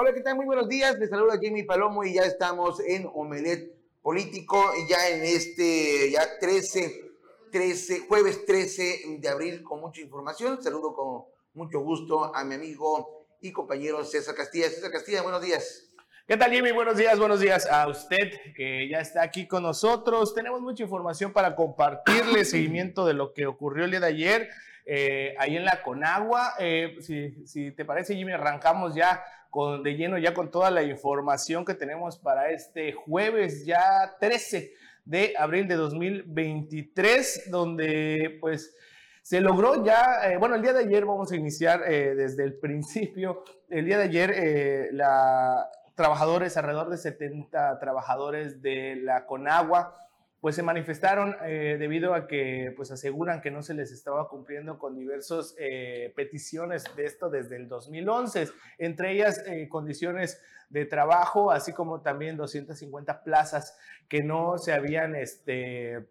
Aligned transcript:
Hola, 0.00 0.14
¿qué 0.14 0.20
tal? 0.20 0.36
Muy 0.36 0.46
buenos 0.46 0.68
días. 0.68 0.96
Les 1.00 1.10
saluda 1.10 1.40
Jimmy 1.40 1.64
Palomo 1.64 2.04
y 2.04 2.14
ya 2.14 2.22
estamos 2.22 2.78
en 2.78 3.10
Omelet 3.12 3.74
Político, 4.00 4.64
ya 4.88 5.08
en 5.08 5.24
este, 5.24 6.12
ya 6.12 6.38
13, 6.38 7.10
13, 7.50 8.06
jueves 8.06 8.46
13 8.46 9.16
de 9.18 9.28
abril 9.28 9.64
con 9.64 9.80
mucha 9.80 10.00
información. 10.00 10.62
Saludo 10.62 10.94
con 10.94 11.24
mucho 11.52 11.80
gusto 11.80 12.32
a 12.32 12.44
mi 12.44 12.54
amigo 12.54 13.26
y 13.40 13.50
compañero 13.50 14.04
César 14.04 14.36
Castilla. 14.36 14.70
César 14.70 14.92
Castilla, 14.92 15.22
buenos 15.22 15.42
días. 15.42 15.92
¿Qué 16.28 16.36
tal, 16.36 16.52
Jimmy? 16.52 16.70
Buenos 16.70 16.96
días, 16.96 17.18
buenos 17.18 17.40
días 17.40 17.66
a 17.66 17.88
usted 17.88 18.30
que 18.54 18.88
ya 18.88 19.00
está 19.00 19.22
aquí 19.22 19.48
con 19.48 19.64
nosotros. 19.64 20.32
Tenemos 20.32 20.60
mucha 20.60 20.84
información 20.84 21.32
para 21.32 21.56
compartirle 21.56 22.44
seguimiento 22.44 23.04
de 23.04 23.14
lo 23.14 23.32
que 23.34 23.46
ocurrió 23.46 23.86
el 23.86 23.90
día 23.90 23.98
de 23.98 24.06
ayer 24.06 24.48
eh, 24.90 25.34
ahí 25.38 25.54
en 25.54 25.66
la 25.66 25.82
Conagua. 25.82 26.54
Eh, 26.58 26.96
si, 27.00 27.72
te 27.72 27.84
parece, 27.84 28.14
Jimmy, 28.14 28.32
arrancamos 28.32 28.94
ya 28.94 29.22
con, 29.50 29.82
de 29.82 29.96
lleno 29.96 30.18
ya 30.18 30.34
con 30.34 30.50
toda 30.50 30.70
la 30.70 30.82
información 30.82 31.64
que 31.64 31.74
tenemos 31.74 32.18
para 32.18 32.50
este 32.50 32.92
jueves, 32.92 33.64
ya 33.64 34.16
13 34.20 34.72
de 35.04 35.34
abril 35.38 35.68
de 35.68 35.76
2023, 35.76 37.50
donde 37.50 38.38
pues 38.40 38.74
se 39.22 39.40
logró 39.40 39.84
ya, 39.84 40.30
eh, 40.30 40.36
bueno, 40.38 40.54
el 40.54 40.62
día 40.62 40.72
de 40.72 40.84
ayer 40.84 41.04
vamos 41.04 41.32
a 41.32 41.36
iniciar 41.36 41.80
desde 41.84 42.44
el 42.44 42.54
principio, 42.58 43.44
el 43.68 43.84
día 43.84 43.98
de 43.98 44.04
ayer 44.04 44.88
la 44.92 45.68
trabajadores, 45.98 46.56
alrededor 46.56 46.90
de 46.90 46.96
70 46.96 47.80
trabajadores 47.80 48.62
de 48.62 48.96
la 49.02 49.26
Conagua, 49.26 49.96
pues 50.40 50.54
se 50.54 50.62
manifestaron 50.62 51.36
eh, 51.44 51.76
debido 51.78 52.14
a 52.14 52.28
que 52.28 52.72
pues 52.76 52.90
aseguran 52.90 53.40
que 53.40 53.50
no 53.50 53.62
se 53.62 53.74
les 53.74 53.90
estaba 53.90 54.28
cumpliendo 54.28 54.78
con 54.78 54.94
diversas 54.94 55.54
eh, 55.58 56.12
peticiones 56.14 56.84
de 56.96 57.06
esto 57.06 57.28
desde 57.28 57.56
el 57.56 57.68
2011, 57.68 58.48
entre 58.78 59.12
ellas 59.12 59.42
eh, 59.46 59.68
condiciones 59.68 60.40
de 60.70 60.84
trabajo, 60.84 61.50
así 61.50 61.72
como 61.72 62.02
también 62.02 62.36
250 62.36 63.24
plazas 63.24 63.76
que 64.08 64.22
no 64.22 64.58
se 64.58 64.72
habían 64.72 65.16
este, 65.16 66.06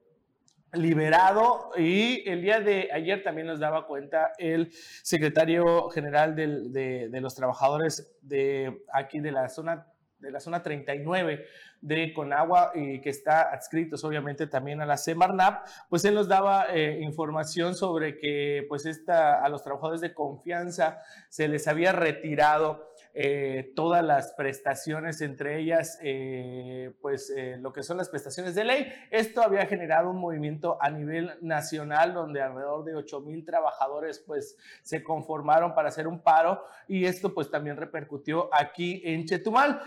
liberado. 0.74 1.72
Y 1.78 2.28
el 2.28 2.42
día 2.42 2.60
de 2.60 2.90
ayer 2.92 3.24
también 3.24 3.48
nos 3.48 3.60
daba 3.60 3.88
cuenta 3.88 4.34
el 4.40 4.72
secretario 5.04 5.90
general 5.90 6.36
de, 6.36 7.10
de, 7.10 7.22
los 7.22 7.36
trabajadores 7.36 8.18
de 8.22 8.84
aquí 8.92 9.20
de 9.20 9.32
la 9.32 9.48
zona 9.48 9.88
de 10.20 10.32
la 10.32 10.40
zona 10.40 10.64
39 10.64 11.46
de 11.82 12.14
Conagua 12.14 12.72
y 12.76 13.00
que 13.02 13.10
está 13.10 13.52
adscritos 13.54 14.04
obviamente 14.04 14.48
también 14.48 14.82
a 14.82 14.86
la 14.86 14.98
Semarnap, 14.98 15.66
pues 15.90 16.06
él 16.06 16.16
nos 16.16 16.28
daba 16.28 16.68
eh, 16.74 17.00
información 17.02 17.76
sobre 17.76 18.18
que 18.18 18.66
pues 18.68 18.86
esta, 18.86 19.44
a 19.44 19.50
los 19.50 19.64
trabajadores 19.64 20.02
de 20.02 20.14
confianza 20.14 21.00
se 21.30 21.48
les 21.48 21.68
había 21.68 21.92
retirado 21.92 22.88
eh, 23.20 23.74
todas 23.76 24.04
las 24.04 24.34
prestaciones, 24.34 25.22
entre 25.22 25.60
ellas, 25.60 25.98
eh, 26.04 26.94
pues 27.02 27.34
eh, 27.36 27.58
lo 27.60 27.74
que 27.74 27.82
son 27.82 27.98
las 27.98 28.10
prestaciones 28.10 28.54
de 28.54 28.64
ley. 28.64 28.94
Esto 29.10 29.42
había 29.42 29.66
generado 29.66 30.12
un 30.12 30.18
movimiento 30.18 30.78
a 30.80 30.92
nivel 30.92 31.32
nacional 31.42 32.14
donde 32.14 32.44
alrededor 32.44 32.84
de 32.86 32.94
8 32.94 33.22
mil 33.22 33.44
trabajadores 33.44 34.20
pues 34.20 34.56
se 34.84 35.02
conformaron 35.02 35.74
para 35.74 35.90
hacer 35.90 36.08
un 36.08 36.20
paro 36.20 36.64
y 36.88 37.06
esto 37.06 37.34
pues 37.34 37.50
también 37.50 37.78
repercutió 37.78 38.50
aquí 38.54 39.02
en 39.04 39.26
Chetumal. 39.26 39.82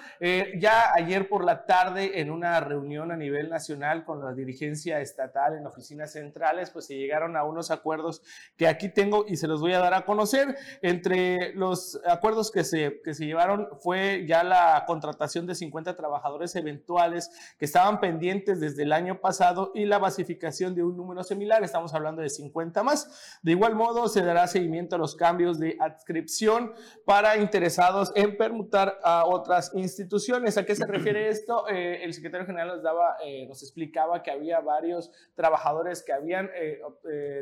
ya 0.58 0.92
ayer 0.92 1.28
por 1.28 1.44
la 1.44 1.64
tarde 1.66 1.79
en 1.80 2.30
una 2.30 2.60
reunión 2.60 3.10
a 3.10 3.16
nivel 3.16 3.48
nacional 3.48 4.04
con 4.04 4.22
la 4.22 4.34
dirigencia 4.34 5.00
estatal 5.00 5.56
en 5.56 5.66
oficinas 5.66 6.12
centrales 6.12 6.70
pues 6.70 6.86
se 6.86 6.96
llegaron 6.96 7.36
a 7.36 7.44
unos 7.44 7.70
acuerdos 7.70 8.22
que 8.56 8.68
aquí 8.68 8.90
tengo 8.90 9.24
y 9.26 9.36
se 9.36 9.46
los 9.46 9.60
voy 9.60 9.72
a 9.72 9.78
dar 9.78 9.94
a 9.94 10.04
conocer. 10.04 10.56
Entre 10.82 11.54
los 11.54 11.98
acuerdos 12.06 12.50
que 12.50 12.64
se, 12.64 13.00
que 13.02 13.14
se 13.14 13.24
llevaron 13.24 13.68
fue 13.80 14.26
ya 14.28 14.44
la 14.44 14.84
contratación 14.86 15.46
de 15.46 15.54
50 15.54 15.96
trabajadores 15.96 16.54
eventuales 16.54 17.30
que 17.58 17.64
estaban 17.64 17.98
pendientes 17.98 18.60
desde 18.60 18.82
el 18.82 18.92
año 18.92 19.20
pasado 19.20 19.72
y 19.74 19.86
la 19.86 19.98
basificación 19.98 20.74
de 20.74 20.82
un 20.82 20.96
número 20.96 21.24
similar, 21.24 21.64
estamos 21.64 21.94
hablando 21.94 22.20
de 22.20 22.28
50 22.28 22.82
más. 22.82 23.38
De 23.42 23.52
igual 23.52 23.74
modo, 23.74 24.08
se 24.08 24.22
dará 24.22 24.46
seguimiento 24.46 24.96
a 24.96 24.98
los 24.98 25.16
cambios 25.16 25.58
de 25.58 25.78
adscripción 25.80 26.74
para 27.06 27.38
interesados 27.38 28.12
en 28.14 28.36
permutar 28.36 28.98
a 29.02 29.24
otras 29.24 29.72
instituciones. 29.74 30.58
¿A 30.58 30.64
qué 30.66 30.76
se 30.76 30.86
refiere 30.86 31.28
esto? 31.28 31.68
Eh, 31.70 32.04
el 32.04 32.12
secretario 32.12 32.46
general 32.46 32.68
nos 32.68 32.82
daba, 32.82 33.16
eh, 33.24 33.46
nos 33.46 33.62
explicaba 33.62 34.22
que 34.22 34.30
había 34.30 34.60
varios 34.60 35.10
trabajadores 35.34 36.02
que 36.02 36.12
habían 36.12 36.50
eh, 36.54 36.80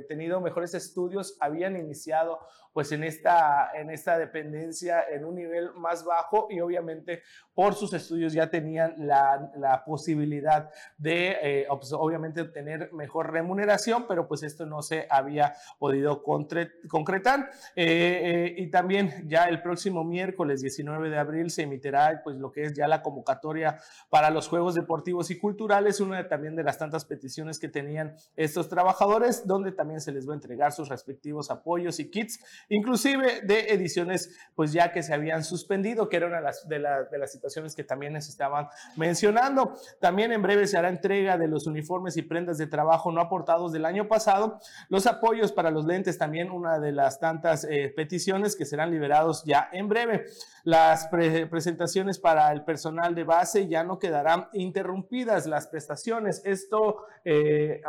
tenido 0.09 0.41
mejores 0.41 0.75
estudios, 0.75 1.37
habían 1.41 1.77
iniciado 1.77 2.41
pues 2.73 2.93
en 2.93 3.03
esta, 3.03 3.73
en 3.75 3.91
esta 3.91 4.19
dependencia 4.19 5.03
en 5.11 5.25
un 5.25 5.35
nivel 5.35 5.73
más 5.75 6.05
bajo 6.05 6.47
y 6.51 6.61
obviamente 6.61 7.23
por 7.53 7.75
sus 7.75 7.93
estudios 7.93 8.33
ya 8.33 8.51
tenían 8.51 8.95
la, 8.99 9.51
la 9.57 9.85
posibilidad 9.85 10.71
de 10.97 11.37
eh, 11.43 11.67
pues, 11.69 11.93
obviamente 11.93 12.41
obtener 12.41 12.93
mejor 12.93 13.33
remuneración, 13.33 14.07
pero 14.07 14.29
pues 14.29 14.45
esto 14.45 14.65
no 14.65 14.81
se 14.83 15.09
había 15.11 15.55
podido 15.81 16.23
concretar. 16.23 17.51
Eh, 17.75 18.21
eh, 18.23 18.55
y 18.59 18.71
también 18.71 19.25
ya 19.27 19.47
el 19.47 19.61
próximo 19.61 20.05
miércoles 20.05 20.61
19 20.61 21.11
de 21.11 21.19
abril 21.19 21.51
se 21.51 21.63
emitirá 21.63 22.21
pues 22.23 22.37
lo 22.37 22.53
que 22.53 22.63
es 22.63 22.75
ya 22.75 22.87
la 22.87 23.03
convocatoria 23.03 23.81
para 24.09 24.18
los 24.31 24.49
Juegos 24.49 24.75
Deportivos 24.75 25.31
y 25.31 25.39
Culturales, 25.39 26.01
una 26.01 26.19
de, 26.19 26.25
también 26.25 26.57
de 26.57 26.63
las 26.63 26.79
tantas 26.79 27.05
peticiones 27.05 27.59
que 27.59 27.69
tenían 27.69 28.15
estos 28.37 28.69
trabajadores, 28.69 29.47
donde 29.47 29.73
también 29.73 30.01
se 30.01 30.13
les 30.13 30.29
va 30.29 30.33
a 30.33 30.37
entregar 30.37 30.73
sus 30.73 30.89
respectivos 30.89 31.51
apoyos 31.51 31.99
y 32.01 32.11
kits 32.11 32.41
inclusive 32.69 33.43
de 33.43 33.73
ediciones 33.73 34.37
pues 34.55 34.73
ya 34.73 34.93
que 34.93 35.03
se 35.03 35.15
habían 35.15 35.45
suspendido, 35.45 36.09
que 36.09 36.17
era 36.17 36.27
una 36.27 36.39
de 36.39 36.43
las, 36.43 36.69
de, 36.69 36.79
las 37.19 37.33
situaciones 37.33 37.75
que 37.75 37.85
también 37.85 38.13
les 38.13 38.29
estaban 38.29 38.69
mencionando. 38.97 39.75
También 40.01 40.33
en 40.33 40.43
breve 40.43 40.67
se 40.67 40.77
hará 40.77 40.89
entrega 40.89 41.39
de 41.39 41.49
los 41.49 41.67
uniformes 41.67 42.17
y 42.17 42.23
prendas 42.23 42.59
de 42.59 42.67
trabajo 42.67 43.13
no 43.13 43.21
aportados 43.21 43.73
del 43.73 43.85
año 43.85 44.09
pasado, 44.09 44.59
los 44.89 45.07
apoyos 45.07 45.53
para 45.53 45.71
los 45.71 45.85
lentes, 45.85 46.19
también 46.19 46.51
una 46.51 46.79
de 46.79 46.93
las 46.93 47.21
tantas 47.21 47.65
eh, 47.65 47.93
peticiones 47.95 48.57
que 48.57 48.65
serán 48.65 48.91
liberados 48.91 49.45
ya 49.45 49.69
en 49.73 49.89
breve. 49.89 50.27
Las 50.65 51.09
presentaciones 51.09 52.19
para 52.19 52.53
el 52.53 52.65
personal 52.65 53.15
de 53.15 53.25
base 53.25 53.69
ya 53.69 53.85
no 53.85 53.99
quedarán 54.09 54.49
interrumpidas 54.55 55.47
las 55.47 55.67
prestaciones. 55.67 56.41
Esto 56.47 57.05
eh, 57.25 57.83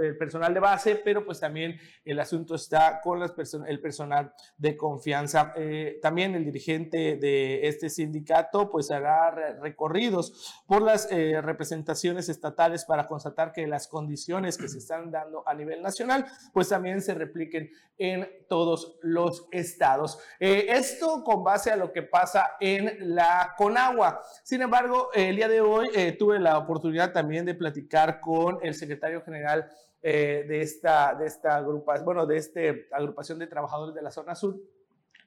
el 0.00 0.16
personal 0.16 0.54
de 0.54 0.60
base, 0.60 0.96
pero 0.96 1.22
pues 1.26 1.40
también 1.40 1.78
el 2.06 2.18
asunto 2.20 2.54
está 2.54 3.02
con 3.02 3.20
las 3.20 3.34
el 3.66 3.80
personal 3.80 4.32
de 4.56 4.78
confianza. 4.78 5.52
Eh, 5.56 5.98
también 6.00 6.34
el 6.34 6.46
dirigente 6.46 7.16
de 7.16 7.68
este 7.68 7.90
sindicato 7.90 8.70
pues 8.70 8.90
hará 8.90 9.30
recorridos 9.60 10.64
por 10.66 10.80
las 10.80 11.12
eh, 11.12 11.42
representaciones 11.42 12.30
estatales 12.30 12.86
para 12.86 13.06
constatar 13.06 13.52
que 13.52 13.66
las 13.66 13.88
condiciones 13.88 14.56
que 14.56 14.68
se 14.68 14.78
están 14.78 15.10
dando 15.10 15.46
a 15.46 15.52
nivel 15.52 15.82
nacional 15.82 16.24
pues 16.54 16.70
también 16.70 17.02
se 17.02 17.12
repliquen 17.12 17.70
en 17.98 18.26
todos 18.48 18.96
los 19.02 19.48
estados. 19.50 20.18
esto 20.38 21.24
con 21.24 21.44
base 21.44 21.70
a 21.72 21.76
lo 21.76 21.92
que 21.92 22.02
pasa 22.02 22.52
en 22.60 23.14
la 23.14 23.54
Conagua. 23.58 24.22
Sin 24.44 24.62
embargo, 24.62 25.10
el 25.12 25.36
día 25.36 25.48
de 25.48 25.57
hoy 25.60 25.88
eh, 25.94 26.12
tuve 26.12 26.38
la 26.38 26.58
oportunidad 26.58 27.12
también 27.12 27.44
de 27.44 27.54
platicar 27.54 28.20
con 28.20 28.58
el 28.62 28.74
secretario 28.74 29.22
general 29.22 29.68
eh, 30.02 30.44
de 30.48 30.60
esta, 30.60 31.14
de 31.14 31.26
esta 31.26 31.56
agrupación, 31.56 32.04
bueno, 32.04 32.26
de 32.26 32.36
esta 32.36 32.60
agrupación 32.92 33.38
de 33.38 33.46
trabajadores 33.46 33.94
de 33.94 34.02
la 34.02 34.10
zona 34.10 34.34
sur 34.34 34.56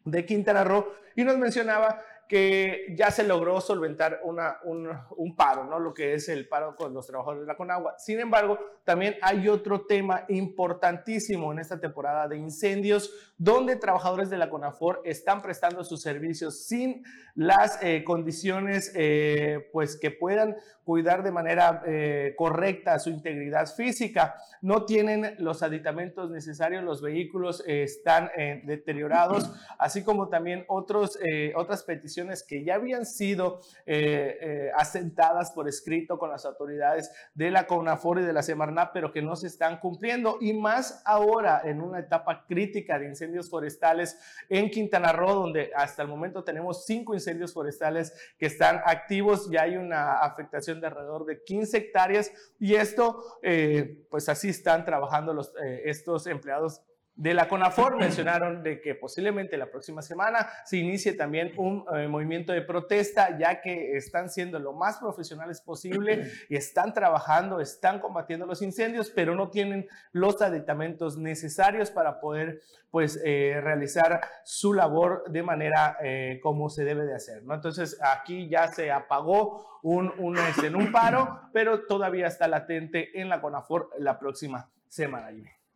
de 0.06 0.26
Quintana 0.26 0.64
Roo 0.64 0.94
y 1.16 1.24
nos 1.24 1.38
mencionaba 1.38 2.02
que 2.32 2.96
ya 2.98 3.12
se 3.12 3.26
logró 3.26 3.60
solventar 3.60 4.22
una, 4.24 4.58
un, 4.64 5.36
paro, 5.36 5.66
¿no? 5.66 5.80
Lo 5.80 5.94
que 5.94 6.14
es 6.14 6.30
el 6.30 6.48
paro 6.48 6.78
con 6.78 6.94
los 6.94 7.06
trabajadores 7.06 7.42
de 7.42 7.48
la 7.48 7.58
Conagua. 7.58 7.96
Sin 7.98 8.22
embargo, 8.22 8.58
también 8.86 9.18
hay 9.22 9.50
otro 9.50 9.82
tema 9.82 10.24
importantísimo 10.30 11.52
en 11.52 11.60
esta 11.60 11.78
temporada 11.82 12.30
de 12.30 12.38
incendios, 12.38 13.34
donde 13.38 13.76
trabajadores 13.76 14.30
de 14.30 14.38
la 14.38 14.50
CONAFOR 14.50 15.02
están 15.04 15.42
prestando 15.42 15.84
sus 15.84 16.02
servicios 16.02 16.64
sin 16.64 17.04
las 17.36 17.78
eh, 17.84 18.06
condiciones, 18.06 18.94
eh, 18.96 19.68
pues 19.74 20.00
que 20.00 20.10
puedan 20.12 20.56
cuidar 20.84 21.24
de 21.24 21.32
manera 21.32 21.84
eh, 21.86 22.34
correcta 22.38 23.00
su 23.00 23.10
integridad 23.10 23.68
física. 23.68 24.36
No 24.62 24.86
tienen 24.86 25.36
los 25.40 25.64
aditamentos 25.64 26.30
necesarios, 26.30 26.84
los 26.84 27.02
vehículos 27.02 27.64
están 27.66 28.30
deteriorados, 28.64 29.52
así 29.80 30.04
como 30.04 30.30
también 30.30 30.66
otros, 30.68 31.18
otras 31.56 31.84
peticiones 31.84 32.44
que 32.44 32.64
ya 32.64 32.76
habían 32.76 33.06
sido 33.06 33.62
eh, 33.86 34.38
eh, 34.42 34.72
asentadas 34.76 35.52
por 35.52 35.68
escrito 35.68 36.18
con 36.18 36.30
las 36.30 36.46
autoridades 36.46 37.12
de 37.34 37.52
la 37.52 37.68
CONAFOR 37.68 38.20
y 38.20 38.24
de 38.24 38.34
la 38.34 38.44
Semarnap, 38.44 38.94
pero 38.94 39.12
que 39.12 39.22
no 39.22 39.36
se 39.36 39.48
están 39.48 39.80
cumpliendo. 39.80 40.38
Y 40.40 40.54
más 40.54 41.02
ahora 41.06 41.62
en 41.64 41.82
una 41.82 42.00
etapa 42.00 42.46
crítica 42.48 43.00
de 43.00 43.08
incendios 43.08 43.50
forestales 43.50 44.18
en 44.50 44.70
Quintana 44.70 45.12
Roo, 45.12 45.34
donde 45.34 45.72
hasta 45.76 46.02
el 46.02 46.08
momento 46.08 46.44
tenemos 46.44 46.86
cinco 46.86 47.14
incendios 47.14 47.54
forestales 47.54 48.14
que 48.38 48.46
están 48.46 48.82
activos. 48.86 49.50
Ya 49.50 49.64
hay 49.64 49.78
una 49.78 50.20
afectación 50.20 50.71
de 50.80 50.88
alrededor 50.88 51.26
de 51.26 51.44
15 51.44 51.78
hectáreas 51.78 52.32
y 52.60 52.76
esto, 52.76 53.40
eh, 53.42 54.06
pues 54.10 54.30
así 54.30 54.50
están 54.50 54.86
trabajando 54.86 55.34
los, 55.34 55.54
estos 55.84 56.28
empleados 56.28 56.82
de 57.16 57.34
la 57.34 57.48
CONAFOR 57.48 57.98
mencionaron 58.00 58.64
de 58.64 58.82
que 58.82 58.96
posiblemente 58.96 59.58
la 59.58 59.70
próxima 59.70 60.02
semana 60.02 60.48
se 60.66 60.78
inicie 60.78 61.14
también 61.14 61.54
un 61.58 61.86
eh, 61.94 62.08
movimiento 62.08 62.54
de 62.54 62.62
protesta, 62.62 63.38
ya 63.38 63.62
que 63.62 63.96
están 63.96 64.30
siendo 64.30 64.60
lo 64.60 64.74
más 64.74 64.98
profesionales 64.98 65.62
posible 65.62 66.32
y 66.50 66.56
están 66.56 66.94
trabajando, 66.94 67.60
están 67.60 68.00
combatiendo 68.00 68.46
los 68.46 68.62
incendios, 68.62 69.10
pero 69.10 69.36
no 69.36 69.50
tienen 69.50 69.88
los 70.12 70.42
aditamentos 70.42 71.18
necesarios 71.18 71.92
para 71.92 72.20
poder 72.20 72.62
pues 72.90 73.22
eh, 73.24 73.60
realizar 73.62 74.22
su 74.44 74.74
labor 74.74 75.24
de 75.30 75.44
manera 75.44 75.98
eh, 76.04 76.40
como 76.44 76.70
se 76.70 76.84
debe 76.84 77.06
de 77.06 77.16
hacer. 77.16 77.44
¿no? 77.44 77.54
Entonces 77.54 77.98
aquí 78.02 78.50
ya 78.50 78.68
se 78.68 78.92
apagó 78.92 79.80
un, 79.82 80.14
un, 80.18 80.38
este, 80.38 80.68
en 80.68 80.76
un 80.76 80.92
paro, 80.92 81.42
pero 81.54 81.86
todavía 81.86 82.28
está 82.28 82.48
latente 82.48 83.20
en 83.20 83.30
la 83.30 83.42
CONAFOR 83.42 83.92
la 84.00 84.20
próxima 84.20 84.70
semana. 84.88 85.32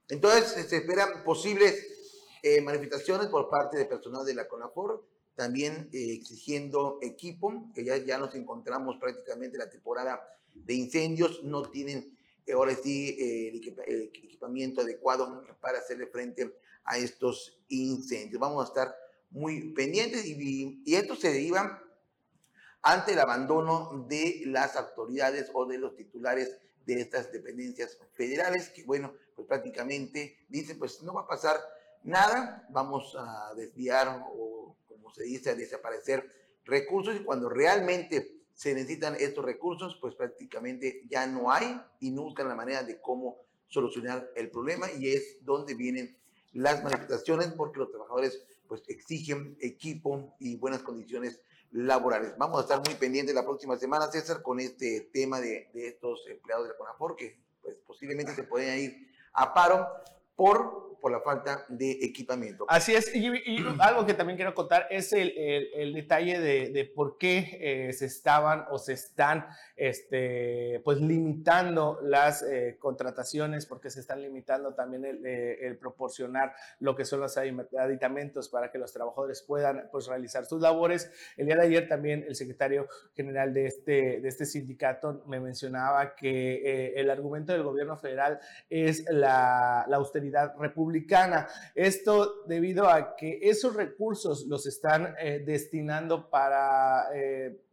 Entonces, 0.10 0.68
se 0.70 0.78
esperan 0.78 1.24
posibles 1.24 1.96
eh, 2.44 2.62
manifestaciones 2.62 3.28
por 3.28 3.50
parte 3.50 3.78
de 3.78 3.86
personal 3.86 4.26
de 4.26 4.36
la 4.36 4.48
CONAFOR, 4.48 5.04
también 5.36 5.90
eh, 5.92 6.14
exigiendo 6.14 7.00
equipo, 7.02 7.72
que 7.74 7.84
ya, 7.84 7.98
ya 7.98 8.18
nos 8.18 8.36
encontramos 8.36 8.98
prácticamente 8.98 9.58
en 9.58 9.64
la 9.64 9.70
temporada 9.70 10.22
de 10.54 10.74
incendios, 10.76 11.44
no 11.44 11.64
tienen 11.64 12.16
eh, 12.46 12.54
ahora 12.54 12.76
sí 12.76 13.18
el, 13.20 13.56
equipamiento 14.14 14.82
adecuado 14.82 15.44
para 15.60 15.80
hacerle 15.80 16.08
frente 16.08 16.56
a 16.84 16.98
estos 16.98 17.60
incendios. 17.68 18.40
Vamos 18.40 18.64
a 18.64 18.68
estar 18.68 18.96
muy 19.32 19.74
pendientes 19.74 20.26
y, 20.26 20.82
y 20.86 20.96
esto 20.96 21.16
se 21.16 21.34
deriva 21.34 21.82
ante 22.84 23.14
el 23.14 23.20
abandono 23.20 24.06
de 24.08 24.44
las 24.46 24.76
autoridades 24.76 25.50
o 25.54 25.66
de 25.66 25.80
los 25.80 25.96
titulares 25.96 26.60
de 26.86 27.02
estas 27.02 27.32
dependencias 27.32 27.98
federales, 28.14 28.70
que 28.70 28.84
bueno, 28.84 29.14
pues 29.36 29.48
prácticamente 29.48 30.46
dicen, 30.48 30.78
pues 30.78 31.02
no 31.02 31.14
va 31.14 31.22
a 31.22 31.28
pasar 31.28 31.58
nada, 32.04 32.68
vamos 32.70 33.16
a 33.18 33.54
desviar 33.56 34.24
o 34.34 34.76
como 34.88 35.14
se 35.14 35.24
dice, 35.24 35.52
a 35.52 35.56
desaparecer 35.56 36.30
recursos 36.66 37.16
y 37.16 37.24
cuando 37.24 37.50
realmente 37.50 38.42
se 38.54 38.74
necesitan 38.74 39.16
estos 39.20 39.44
recursos, 39.44 39.98
pues 40.00 40.16
prácticamente 40.16 41.04
ya 41.10 41.28
no 41.28 41.52
hay 41.52 41.80
y 42.00 42.12
no 42.12 42.24
buscan 42.24 42.48
la 42.48 42.56
manera 42.56 42.84
de 42.84 43.02
cómo 43.02 43.38
solucionar 43.68 44.32
el 44.36 44.50
problema 44.50 44.92
y 44.92 45.10
es 45.10 45.44
donde 45.44 45.74
vienen 45.74 46.18
las 46.54 46.84
manifestaciones 46.84 47.48
porque 47.50 47.80
los 47.80 47.90
trabajadores 47.90 48.42
pues 48.68 48.84
exigen 48.88 49.58
equipo 49.60 50.36
y 50.40 50.56
buenas 50.56 50.82
condiciones 50.82 51.42
laborales. 51.76 52.38
Vamos 52.38 52.60
a 52.60 52.62
estar 52.62 52.82
muy 52.86 52.96
pendientes 52.96 53.36
la 53.36 53.44
próxima 53.44 53.76
semana, 53.78 54.08
César, 54.08 54.42
con 54.42 54.62
este 54.62 55.10
tema 55.12 55.42
de, 55.42 55.70
de 55.74 55.90
estos 55.90 56.26
empleados 56.30 56.66
de 56.66 56.72
la 56.72 56.78
CONAFOR 56.78 57.18
que 57.18 57.38
pues, 57.62 57.78
posiblemente 57.86 58.34
se 58.34 58.44
pueden 58.44 58.80
ir 58.80 59.12
a 59.34 59.54
paro 59.54 59.86
por 60.38 60.95
por 61.06 61.12
la 61.12 61.22
falta 61.22 61.68
de 61.70 62.00
equipamiento. 62.02 62.66
Así 62.68 62.96
es, 62.96 63.14
y, 63.14 63.30
algo 63.80 64.08
que 64.08 64.16
también 64.16 64.38
quiero 64.38 64.56
contar 64.56 64.88
es 64.90 65.14
el, 65.14 65.32
el, 65.38 65.94
detalle 65.94 66.40
de, 66.40 66.72
de, 66.72 66.84
por 66.84 67.20
qué 67.20 67.60
eh, 67.62 67.94
se 67.94 68.08
estaban 68.08 68.66
o 68.72 68.80
se 68.80 68.94
están 68.94 69.46
este, 69.76 70.82
pues 70.84 71.00
limitando 71.00 72.00
las 72.02 72.42
eh, 72.42 72.78
contrataciones, 72.80 73.68
porque 73.68 73.92
se 73.92 74.00
están 74.00 74.20
limitando 74.20 74.74
también 74.74 75.06
el, 75.06 75.24
eh, 75.24 75.78
proporcionar 75.80 76.56
lo 76.80 76.96
que 76.96 77.06
son 77.06 77.20
los 77.20 77.38
aditamentos 77.38 78.50
para 78.50 78.72
que 78.72 78.80
los 78.80 78.92
trabajadores 78.92 79.44
puedan 79.44 79.88
pues 79.92 80.08
realizar 80.08 80.48
sus 80.48 80.60
labores. 80.60 81.12
El 81.38 81.46
día 81.46 81.58
de 81.58 81.68
ayer 81.68 81.88
también 81.88 82.26
el 82.28 82.34
secretario 82.34 82.88
general 83.14 83.54
de 83.54 83.68
este, 83.68 84.22
de 84.22 84.28
este 84.28 84.48
sindicato 84.48 85.24
me 85.28 85.40
mencionaba 85.40 86.16
que 86.16 86.96
el 86.96 87.12
argumento 87.12 87.54
del 87.54 87.62
gobierno 87.62 87.96
federal 87.96 88.40
es 88.72 89.06
la, 89.08 89.86
la 89.88 89.98
austeridad 89.98 90.56
republicana 90.58 90.95
esto 91.74 92.44
debido 92.48 92.88
a 92.88 93.16
que 93.16 93.40
esos 93.42 93.76
recursos 93.76 94.46
los 94.48 94.66
están 94.66 95.16
eh, 95.20 95.44
destinando 95.46 96.30
para 96.30 97.08
eh, 97.14 97.65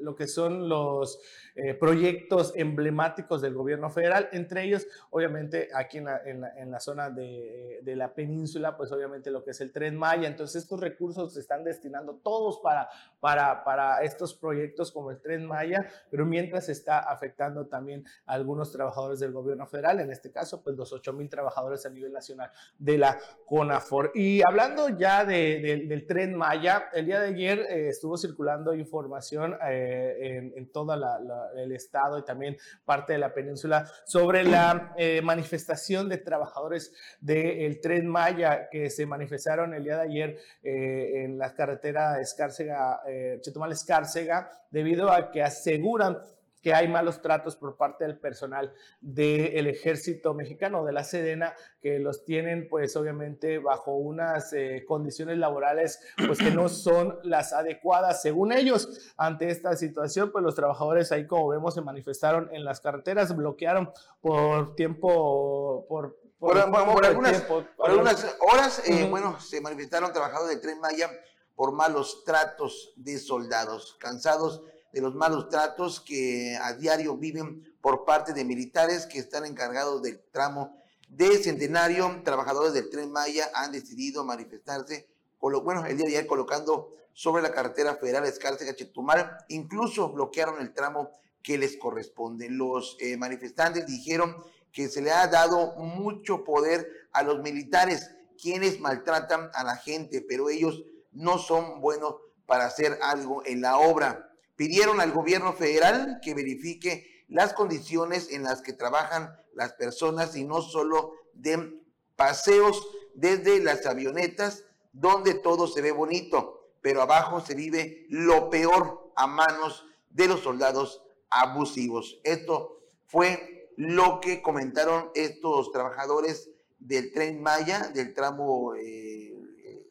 lo 0.00 0.14
que 0.16 0.26
son 0.26 0.68
los 0.68 1.20
eh, 1.56 1.74
proyectos 1.74 2.52
emblemáticos 2.56 3.42
del 3.42 3.54
gobierno 3.54 3.90
federal, 3.90 4.28
entre 4.32 4.64
ellos, 4.64 4.86
obviamente, 5.10 5.68
aquí 5.74 5.98
en 5.98 6.70
la, 6.70 6.80
zona 6.80 7.10
de, 7.10 7.80
la 7.84 8.14
península, 8.14 8.76
pues 8.76 8.92
obviamente 8.92 9.30
lo 9.30 9.42
que 9.44 9.50
es 9.50 9.60
el 9.60 9.72
tren 9.72 9.96
Maya. 9.96 10.28
Entonces, 10.28 10.62
estos 10.62 10.80
recursos 10.80 11.34
se 11.34 11.40
están 11.40 11.64
destinando 11.64 12.14
todos 12.22 12.60
para, 12.60 12.88
para, 13.18 13.64
para 13.64 14.02
estos 14.02 14.34
proyectos 14.34 14.92
como 14.92 15.10
el 15.10 15.20
tren 15.20 15.44
Maya, 15.44 15.78
pero 16.10 16.24
mientras 16.24 16.68
está 16.68 17.00
afectando 17.00 17.66
también 17.66 18.04
a 18.26 18.34
algunos 18.34 18.72
trabajadores 18.72 19.20
del 19.20 19.32
gobierno 19.32 19.66
federal, 19.66 20.00
en 20.00 20.10
este 20.10 20.30
caso, 20.30 20.62
pues 20.62 20.76
los 20.76 20.92
8 20.92 21.12
mil 21.12 21.28
trabajadores 21.28 21.84
a 21.84 21.90
nivel 21.90 22.12
nacional 22.12 22.50
de 22.78 22.98
la 22.98 23.18
CONAFOR. 23.46 24.12
Y 24.14 24.40
hablando 24.46 24.88
ya 24.88 25.24
de, 25.24 25.84
del 25.86 26.06
tren 26.06 26.34
Maya, 26.34 26.88
el 26.92 27.06
día 27.06 27.20
de 27.20 27.28
ayer 27.28 27.58
eh, 27.58 27.88
estuvo 27.88 28.16
circulando 28.16 28.74
información 28.74 29.56
eh, 29.68 29.89
en, 29.90 30.52
en, 30.56 30.70
la 30.74 31.50
el 31.56 31.72
Estado 31.72 32.18
y 32.18 32.24
también 32.24 32.56
parte 32.84 33.12
de 33.12 33.18
la 33.18 33.32
península 33.32 33.90
sobre 34.04 34.44
la 34.44 34.94
eh, 34.96 35.20
manifestación 35.22 36.08
de 36.08 36.18
trabajadores 36.18 36.92
del 37.20 37.80
tren 37.80 38.06
Maya 38.06 38.68
que 38.70 38.90
se 38.90 39.06
manifestaron 39.06 39.74
el 39.74 39.84
día 39.84 39.96
de 39.96 40.02
ayer 40.02 40.38
eh, 40.62 41.24
en 41.24 41.38
la 41.38 41.54
carretera 41.54 42.20
Escárcega, 42.20 43.00
eh, 43.06 43.38
Chetumal 43.40 43.72
Escárcega, 43.72 44.50
debido 44.70 45.10
a 45.10 45.30
que 45.30 45.42
aseguran 45.42 46.18
que 46.62 46.74
hay 46.74 46.88
malos 46.88 47.22
tratos 47.22 47.56
por 47.56 47.76
parte 47.76 48.04
del 48.04 48.18
personal 48.18 48.74
del 49.00 49.66
ejército 49.66 50.34
mexicano, 50.34 50.84
de 50.84 50.92
la 50.92 51.04
Sedena, 51.04 51.54
que 51.80 51.98
los 51.98 52.24
tienen 52.24 52.68
pues 52.68 52.96
obviamente 52.96 53.58
bajo 53.58 53.94
unas 53.94 54.52
eh, 54.52 54.84
condiciones 54.86 55.38
laborales 55.38 56.00
pues 56.26 56.38
que 56.38 56.50
no 56.50 56.68
son 56.68 57.18
las 57.22 57.52
adecuadas 57.52 58.22
según 58.22 58.52
ellos. 58.52 59.12
Ante 59.16 59.50
esta 59.50 59.74
situación 59.76 60.32
pues 60.32 60.44
los 60.44 60.54
trabajadores 60.54 61.12
ahí 61.12 61.26
como 61.26 61.48
vemos 61.48 61.74
se 61.74 61.80
manifestaron 61.80 62.48
en 62.52 62.64
las 62.64 62.80
carreteras, 62.80 63.34
bloquearon 63.34 63.90
por 64.20 64.74
tiempo, 64.74 65.86
por... 65.88 66.18
Por, 66.38 66.56
algunas, 66.56 67.44
algunas, 67.84 68.36
horas, 68.40 68.82
eh, 68.86 69.06
bueno, 69.10 69.38
se 69.40 69.60
manifestaron 69.60 70.10
trabajadores 70.10 70.54
del 70.54 70.62
Tren 70.62 70.80
Maya 70.80 71.10
por 71.54 71.72
malos 71.72 72.24
tratos 72.24 72.94
de 72.96 73.18
soldados, 73.18 73.98
cansados 74.00 74.62
de 74.92 75.00
los 75.00 75.14
malos 75.14 75.48
tratos 75.48 76.00
que 76.00 76.56
a 76.60 76.74
diario 76.74 77.16
viven 77.16 77.76
por 77.80 78.04
parte 78.04 78.32
de 78.32 78.44
militares 78.44 79.06
que 79.06 79.18
están 79.18 79.46
encargados 79.46 80.02
del 80.02 80.20
tramo 80.30 80.76
de 81.08 81.38
Centenario. 81.38 82.22
Trabajadores 82.24 82.72
del 82.72 82.90
Tren 82.90 83.10
Maya 83.10 83.50
han 83.54 83.72
decidido 83.72 84.24
manifestarse, 84.24 85.08
bueno, 85.40 85.84
el 85.86 85.96
día 85.96 86.06
de 86.06 86.16
ayer 86.16 86.26
colocando 86.26 86.94
sobre 87.12 87.42
la 87.42 87.52
carretera 87.52 87.96
federal 87.96 88.24
Escárcega-Chetumal, 88.24 89.44
incluso 89.48 90.12
bloquearon 90.12 90.60
el 90.60 90.72
tramo 90.72 91.10
que 91.42 91.58
les 91.58 91.76
corresponde. 91.76 92.48
Los 92.48 92.96
eh, 93.00 93.16
manifestantes 93.16 93.86
dijeron 93.86 94.36
que 94.72 94.88
se 94.88 95.02
le 95.02 95.10
ha 95.10 95.26
dado 95.26 95.74
mucho 95.76 96.44
poder 96.44 96.88
a 97.12 97.22
los 97.22 97.40
militares, 97.40 98.10
quienes 98.40 98.80
maltratan 98.80 99.50
a 99.54 99.64
la 99.64 99.76
gente, 99.76 100.24
pero 100.26 100.48
ellos 100.48 100.84
no 101.12 101.38
son 101.38 101.80
buenos 101.80 102.16
para 102.46 102.66
hacer 102.66 102.98
algo 103.02 103.42
en 103.44 103.60
la 103.60 103.78
obra 103.78 104.29
pidieron 104.60 105.00
al 105.00 105.12
gobierno 105.12 105.54
federal 105.54 106.20
que 106.22 106.34
verifique 106.34 107.24
las 107.28 107.54
condiciones 107.54 108.30
en 108.30 108.42
las 108.42 108.60
que 108.60 108.74
trabajan 108.74 109.34
las 109.54 109.72
personas 109.72 110.36
y 110.36 110.44
no 110.44 110.60
solo 110.60 111.14
de 111.32 111.80
paseos 112.14 112.86
desde 113.14 113.60
las 113.60 113.86
avionetas 113.86 114.64
donde 114.92 115.32
todo 115.32 115.66
se 115.66 115.80
ve 115.80 115.92
bonito, 115.92 116.74
pero 116.82 117.00
abajo 117.00 117.40
se 117.40 117.54
vive 117.54 118.04
lo 118.10 118.50
peor 118.50 119.10
a 119.16 119.26
manos 119.26 119.86
de 120.10 120.28
los 120.28 120.40
soldados 120.40 121.06
abusivos. 121.30 122.20
Esto 122.22 122.82
fue 123.06 123.72
lo 123.78 124.20
que 124.20 124.42
comentaron 124.42 125.10
estos 125.14 125.72
trabajadores 125.72 126.50
del 126.78 127.12
tren 127.12 127.42
Maya, 127.42 127.88
del 127.94 128.12
tramo 128.12 128.74
eh, 128.74 129.32
eh 129.70 129.86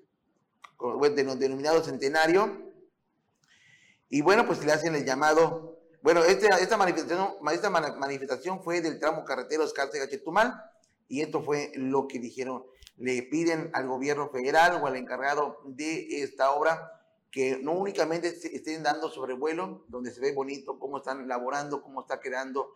denominado 1.39 1.83
Centenario, 1.83 2.68
y 4.10 4.22
bueno, 4.22 4.46
pues 4.46 4.66
le 4.66 4.72
hacen 4.72 4.96
el 4.96 5.06
llamado. 5.06 5.78
Bueno, 6.01 6.24
este, 6.24 6.48
esta, 6.62 6.78
manifestación, 6.78 7.36
esta 7.51 7.70
manifestación 7.70 8.63
fue 8.63 8.82
del 8.82 9.00
tramo 9.00 9.24
carretero 9.24 9.63
Escárcega-Chetumal 9.63 10.54
y 11.08 11.22
esto 11.22 11.44
fue 11.44 11.72
lo 11.75 12.08
que 12.08 12.20
dijeron. 12.20 12.63
Le 12.98 13.22
piden 13.24 13.70
al 13.74 13.88
gobierno 13.88 14.30
federal 14.30 14.82
o 14.82 14.88
al 14.88 14.96
encargado 14.96 15.60
de 15.66 16.24
esta 16.24 16.51
obra 16.51 16.92
que 17.32 17.60
no 17.62 17.74
únicamente 17.74 18.30
estén 18.30 18.82
dando 18.82 19.10
sobrevuelo, 19.10 19.86
donde 19.88 20.12
se 20.12 20.20
ve 20.20 20.34
bonito 20.34 20.80
cómo 20.80 20.98
están 20.98 21.28
laborando, 21.28 21.84
cómo 21.84 22.01
está 22.01 22.20
quedando 22.20 22.74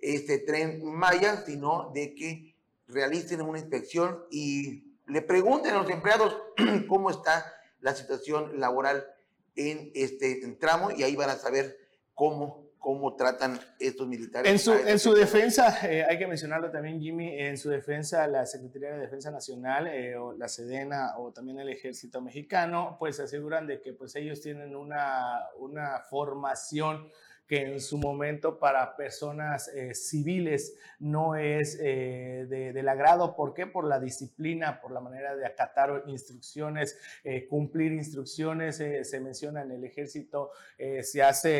este 0.00 0.38
tren 0.38 0.82
Maya, 0.84 1.44
sino 1.44 1.90
de 1.92 2.14
que 2.14 2.56
realicen 2.88 3.42
una 3.42 3.58
inspección 3.58 4.24
y 4.30 4.96
le 5.06 5.20
pregunten 5.20 5.74
a 5.74 5.82
los 5.82 5.90
empleados 5.90 6.36
cómo 6.88 7.10
está 7.10 7.52
la 7.80 7.94
situación 7.94 8.58
laboral 8.58 9.06
en 9.56 9.90
este 9.94 10.56
tramo 10.60 10.90
y 10.90 11.02
ahí 11.02 11.16
van 11.16 11.30
a 11.30 11.36
saber 11.36 11.76
cómo, 12.14 12.70
cómo 12.78 13.14
tratan 13.14 13.60
estos 13.78 14.06
militares. 14.08 14.50
En 14.50 14.58
su, 14.58 14.72
en 14.72 14.98
su 14.98 15.14
defensa, 15.14 15.78
eh, 15.88 16.04
hay 16.08 16.18
que 16.18 16.26
mencionarlo 16.26 16.70
también, 16.70 17.00
Jimmy, 17.00 17.38
en 17.38 17.56
su 17.56 17.70
defensa, 17.70 18.26
la 18.26 18.46
Secretaría 18.46 18.90
de 18.92 18.98
Defensa 18.98 19.30
Nacional, 19.30 19.86
eh, 19.86 20.16
o 20.16 20.32
la 20.32 20.48
Sedena, 20.48 21.16
o 21.18 21.32
también 21.32 21.58
el 21.60 21.68
Ejército 21.68 22.20
Mexicano, 22.20 22.96
pues 22.98 23.20
aseguran 23.20 23.66
de 23.66 23.80
que 23.80 23.92
pues 23.92 24.14
ellos 24.16 24.40
tienen 24.40 24.74
una, 24.74 25.40
una 25.58 26.00
formación 26.10 27.08
que 27.52 27.60
en 27.60 27.82
su 27.82 27.98
momento 27.98 28.58
para 28.58 28.96
personas 28.96 29.68
eh, 29.68 29.94
civiles 29.94 30.74
no 30.98 31.36
es 31.36 31.78
eh, 31.82 32.46
de, 32.48 32.72
del 32.72 32.88
agrado. 32.88 33.36
¿Por 33.36 33.52
qué? 33.52 33.66
Por 33.66 33.86
la 33.86 34.00
disciplina, 34.00 34.80
por 34.80 34.90
la 34.90 35.00
manera 35.00 35.36
de 35.36 35.44
acatar 35.44 36.04
instrucciones, 36.06 36.98
eh, 37.24 37.46
cumplir 37.46 37.92
instrucciones. 37.92 38.76
se 38.76 39.20
menciona 39.20 39.60
en 39.60 39.70
el 39.70 39.84
ejército, 39.84 40.52
se 40.78 41.22
hace, 41.22 41.50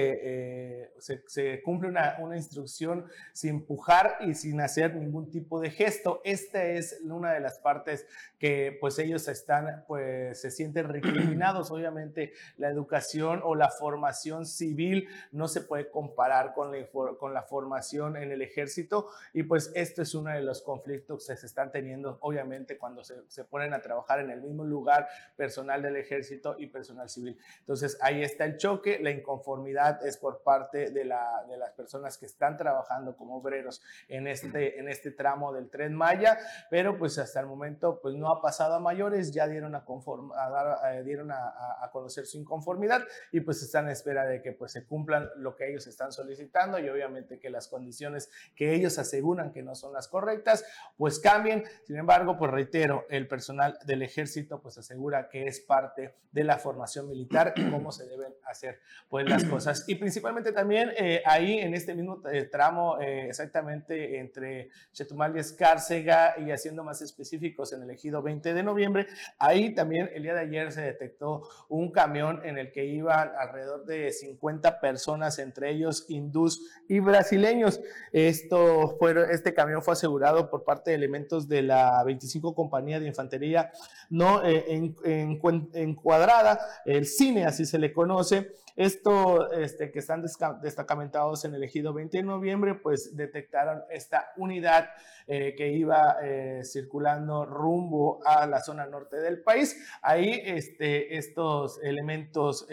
se, 1.02 1.22
se, 1.26 1.62
cumple 1.62 1.88
una, 1.88 2.16
una 2.20 2.36
instrucción 2.36 3.06
sin 3.32 3.50
empujar 3.50 4.18
y 4.20 4.34
sin 4.34 4.60
hacer 4.60 4.94
ningún 4.94 5.30
tipo 5.30 5.60
de 5.60 5.70
gesto. 5.70 6.20
Esta 6.24 6.64
es 6.64 7.00
una 7.04 7.32
de 7.32 7.40
las 7.40 7.58
partes 7.58 8.06
que 8.38 8.76
pues 8.80 8.98
ellos 8.98 9.28
están, 9.28 9.84
pues 9.86 10.40
se 10.40 10.50
sienten 10.50 10.88
recriminados. 10.88 11.70
Obviamente 11.70 12.32
la 12.56 12.68
educación 12.68 13.40
o 13.44 13.54
la 13.54 13.70
formación 13.70 14.46
civil 14.46 15.08
no 15.30 15.48
se 15.48 15.60
puede 15.60 15.90
comparar 15.90 16.54
con 16.54 16.72
la, 16.72 16.86
con 17.18 17.34
la 17.34 17.42
formación 17.42 18.16
en 18.16 18.32
el 18.32 18.42
ejército 18.42 19.08
y 19.32 19.42
pues 19.42 19.72
esto 19.74 20.02
es 20.02 20.14
uno 20.14 20.30
de 20.30 20.42
los 20.42 20.62
conflictos 20.62 21.26
que 21.26 21.36
se 21.36 21.46
están 21.46 21.70
teniendo 21.70 22.18
obviamente 22.20 22.78
cuando 22.78 23.04
se, 23.04 23.14
se 23.28 23.44
ponen 23.44 23.74
a 23.74 23.80
trabajar 23.80 24.20
en 24.20 24.30
el 24.30 24.40
mismo 24.40 24.64
lugar 24.64 25.08
personal 25.36 25.82
del 25.82 25.96
ejército 25.96 26.56
y 26.58 26.66
personal 26.66 27.08
civil. 27.08 27.38
Entonces 27.60 27.98
ahí 28.00 28.22
está 28.22 28.44
el 28.44 28.56
choque, 28.56 28.98
la 29.00 29.10
inconformidad 29.10 30.04
es 30.06 30.16
por 30.16 30.42
parte 30.42 30.90
de, 30.92 31.04
la, 31.04 31.44
de 31.48 31.56
las 31.56 31.72
personas 31.72 32.18
que 32.18 32.26
están 32.26 32.56
trabajando 32.56 33.16
como 33.16 33.36
obreros 33.36 33.82
en 34.08 34.26
este, 34.26 34.78
en 34.78 34.88
este 34.88 35.10
tramo 35.10 35.52
del 35.52 35.70
tren 35.70 35.94
Maya, 35.94 36.38
pero 36.70 36.96
pues 36.98 37.18
hasta 37.18 37.40
el 37.40 37.46
momento 37.46 38.00
pues 38.00 38.14
no 38.14 38.30
ha 38.30 38.40
pasado 38.40 38.74
a 38.74 38.80
mayores, 38.80 39.32
ya 39.32 39.46
dieron 39.48 39.74
a, 39.74 39.84
a, 39.84 40.94
eh, 40.94 41.02
dieron 41.02 41.30
a, 41.30 41.52
a, 41.80 41.90
conocer 41.90 42.26
su 42.26 42.38
inconformidad 42.38 43.02
y 43.30 43.40
pues 43.40 43.62
están 43.62 43.86
en 43.86 43.92
espera 43.92 44.24
de 44.24 44.42
que 44.42 44.52
pues 44.52 44.72
se 44.72 44.86
cumplan 44.86 45.28
lo 45.36 45.56
que 45.56 45.70
ellos 45.70 45.86
están 45.86 46.12
solicitando 46.12 46.78
y 46.78 46.88
obviamente 46.88 47.38
que 47.38 47.50
las 47.50 47.68
condiciones 47.68 48.30
que 48.56 48.74
ellos 48.74 48.98
aseguran 48.98 49.52
que 49.52 49.62
no 49.62 49.74
son 49.74 49.92
las 49.92 50.08
correctas, 50.08 50.64
pues 50.96 51.18
cambien. 51.18 51.64
Sin 51.84 51.96
embargo, 51.96 52.36
pues 52.36 52.50
reitero, 52.50 53.06
el 53.08 53.28
personal 53.28 53.78
del 53.84 54.02
ejército 54.02 54.60
pues 54.60 54.78
asegura 54.78 55.28
que 55.28 55.46
es 55.46 55.60
parte 55.60 56.14
de 56.32 56.44
la 56.44 56.58
formación 56.58 57.08
militar 57.08 57.52
y 57.56 57.70
cómo 57.70 57.92
se 57.92 58.06
deben 58.06 58.34
hacer 58.46 58.80
pues 59.08 59.28
las 59.28 59.44
cosas. 59.44 59.84
Y 59.88 59.96
principalmente 59.96 60.52
también 60.52 60.71
eh, 60.74 61.22
ahí 61.24 61.58
en 61.58 61.74
este 61.74 61.94
mismo 61.94 62.22
eh, 62.30 62.44
tramo 62.44 63.00
eh, 63.00 63.26
exactamente 63.28 64.18
entre 64.18 64.70
Chetumal 64.92 65.36
y 65.36 65.40
Escárcega 65.40 66.34
y 66.38 66.50
haciendo 66.50 66.84
más 66.84 67.02
específicos 67.02 67.72
en 67.72 67.82
el 67.82 67.90
ejido 67.90 68.22
20 68.22 68.54
de 68.54 68.62
noviembre, 68.62 69.06
ahí 69.38 69.74
también 69.74 70.10
el 70.14 70.22
día 70.22 70.34
de 70.34 70.40
ayer 70.40 70.72
se 70.72 70.82
detectó 70.82 71.48
un 71.68 71.90
camión 71.90 72.40
en 72.44 72.58
el 72.58 72.72
que 72.72 72.84
iban 72.84 73.32
alrededor 73.38 73.84
de 73.84 74.12
50 74.12 74.80
personas, 74.80 75.38
entre 75.38 75.70
ellos 75.70 76.06
hindús 76.08 76.70
y 76.88 77.00
brasileños. 77.00 77.80
Esto 78.12 78.96
fue, 78.98 79.14
este 79.30 79.54
camión 79.54 79.82
fue 79.82 79.92
asegurado 79.92 80.50
por 80.50 80.64
parte 80.64 80.90
de 80.90 80.96
elementos 80.96 81.48
de 81.48 81.62
la 81.62 82.02
25 82.04 82.54
Compañía 82.54 83.00
de 83.00 83.06
Infantería 83.06 83.72
no 84.10 84.44
eh, 84.44 84.64
en, 84.68 85.70
encuadrada, 85.72 86.60
el 86.84 87.06
cine 87.06 87.46
así 87.46 87.64
se 87.64 87.78
le 87.78 87.92
conoce. 87.92 88.52
Esto 88.76 89.50
este, 89.52 89.90
que 89.90 89.98
están 89.98 90.22
destacamentados 90.62 91.44
en 91.44 91.54
el 91.54 91.62
ejido 91.62 91.92
20 91.92 92.18
de 92.18 92.22
noviembre, 92.22 92.74
pues 92.74 93.16
detectaron 93.16 93.82
esta 93.90 94.32
unidad 94.36 94.90
eh, 95.26 95.54
que 95.56 95.72
iba 95.72 96.16
eh, 96.22 96.62
circulando 96.64 97.44
rumbo 97.44 98.20
a 98.24 98.46
la 98.46 98.60
zona 98.60 98.86
norte 98.86 99.16
del 99.16 99.42
país. 99.42 99.76
Ahí 100.02 100.40
este, 100.44 101.16
estos 101.16 101.82
elementos 101.82 102.66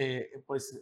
pues 0.45 0.81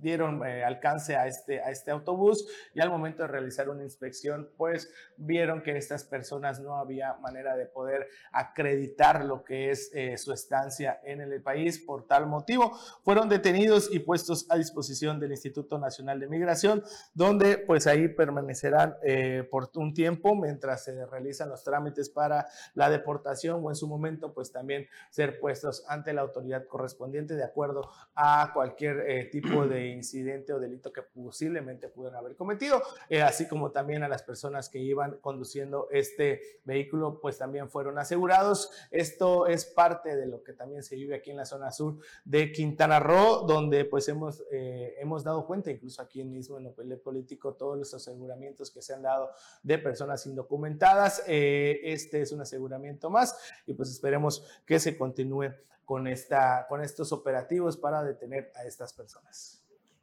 dieron 0.00 0.46
eh, 0.46 0.64
alcance 0.64 1.16
a 1.16 1.26
este, 1.26 1.60
a 1.60 1.70
este 1.70 1.90
autobús 1.90 2.46
y 2.74 2.80
al 2.80 2.90
momento 2.90 3.22
de 3.22 3.28
realizar 3.28 3.68
una 3.68 3.82
inspección, 3.82 4.48
pues 4.56 4.92
vieron 5.16 5.62
que 5.62 5.76
estas 5.76 6.04
personas 6.04 6.60
no 6.60 6.76
había 6.76 7.14
manera 7.14 7.56
de 7.56 7.66
poder 7.66 8.08
acreditar 8.32 9.24
lo 9.24 9.44
que 9.44 9.70
es 9.70 9.90
eh, 9.94 10.16
su 10.16 10.32
estancia 10.32 11.00
en 11.04 11.20
el 11.20 11.42
país. 11.42 11.78
Por 11.78 12.06
tal 12.06 12.26
motivo, 12.26 12.76
fueron 13.02 13.28
detenidos 13.28 13.92
y 13.92 13.98
puestos 13.98 14.46
a 14.50 14.56
disposición 14.56 15.18
del 15.18 15.32
Instituto 15.32 15.78
Nacional 15.78 16.20
de 16.20 16.28
Migración, 16.28 16.82
donde 17.14 17.58
pues 17.58 17.86
ahí 17.86 18.08
permanecerán 18.08 18.96
eh, 19.02 19.46
por 19.50 19.70
un 19.74 19.92
tiempo 19.94 20.34
mientras 20.34 20.84
se 20.84 21.06
realizan 21.06 21.48
los 21.48 21.64
trámites 21.64 22.08
para 22.08 22.46
la 22.74 22.88
deportación 22.90 23.60
o 23.62 23.70
en 23.70 23.76
su 23.76 23.88
momento 23.88 24.32
pues 24.32 24.52
también 24.52 24.86
ser 25.10 25.40
puestos 25.40 25.84
ante 25.88 26.12
la 26.12 26.22
autoridad 26.22 26.66
correspondiente 26.66 27.34
de 27.34 27.44
acuerdo 27.44 27.90
a 28.14 28.50
cualquier 28.54 29.30
tipo 29.30 29.66
de 29.66 29.87
incidente 29.90 30.52
o 30.52 30.60
delito 30.60 30.92
que 30.92 31.02
posiblemente 31.02 31.88
pudieron 31.88 32.18
haber 32.18 32.36
cometido, 32.36 32.82
eh, 33.08 33.22
así 33.22 33.48
como 33.48 33.70
también 33.70 34.02
a 34.02 34.08
las 34.08 34.22
personas 34.22 34.68
que 34.68 34.78
iban 34.78 35.18
conduciendo 35.20 35.88
este 35.90 36.60
vehículo, 36.64 37.20
pues 37.20 37.38
también 37.38 37.68
fueron 37.68 37.98
asegurados. 37.98 38.70
Esto 38.90 39.46
es 39.46 39.64
parte 39.64 40.16
de 40.16 40.26
lo 40.26 40.42
que 40.42 40.52
también 40.52 40.82
se 40.82 40.96
vive 40.96 41.16
aquí 41.16 41.30
en 41.30 41.36
la 41.36 41.44
zona 41.44 41.70
sur 41.70 41.98
de 42.24 42.52
Quintana 42.52 43.00
Roo, 43.00 43.46
donde 43.46 43.84
pues 43.84 44.08
hemos, 44.08 44.44
eh, 44.50 44.96
hemos 44.98 45.24
dado 45.24 45.46
cuenta, 45.46 45.70
incluso 45.70 46.02
aquí 46.02 46.24
mismo 46.24 46.58
en 46.58 46.92
el 46.92 46.98
político, 46.98 47.54
todos 47.54 47.78
los 47.78 47.94
aseguramientos 47.94 48.70
que 48.70 48.82
se 48.82 48.94
han 48.94 49.02
dado 49.02 49.30
de 49.62 49.78
personas 49.78 50.24
indocumentadas. 50.26 51.22
Eh, 51.26 51.80
este 51.84 52.20
es 52.20 52.32
un 52.32 52.40
aseguramiento 52.40 53.10
más 53.10 53.38
y 53.66 53.74
pues 53.74 53.90
esperemos 53.90 54.44
que 54.64 54.78
se 54.78 54.96
continúe 54.96 55.52
con, 55.84 56.06
esta, 56.06 56.66
con 56.68 56.82
estos 56.82 57.12
operativos 57.12 57.76
para 57.76 58.02
detener 58.02 58.52
a 58.54 58.64
estas 58.64 58.92
personas. 58.92 59.57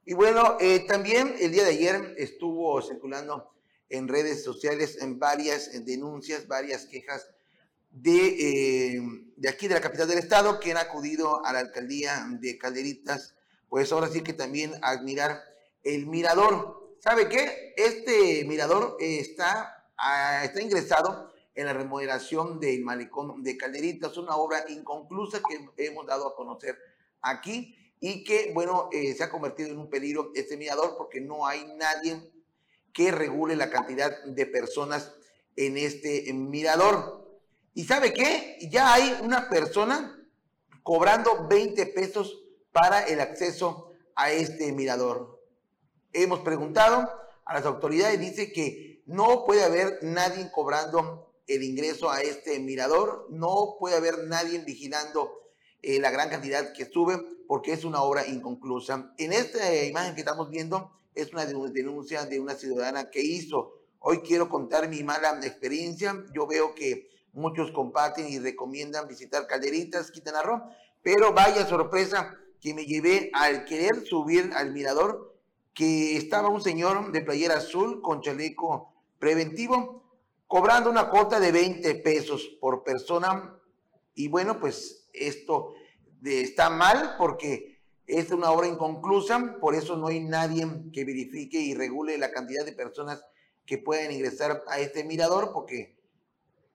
Y 0.08 0.14
bueno, 0.14 0.58
eh, 0.60 0.82
también 0.82 1.36
el 1.40 1.52
día 1.52 1.64
de 1.64 1.72
ayer 1.72 2.14
estuvo 2.20 2.80
circulando 2.84 3.52
en 3.90 4.08
redes 4.08 4.44
sociales 4.44 5.00
en 5.02 5.18
varias 5.18 5.84
denuncias, 5.84 6.48
varias 6.48 6.86
quejas 6.86 7.32
de, 7.90 8.98
eh, 8.98 9.02
de 9.36 9.50
aquí 9.50 9.68
de 9.68 9.74
la 9.74 9.82
capital 9.82 10.08
del 10.08 10.20
estado 10.20 10.60
que 10.60 10.70
han 10.70 10.78
acudido 10.78 11.44
a 11.44 11.52
la 11.54 11.60
alcaldía 11.60 12.24
de 12.40 12.56
Calderitas, 12.60 13.34
pues 13.68 13.92
ahora 13.92 14.08
sí 14.08 14.22
que 14.22 14.34
también 14.34 14.74
admirar 14.84 15.42
el 15.82 16.06
mirador. 16.06 16.98
¿Sabe 17.00 17.28
qué? 17.28 17.74
Este 17.76 18.46
mirador 18.46 18.98
está, 19.00 19.90
ah, 19.98 20.44
está 20.44 20.62
ingresado 20.62 21.34
en 21.56 21.66
la 21.66 21.74
remodelación 21.74 22.60
del 22.60 22.84
malecón 22.84 23.42
de 23.42 23.58
Calderitas, 23.58 24.18
una 24.18 24.36
obra 24.36 24.66
inconclusa 24.70 25.42
que 25.50 25.84
hemos 25.84 26.06
dado 26.06 26.28
a 26.28 26.36
conocer 26.36 26.78
aquí 27.22 27.76
y 28.08 28.24
que, 28.24 28.52
bueno, 28.54 28.88
eh, 28.92 29.16
se 29.16 29.24
ha 29.24 29.32
convertido 29.32 29.70
en 29.72 29.80
un 29.80 29.90
peligro 29.90 30.30
este 30.36 30.58
mirador 30.58 30.94
porque 30.96 31.22
no 31.22 31.48
hay 31.48 31.66
nadie 31.76 32.32
que 32.94 33.10
regule 33.10 33.56
la 33.56 33.72
cantidad 33.72 34.24
de 34.26 34.46
personas 34.46 35.12
en 35.56 35.76
este 35.76 36.32
mirador. 36.32 37.42
¿Y 37.74 37.86
sabe 37.86 38.14
qué? 38.14 38.60
Ya 38.70 38.94
hay 38.94 39.18
una 39.24 39.50
persona 39.50 40.24
cobrando 40.84 41.48
20 41.48 41.84
pesos 41.88 42.44
para 42.72 43.02
el 43.08 43.20
acceso 43.22 43.92
a 44.14 44.32
este 44.32 44.72
mirador. 44.72 45.42
Hemos 46.14 46.42
preguntado 46.42 47.10
a 47.44 47.54
las 47.56 47.66
autoridades, 47.66 48.20
dice 48.20 48.52
que 48.52 49.02
no 49.08 49.46
puede 49.48 49.64
haber 49.64 49.98
nadie 50.04 50.52
cobrando 50.52 51.34
el 51.48 51.64
ingreso 51.64 52.12
a 52.12 52.22
este 52.22 52.60
mirador, 52.60 53.26
no 53.32 53.78
puede 53.80 53.96
haber 53.96 54.26
nadie 54.26 54.60
vigilando 54.60 55.42
eh, 55.82 56.00
la 56.00 56.12
gran 56.12 56.30
cantidad 56.30 56.72
que 56.72 56.86
sube 56.86 57.35
porque 57.48 57.74
es 57.74 57.84
una 57.84 58.02
obra 58.02 58.28
inconclusa. 58.28 59.14
En 59.18 59.34
esta 59.34 59.84
imagen 59.86 60.16
que 60.16 60.22
estamos 60.22 60.50
viendo 60.50 60.92
es 61.14 61.32
una 61.34 61.46
denuncia 61.46 62.26
de 62.26 62.40
una 62.40 62.56
ciudadana 62.56 63.10
que 63.10 63.22
hizo. 63.22 63.82
Hoy 64.00 64.20
quiero 64.20 64.50
contar 64.50 64.90
mi 64.90 65.04
mala 65.04 65.40
experiencia. 65.44 66.24
Yo 66.34 66.48
veo 66.48 66.76
que 66.76 67.10
muchos 67.34 67.72
comparten 67.72 68.28
y 68.28 68.40
recomiendan 68.40 69.08
visitar 69.08 69.48
Calderitas, 69.48 70.12
Quintana 70.12 70.42
Roo, 70.42 70.62
pero 71.02 71.34
vaya 71.34 71.66
sorpresa 71.68 72.38
que 72.60 72.74
me 72.74 72.86
llevé 72.86 73.30
al 73.34 73.66
querer 73.66 74.06
subir 74.06 74.52
al 74.56 74.72
mirador 74.72 75.36
que 75.74 76.18
estaba 76.18 76.50
un 76.50 76.62
señor 76.62 77.12
de 77.12 77.22
playera 77.22 77.58
azul 77.58 78.02
con 78.02 78.22
chaleco 78.22 78.94
preventivo 79.20 80.06
cobrando 80.48 80.90
una 80.90 81.10
cuota 81.10 81.40
de 81.40 81.52
20 81.52 81.96
pesos 81.96 82.48
por 82.60 82.84
persona 82.84 83.60
y 84.14 84.30
bueno, 84.30 84.60
pues 84.60 85.10
esto 85.14 85.75
está 86.26 86.70
mal 86.70 87.16
porque 87.18 87.82
es 88.08 88.32
una 88.32 88.52
obra 88.52 88.68
inconclusa, 88.68 89.58
por 89.60 89.76
eso 89.76 89.98
no 89.98 90.08
hay 90.08 90.20
nadie 90.20 90.66
que 90.94 91.06
verifique 91.06 91.60
y 91.60 91.74
regule 91.74 92.18
la 92.18 92.32
cantidad 92.32 92.66
de 92.66 92.74
personas 92.74 93.26
que 93.66 93.78
pueden 93.78 94.12
ingresar 94.12 94.64
a 94.68 94.80
este 94.80 95.04
mirador, 95.04 95.52
porque, 95.52 95.98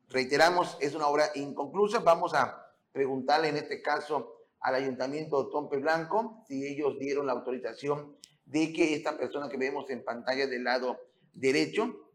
reiteramos, 0.09 0.76
es 0.80 0.95
una 0.95 1.07
obra 1.07 1.30
inconclusa. 1.37 2.00
Vamos 2.00 2.35
a 2.35 2.75
preguntarle 2.92 3.49
en 3.49 3.57
este 3.57 3.80
caso 3.80 4.40
al 4.61 4.75
Ayuntamiento 4.75 5.45
de 5.45 5.50
Tompe 5.50 5.78
Blanco 5.78 6.45
si 6.49 6.66
ellos 6.66 6.99
dieron 6.99 7.26
la 7.26 7.33
autorización 7.33 8.16
de 8.45 8.73
que 8.73 8.95
esta 8.95 9.16
persona 9.16 9.49
que 9.49 9.57
vemos 9.57 9.88
en 9.90 10.04
pantalla 10.04 10.47
del 10.49 10.64
lado 10.64 10.99
derecho, 11.33 12.11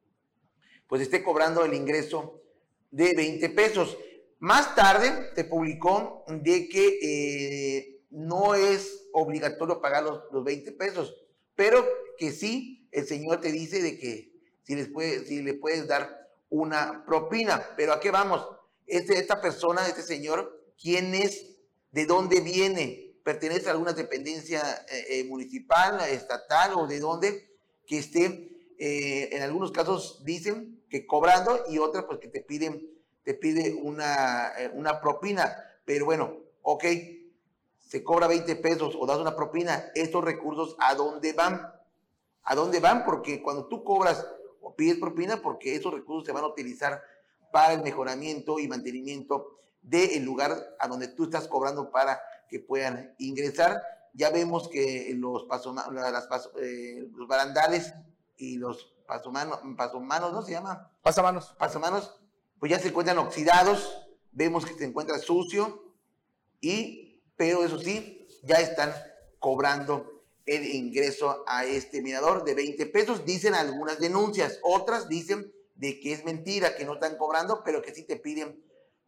pues 0.87 1.01
esté 1.01 1.23
cobrando 1.23 1.63
el 1.63 1.73
ingreso 1.73 2.41
de 2.91 3.13
20 3.15 3.49
pesos. 3.49 3.97
Más 4.39 4.75
tarde 4.75 5.31
se 5.35 5.43
publicó 5.45 6.23
de 6.27 6.67
que 6.67 6.99
eh, 7.01 8.01
no 8.09 8.55
es 8.55 9.07
obligatorio 9.13 9.81
pagar 9.81 10.03
los, 10.03 10.23
los, 10.31 10.43
20 10.43 10.71
pesos, 10.73 11.15
pero 11.55 11.85
que 12.17 12.31
sí, 12.31 12.87
el 12.91 13.07
Señor 13.07 13.39
te 13.39 13.51
dice 13.51 13.81
de 13.81 13.97
que 13.97 14.33
si, 14.63 14.75
les 14.75 14.87
puede, 14.89 15.25
si 15.25 15.41
le 15.41 15.53
puedes 15.53 15.87
dar 15.87 16.29
una 16.49 17.05
propina. 17.05 17.75
Pero 17.77 17.93
¿a 17.93 17.99
qué 17.99 18.11
vamos? 18.11 18.47
Este, 18.87 19.17
esta 19.17 19.41
persona, 19.41 19.87
este 19.87 20.03
señor, 20.03 20.73
¿quién 20.79 21.15
es? 21.15 21.57
¿De 21.91 22.05
dónde 22.05 22.41
viene? 22.41 23.17
¿Pertenece 23.23 23.69
a 23.69 23.71
alguna 23.71 23.93
dependencia 23.93 24.61
eh, 24.91 25.05
eh, 25.09 25.23
municipal, 25.23 25.99
estatal 26.09 26.73
o 26.75 26.87
de 26.87 26.99
dónde? 26.99 27.57
Que 27.87 27.99
esté, 27.99 28.51
en 28.77 29.41
algunos 29.41 29.71
casos 29.71 30.23
dicen 30.25 30.83
que 30.89 31.05
cobrando 31.05 31.63
y 31.69 31.77
otras 31.77 32.05
pues 32.05 32.19
que 32.19 32.27
te 32.27 32.41
piden, 32.41 32.94
te 33.25 33.33
pide 33.33 33.73
una, 33.73 34.53
una 34.73 35.01
propina. 35.01 35.53
Pero 35.83 36.05
bueno, 36.05 36.37
ok, 36.61 36.85
se 37.79 38.03
cobra 38.03 38.27
20 38.27 38.55
pesos 38.57 38.95
o 38.97 39.05
das 39.05 39.17
una 39.17 39.35
propina, 39.35 39.91
estos 39.95 40.23
recursos 40.23 40.75
¿a 40.79 40.95
dónde 40.95 41.33
van? 41.33 41.61
¿A 42.43 42.55
dónde 42.55 42.79
van? 42.79 43.03
Porque 43.03 43.41
cuando 43.41 43.67
tú 43.67 43.83
cobras 43.83 44.25
o 44.61 44.75
pides 44.75 44.97
propina, 44.97 45.41
porque 45.41 45.75
esos 45.75 45.93
recursos 45.93 46.25
se 46.25 46.31
van 46.31 46.43
a 46.43 46.47
utilizar 46.47 47.01
para 47.51 47.73
el 47.73 47.81
mejoramiento 47.81 48.59
y 48.59 48.67
mantenimiento 48.67 49.59
del 49.81 50.23
lugar 50.23 50.75
a 50.79 50.87
donde 50.87 51.07
tú 51.07 51.25
estás 51.25 51.47
cobrando 51.47 51.91
para 51.91 52.21
que 52.49 52.59
puedan 52.59 53.13
ingresar. 53.17 53.81
Ya 54.13 54.29
vemos 54.29 54.69
que 54.69 55.13
los, 55.17 55.47
las, 55.47 56.49
eh, 56.59 57.07
los 57.15 57.27
barandales 57.27 57.93
y 58.37 58.57
los 58.57 58.93
pasomanos, 59.07 59.59
pasomanos, 59.77 60.33
¿no 60.33 60.41
se 60.41 60.51
llama? 60.51 60.91
Pasamanos. 61.01 61.55
Pasamanos, 61.57 62.19
pues 62.59 62.71
ya 62.71 62.79
se 62.79 62.89
encuentran 62.89 63.17
oxidados, 63.17 64.07
vemos 64.31 64.65
que 64.65 64.73
se 64.73 64.85
encuentra 64.85 65.17
sucio, 65.19 65.93
y, 66.61 67.21
pero 67.35 67.63
eso 67.63 67.79
sí, 67.79 68.27
ya 68.43 68.55
están 68.55 68.93
cobrando 69.39 70.23
el 70.45 70.65
ingreso 70.65 71.43
a 71.47 71.65
este 71.65 72.01
mirador 72.01 72.43
de 72.43 72.53
20 72.53 72.85
pesos. 72.87 73.25
Dicen 73.25 73.53
algunas 73.53 73.99
denuncias, 73.99 74.59
otras 74.63 75.09
dicen 75.09 75.51
de 75.75 75.99
que 75.99 76.13
es 76.13 76.23
mentira, 76.23 76.75
que 76.75 76.85
no 76.85 76.93
están 76.93 77.17
cobrando, 77.17 77.63
pero 77.63 77.81
que 77.81 77.93
sí 77.93 78.03
te 78.03 78.15
piden 78.15 78.63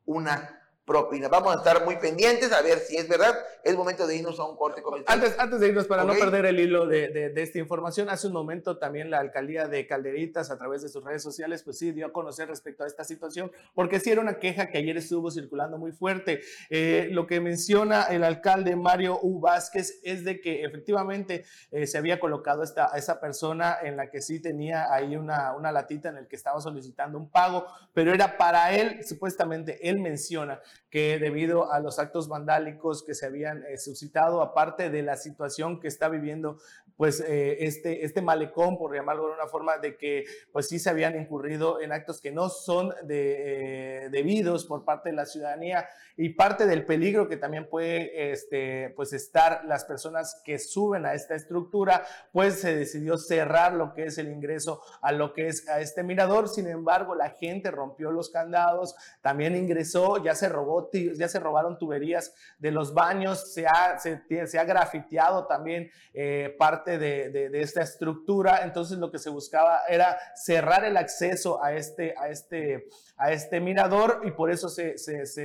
una 0.06 0.67
propina. 0.88 1.28
Vamos 1.28 1.54
a 1.54 1.58
estar 1.58 1.84
muy 1.84 1.98
pendientes 1.98 2.54
a 2.54 2.62
ver 2.62 2.80
si 2.80 2.96
es 2.96 3.10
verdad. 3.10 3.36
Es 3.62 3.76
momento 3.76 4.08
de 4.08 4.16
irnos 4.16 4.40
a 4.40 4.46
un 4.46 4.56
corte 4.56 4.82
comercial. 4.82 5.14
Antes, 5.14 5.38
antes 5.38 5.60
de 5.60 5.68
irnos, 5.68 5.86
para 5.86 6.06
no 6.06 6.14
perder 6.14 6.46
el 6.46 6.60
hilo 6.62 6.88
de, 6.88 7.10
de, 7.10 7.44
esta 7.44 7.60
información, 7.60 8.10
hace 8.10 8.28
un 8.28 8.34
momento 8.34 8.78
también 8.78 9.12
la 9.12 9.20
alcaldía 9.20 9.68
de 9.68 9.86
Calderitas, 9.86 10.50
a 10.50 10.58
través 10.58 10.82
de 10.82 10.88
sus 10.88 11.04
redes 11.04 11.22
sociales, 11.22 11.64
pues 11.64 11.78
sí 11.78 11.92
dio 11.92 12.06
a 12.06 12.14
conocer 12.14 12.48
respecto 12.48 12.86
a 12.86 12.88
esta 12.88 13.04
situación, 13.04 13.52
porque 13.76 14.00
sí 14.00 14.12
era 14.12 14.22
una 14.22 14.40
queja 14.40 14.70
que 14.70 14.78
ayer 14.78 14.96
estuvo 14.96 15.30
circulando 15.30 15.78
muy 15.78 15.92
fuerte. 15.92 16.40
Eh, 16.70 17.10
lo 17.12 17.28
que 17.28 17.42
menciona 17.42 18.04
el 18.04 18.24
alcalde 18.24 18.78
Mario 18.78 19.20
U. 19.22 19.42
Vázquez 19.42 20.00
es 20.04 20.24
de 20.24 20.40
que 20.40 20.64
efectivamente 20.64 21.44
eh, 21.72 21.86
se 21.86 21.98
había 21.98 22.18
colocado 22.18 22.64
esta, 22.64 22.92
esa 22.96 23.20
persona 23.20 23.78
en 23.84 23.98
la 23.98 24.10
que 24.10 24.22
sí 24.22 24.40
tenía 24.40 24.94
ahí 24.94 25.18
una, 25.18 25.54
una 25.54 25.74
latita 25.74 26.08
en 26.10 26.18
el 26.18 26.28
que 26.28 26.38
estaba 26.38 26.62
solicitando 26.62 27.18
un 27.18 27.30
pago, 27.30 27.66
pero 27.94 28.14
era 28.14 28.38
para 28.38 28.74
él, 28.74 29.04
supuestamente 29.04 29.90
él 29.90 30.00
menciona 30.00 30.62
que 30.90 31.20
debido 31.20 31.72
a 31.72 31.80
los 31.80 32.00
actos 32.00 32.28
vandálicos 32.28 33.04
que 33.04 33.14
se 33.14 33.26
habían 33.26 33.64
eh, 33.66 33.78
suscitado, 33.78 34.42
aparte 34.42 34.90
de 34.90 35.02
la 35.02 35.18
situación 35.18 35.80
que 35.80 35.88
está 35.88 36.10
viviendo 36.10 36.58
pues 36.98 37.20
eh, 37.20 37.58
este, 37.66 38.04
este 38.04 38.22
malecón, 38.22 38.78
por 38.78 38.96
llamarlo 38.96 39.28
de 39.28 39.34
una 39.34 39.48
forma, 39.48 39.78
de 39.78 39.98
que 39.98 40.26
pues 40.52 40.68
sí 40.68 40.80
se 40.80 40.90
habían 40.90 41.16
incurrido 41.16 41.80
en 41.80 41.92
actos 41.92 42.20
que 42.20 42.32
no 42.32 42.50
son 42.50 42.92
de, 43.04 44.06
eh, 44.06 44.10
debidos 44.10 44.66
por 44.66 44.84
parte 44.84 45.10
de 45.10 45.16
la 45.16 45.28
ciudadanía 45.28 45.88
y 46.18 46.30
parte 46.30 46.66
del 46.66 46.86
peligro 46.86 47.30
que 47.30 47.38
también 47.38 47.70
puede 47.70 48.32
este, 48.32 48.92
pues 48.96 49.14
estar 49.14 49.64
las 49.66 49.86
personas 49.86 50.42
que 50.44 50.58
suben 50.58 51.06
a 51.06 51.14
esta 51.14 51.36
estructura, 51.36 52.04
pues 52.32 52.60
se 52.60 52.76
decidió 52.76 53.20
cerrar 53.20 53.74
lo 53.74 53.94
que 53.94 54.06
es 54.06 54.18
el 54.18 54.30
ingreso 54.30 54.82
a 55.02 55.12
lo 55.12 55.34
que 55.34 55.48
es 55.48 55.70
a 55.70 55.80
este 55.80 56.02
mirador, 56.02 56.50
sin 56.50 56.68
embargo 56.68 57.14
la 57.14 57.30
gente 57.30 57.70
rompió 57.70 58.12
los 58.12 58.32
candados, 58.32 58.96
también 59.22 59.56
ingresó, 59.56 60.24
ya 60.24 60.34
se 60.34 60.50
robó, 60.50 60.67
ya 61.16 61.28
se 61.28 61.40
robaron 61.40 61.78
tuberías 61.78 62.34
de 62.60 62.72
los 62.72 62.94
baños, 62.94 63.54
se 63.54 63.68
ha, 63.68 63.98
se, 64.00 64.22
se 64.48 64.60
ha 64.60 64.64
grafiteado 64.64 65.46
también 65.48 65.90
eh, 66.14 66.56
parte 66.58 66.98
de, 66.98 67.50
esta 67.62 67.82
estructura, 67.82 68.64
entonces 68.64 68.98
lo 68.98 69.12
que 69.12 69.20
se 69.20 69.30
buscaba 69.30 69.82
era 69.88 70.18
cerrar 70.36 70.84
el 70.86 70.98
acceso 70.98 71.64
a 71.64 71.74
este, 71.74 72.16
a 72.18 72.30
este, 72.30 72.88
a 73.18 73.32
este 73.32 73.60
mirador 73.60 74.22
y 74.24 74.32
por 74.32 74.52
eso 74.52 74.70
se, 74.70 74.98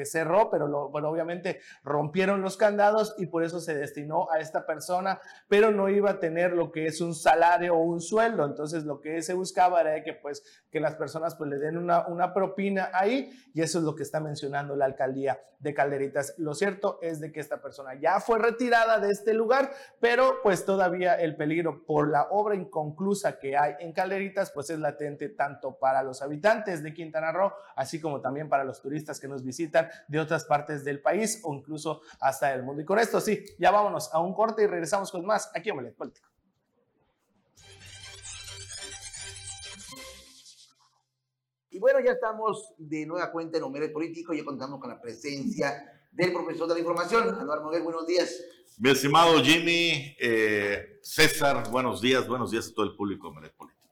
cerró, 0.05 0.51
pero 0.51 0.69
lo, 0.69 0.89
bueno, 0.89 1.09
obviamente 1.09 1.61
rompieron 1.85 2.43
los 2.43 2.57
candados 2.57 3.15
y 3.19 3.27
por 3.27 3.45
eso 3.45 3.61
se 3.61 3.75
destinó 3.75 4.31
a 4.31 4.41
esta 4.41 4.67
persona, 4.67 5.21
pero 5.49 5.71
no 5.71 5.89
iba 5.89 6.11
a 6.11 6.21
tener 6.21 6.53
lo 6.53 6.73
que 6.73 6.87
es 6.87 7.01
un 7.01 7.15
salario 7.15 7.75
o 7.75 7.83
un 7.83 8.01
sueldo, 8.01 8.45
entonces 8.45 8.85
lo 8.85 9.01
que 9.01 9.23
se 9.23 9.35
buscaba 9.35 9.81
era 9.81 10.03
que 10.03 10.15
pues 10.15 10.43
que 10.71 10.81
las 10.81 10.95
personas 10.95 11.35
pues 11.35 11.51
le 11.51 11.59
den 11.59 11.77
una, 11.77 12.07
una 12.07 12.33
propina 12.33 12.91
ahí 12.93 13.31
y 13.55 13.61
eso 13.61 13.79
es 13.79 13.85
lo 13.85 13.95
que 13.95 14.03
está 14.03 14.21
mencionando 14.21 14.75
la 14.75 14.87
alcaldía 14.87 15.12
de 15.63 15.75
Calderitas. 15.75 16.35
Lo 16.39 16.55
cierto 16.55 16.99
es 17.03 17.21
de 17.21 17.31
que 17.33 17.41
esta 17.41 17.63
persona 17.63 17.95
ya 17.95 18.21
fue 18.21 18.39
retirada 18.39 18.99
de 18.99 19.11
este 19.11 19.33
lugar, 19.33 19.73
pero 20.01 20.41
pues 20.43 20.65
todavía 20.65 21.15
el 21.15 21.37
peligro 21.37 21.85
por 21.87 22.11
la 22.11 22.25
obra 22.31 22.55
inconclusa 22.55 23.39
que 23.39 23.57
hay 23.57 23.75
en 23.79 23.93
Calderitas, 23.93 24.51
pues 24.51 24.71
es 24.71 24.79
latente 24.79 25.29
tanto 25.29 25.79
para 25.79 26.03
los 26.03 26.21
habitantes 26.23 26.83
de 26.83 26.93
Quintana 26.93 27.33
Roo, 27.33 27.53
así 27.77 28.01
como 28.01 28.21
también 28.21 28.49
para 28.49 28.65
los 28.65 28.83
turistas 28.83 29.21
que 29.21 29.29
nos 29.29 29.45
visitan 29.45 29.89
de 30.09 30.19
otras 30.19 30.45
partes 30.45 30.85
del 30.85 31.01
país 31.01 31.41
o 31.45 31.55
incluso 31.55 32.03
hasta 32.21 32.53
el 32.53 32.63
mundo. 32.63 32.83
Y 32.83 32.85
con 32.85 32.99
esto 32.99 33.21
sí, 33.21 33.45
ya 33.59 33.71
vámonos 33.71 34.13
a 34.13 34.21
un 34.21 34.35
corte 34.35 34.65
y 34.65 34.67
regresamos 34.67 35.11
con 35.13 35.25
más 35.25 35.51
aquí 35.55 35.71
en. 35.71 36.32
Y 41.73 41.79
bueno, 41.79 42.01
ya 42.01 42.13
estamos 42.13 42.75
de 42.77 43.07
nueva 43.07 43.33
cuenta 43.33 43.57
en 43.57 43.65
Omelet 43.65 43.95
Político, 43.95 44.35
ya 44.35 44.45
contamos 44.45 44.79
con 44.79 44.91
la 44.91 45.01
presencia 45.01 46.07
del 46.13 46.31
profesor 46.31 46.69
de 46.69 46.75
la 46.75 46.81
información, 46.81 47.31
Anuar 47.31 47.63
Moguel, 47.63 47.83
buenos 47.83 48.07
días. 48.07 48.45
Mi 48.77 48.91
estimado 48.91 49.43
Jimmy, 49.43 50.15
eh, 50.21 50.99
César, 51.01 51.71
buenos 51.71 52.03
días, 52.03 52.29
buenos 52.29 52.51
días 52.51 52.69
a 52.69 52.75
todo 52.75 52.85
el 52.85 52.95
público 52.95 53.33
de 53.41 53.49
Político. 53.49 53.89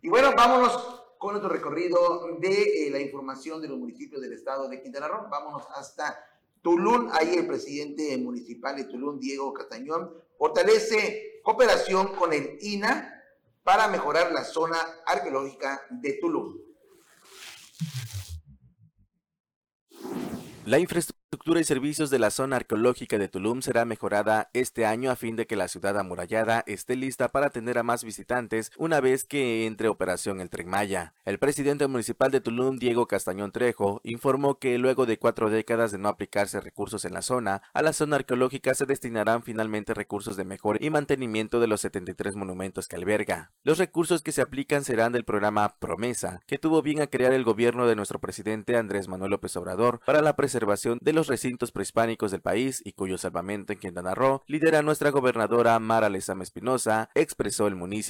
Y 0.00 0.08
bueno, 0.08 0.32
vámonos 0.34 0.72
con 1.18 1.32
nuestro 1.32 1.50
recorrido 1.50 2.38
de 2.40 2.86
eh, 2.86 2.90
la 2.90 2.98
información 2.98 3.60
de 3.60 3.68
los 3.68 3.76
municipios 3.76 4.22
del 4.22 4.32
estado 4.32 4.66
de 4.66 4.80
Quintana 4.80 5.08
Roo. 5.08 5.28
Vámonos 5.28 5.64
hasta 5.76 6.18
Tulum. 6.62 7.10
Ahí 7.12 7.34
el 7.34 7.46
presidente 7.46 8.16
municipal 8.16 8.74
de 8.74 8.84
Tulum, 8.84 9.20
Diego 9.20 9.52
Castañón, 9.52 10.14
fortalece 10.38 11.42
cooperación 11.42 12.14
con 12.14 12.32
el 12.32 12.56
INA 12.62 13.22
para 13.62 13.86
mejorar 13.88 14.32
la 14.32 14.44
zona 14.44 14.78
arqueológica 15.04 15.82
de 15.90 16.14
Tulum. 16.14 16.67
La 20.68 20.78
infraestructura 20.78 21.17
y 21.30 21.64
servicios 21.64 22.08
de 22.08 22.18
la 22.18 22.30
zona 22.30 22.56
arqueológica 22.56 23.18
de 23.18 23.28
Tulum 23.28 23.60
será 23.62 23.84
mejorada 23.84 24.48
este 24.54 24.86
año 24.86 25.10
a 25.10 25.16
fin 25.16 25.34
de 25.36 25.46
que 25.46 25.56
la 25.56 25.68
ciudad 25.68 25.98
amurallada 25.98 26.62
esté 26.66 26.94
lista 26.94 27.28
para 27.28 27.46
atender 27.46 27.78
a 27.78 27.82
más 27.82 28.04
visitantes 28.04 28.70
una 28.76 29.00
vez 29.00 29.24
que 29.24 29.66
entre 29.66 29.88
operación 29.88 30.40
el 30.40 30.50
Tren 30.50 30.68
Maya. 30.68 31.14
El 31.24 31.38
presidente 31.38 31.86
municipal 31.86 32.30
de 32.30 32.40
Tulum, 32.40 32.78
Diego 32.78 33.06
Castañón 33.06 33.52
Trejo, 33.52 34.00
informó 34.04 34.58
que 34.58 34.78
luego 34.78 35.04
de 35.04 35.18
cuatro 35.18 35.50
décadas 35.50 35.90
de 35.90 35.98
no 35.98 36.08
aplicarse 36.08 36.60
recursos 36.60 37.04
en 37.04 37.12
la 37.12 37.22
zona, 37.22 37.62
a 37.74 37.82
la 37.82 37.92
zona 37.92 38.16
arqueológica 38.16 38.74
se 38.74 38.86
destinarán 38.86 39.42
finalmente 39.42 39.94
recursos 39.94 40.36
de 40.36 40.44
mejor 40.44 40.82
y 40.82 40.90
mantenimiento 40.90 41.60
de 41.60 41.66
los 41.66 41.80
73 41.82 42.36
monumentos 42.36 42.88
que 42.88 42.96
alberga. 42.96 43.52
Los 43.64 43.78
recursos 43.78 44.22
que 44.22 44.32
se 44.32 44.42
aplican 44.42 44.84
serán 44.84 45.12
del 45.12 45.24
programa 45.24 45.76
Promesa, 45.78 46.40
que 46.46 46.58
tuvo 46.58 46.82
bien 46.82 47.02
a 47.02 47.08
crear 47.08 47.32
el 47.32 47.44
gobierno 47.44 47.86
de 47.86 47.96
nuestro 47.96 48.18
presidente 48.18 48.76
Andrés 48.76 49.08
Manuel 49.08 49.32
López 49.32 49.56
Obrador 49.56 50.00
para 50.06 50.22
la 50.22 50.36
preservación 50.36 50.98
de 51.02 51.17
los 51.18 51.26
recintos 51.26 51.72
prehispánicos 51.72 52.30
del 52.30 52.42
país 52.42 52.80
y 52.84 52.92
cuyo 52.92 53.18
salvamento 53.18 53.72
en 53.72 53.80
Quintana 53.80 54.14
Roo 54.14 54.42
lidera 54.46 54.82
nuestra 54.82 55.10
gobernadora 55.10 55.76
Mara 55.80 56.08
Lezama 56.08 56.44
Espinosa, 56.44 57.10
expresó 57.16 57.66
el 57.66 57.74
municipio. 57.74 58.08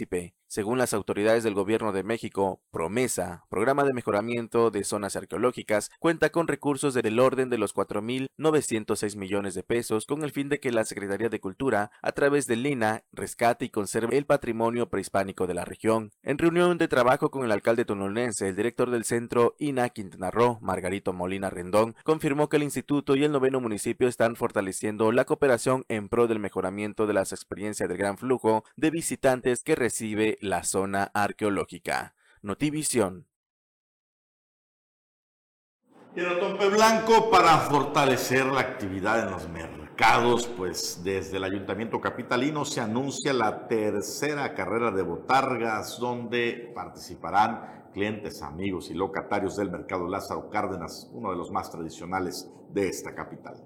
Según 0.51 0.79
las 0.79 0.94
autoridades 0.94 1.44
del 1.44 1.53
Gobierno 1.53 1.92
de 1.92 2.03
México, 2.03 2.62
Promesa, 2.71 3.44
programa 3.51 3.85
de 3.85 3.92
mejoramiento 3.92 4.71
de 4.71 4.83
zonas 4.83 5.14
arqueológicas, 5.14 5.90
cuenta 5.99 6.31
con 6.31 6.49
recursos 6.49 6.94
del 6.94 7.21
orden 7.21 7.51
de 7.51 7.59
los 7.59 7.75
4.906 7.75 9.16
millones 9.16 9.55
de 9.55 9.62
pesos 9.62 10.07
con 10.07 10.23
el 10.25 10.31
fin 10.31 10.49
de 10.49 10.59
que 10.59 10.73
la 10.73 10.87
Secretaría 10.87 11.29
de 11.29 11.40
Cultura, 11.40 11.90
a 12.01 12.12
través 12.12 12.47
del 12.47 12.62
LINA, 12.62 13.05
rescate 13.12 13.66
y 13.66 13.68
conserve 13.68 14.16
el 14.16 14.25
patrimonio 14.25 14.88
prehispánico 14.88 15.47
de 15.47 15.53
la 15.53 15.66
región. 15.66 16.12
En 16.23 16.38
reunión 16.38 16.79
de 16.79 16.88
trabajo 16.88 17.31
con 17.31 17.44
el 17.44 17.53
alcalde 17.53 17.85
tononense, 17.85 18.49
el 18.49 18.57
director 18.57 18.90
del 18.90 19.05
centro 19.05 19.55
INA 19.59 19.90
Quintana 19.90 20.31
Roo, 20.31 20.59
Margarito 20.62 21.12
Molina 21.12 21.51
Rendón, 21.51 21.94
confirmó 22.05 22.49
que 22.49 22.57
el 22.57 22.62
Instituto 22.62 22.98
Y 23.07 23.25
el 23.25 23.31
noveno 23.31 23.61
municipio 23.61 24.09
están 24.09 24.35
fortaleciendo 24.35 25.13
la 25.13 25.25
cooperación 25.25 25.85
en 25.89 26.09
pro 26.09 26.27
del 26.27 26.41
mejoramiento 26.41 27.07
de 27.07 27.15
las 27.15 27.33
experiencias 27.33 27.89
del 27.89 27.97
gran 27.97 28.19
flujo 28.19 28.65
de 28.77 28.91
visitantes 28.91 29.63
que 29.63 29.77
recibe 29.77 30.37
la 30.41 30.65
zona 30.65 31.05
arqueológica. 31.15 32.17
Notivisión. 32.43 33.27
Y 36.17 36.21
en 36.21 36.27
Otompe 36.27 36.69
Blanco, 36.71 37.31
para 37.31 37.59
fortalecer 37.59 38.47
la 38.47 38.61
actividad 38.61 39.23
en 39.23 39.31
los 39.31 39.49
mercados, 39.49 40.49
pues 40.49 41.01
desde 41.05 41.37
el 41.37 41.45
Ayuntamiento 41.45 42.01
Capitalino 42.01 42.65
se 42.65 42.81
anuncia 42.81 43.33
la 43.33 43.69
tercera 43.69 44.55
carrera 44.55 44.91
de 44.91 45.03
botargas, 45.03 45.99
donde 46.01 46.73
participarán 46.75 47.91
clientes, 47.93 48.43
amigos 48.43 48.91
y 48.91 48.95
locatarios 48.95 49.57
del 49.57 49.71
mercado 49.71 50.09
Lázaro 50.09 50.51
Cárdenas, 50.51 51.09
uno 51.13 51.31
de 51.31 51.37
los 51.37 51.53
más 51.53 51.71
tradicionales 51.71 52.51
de 52.73 52.89
esta 52.89 53.15
capital. 53.15 53.65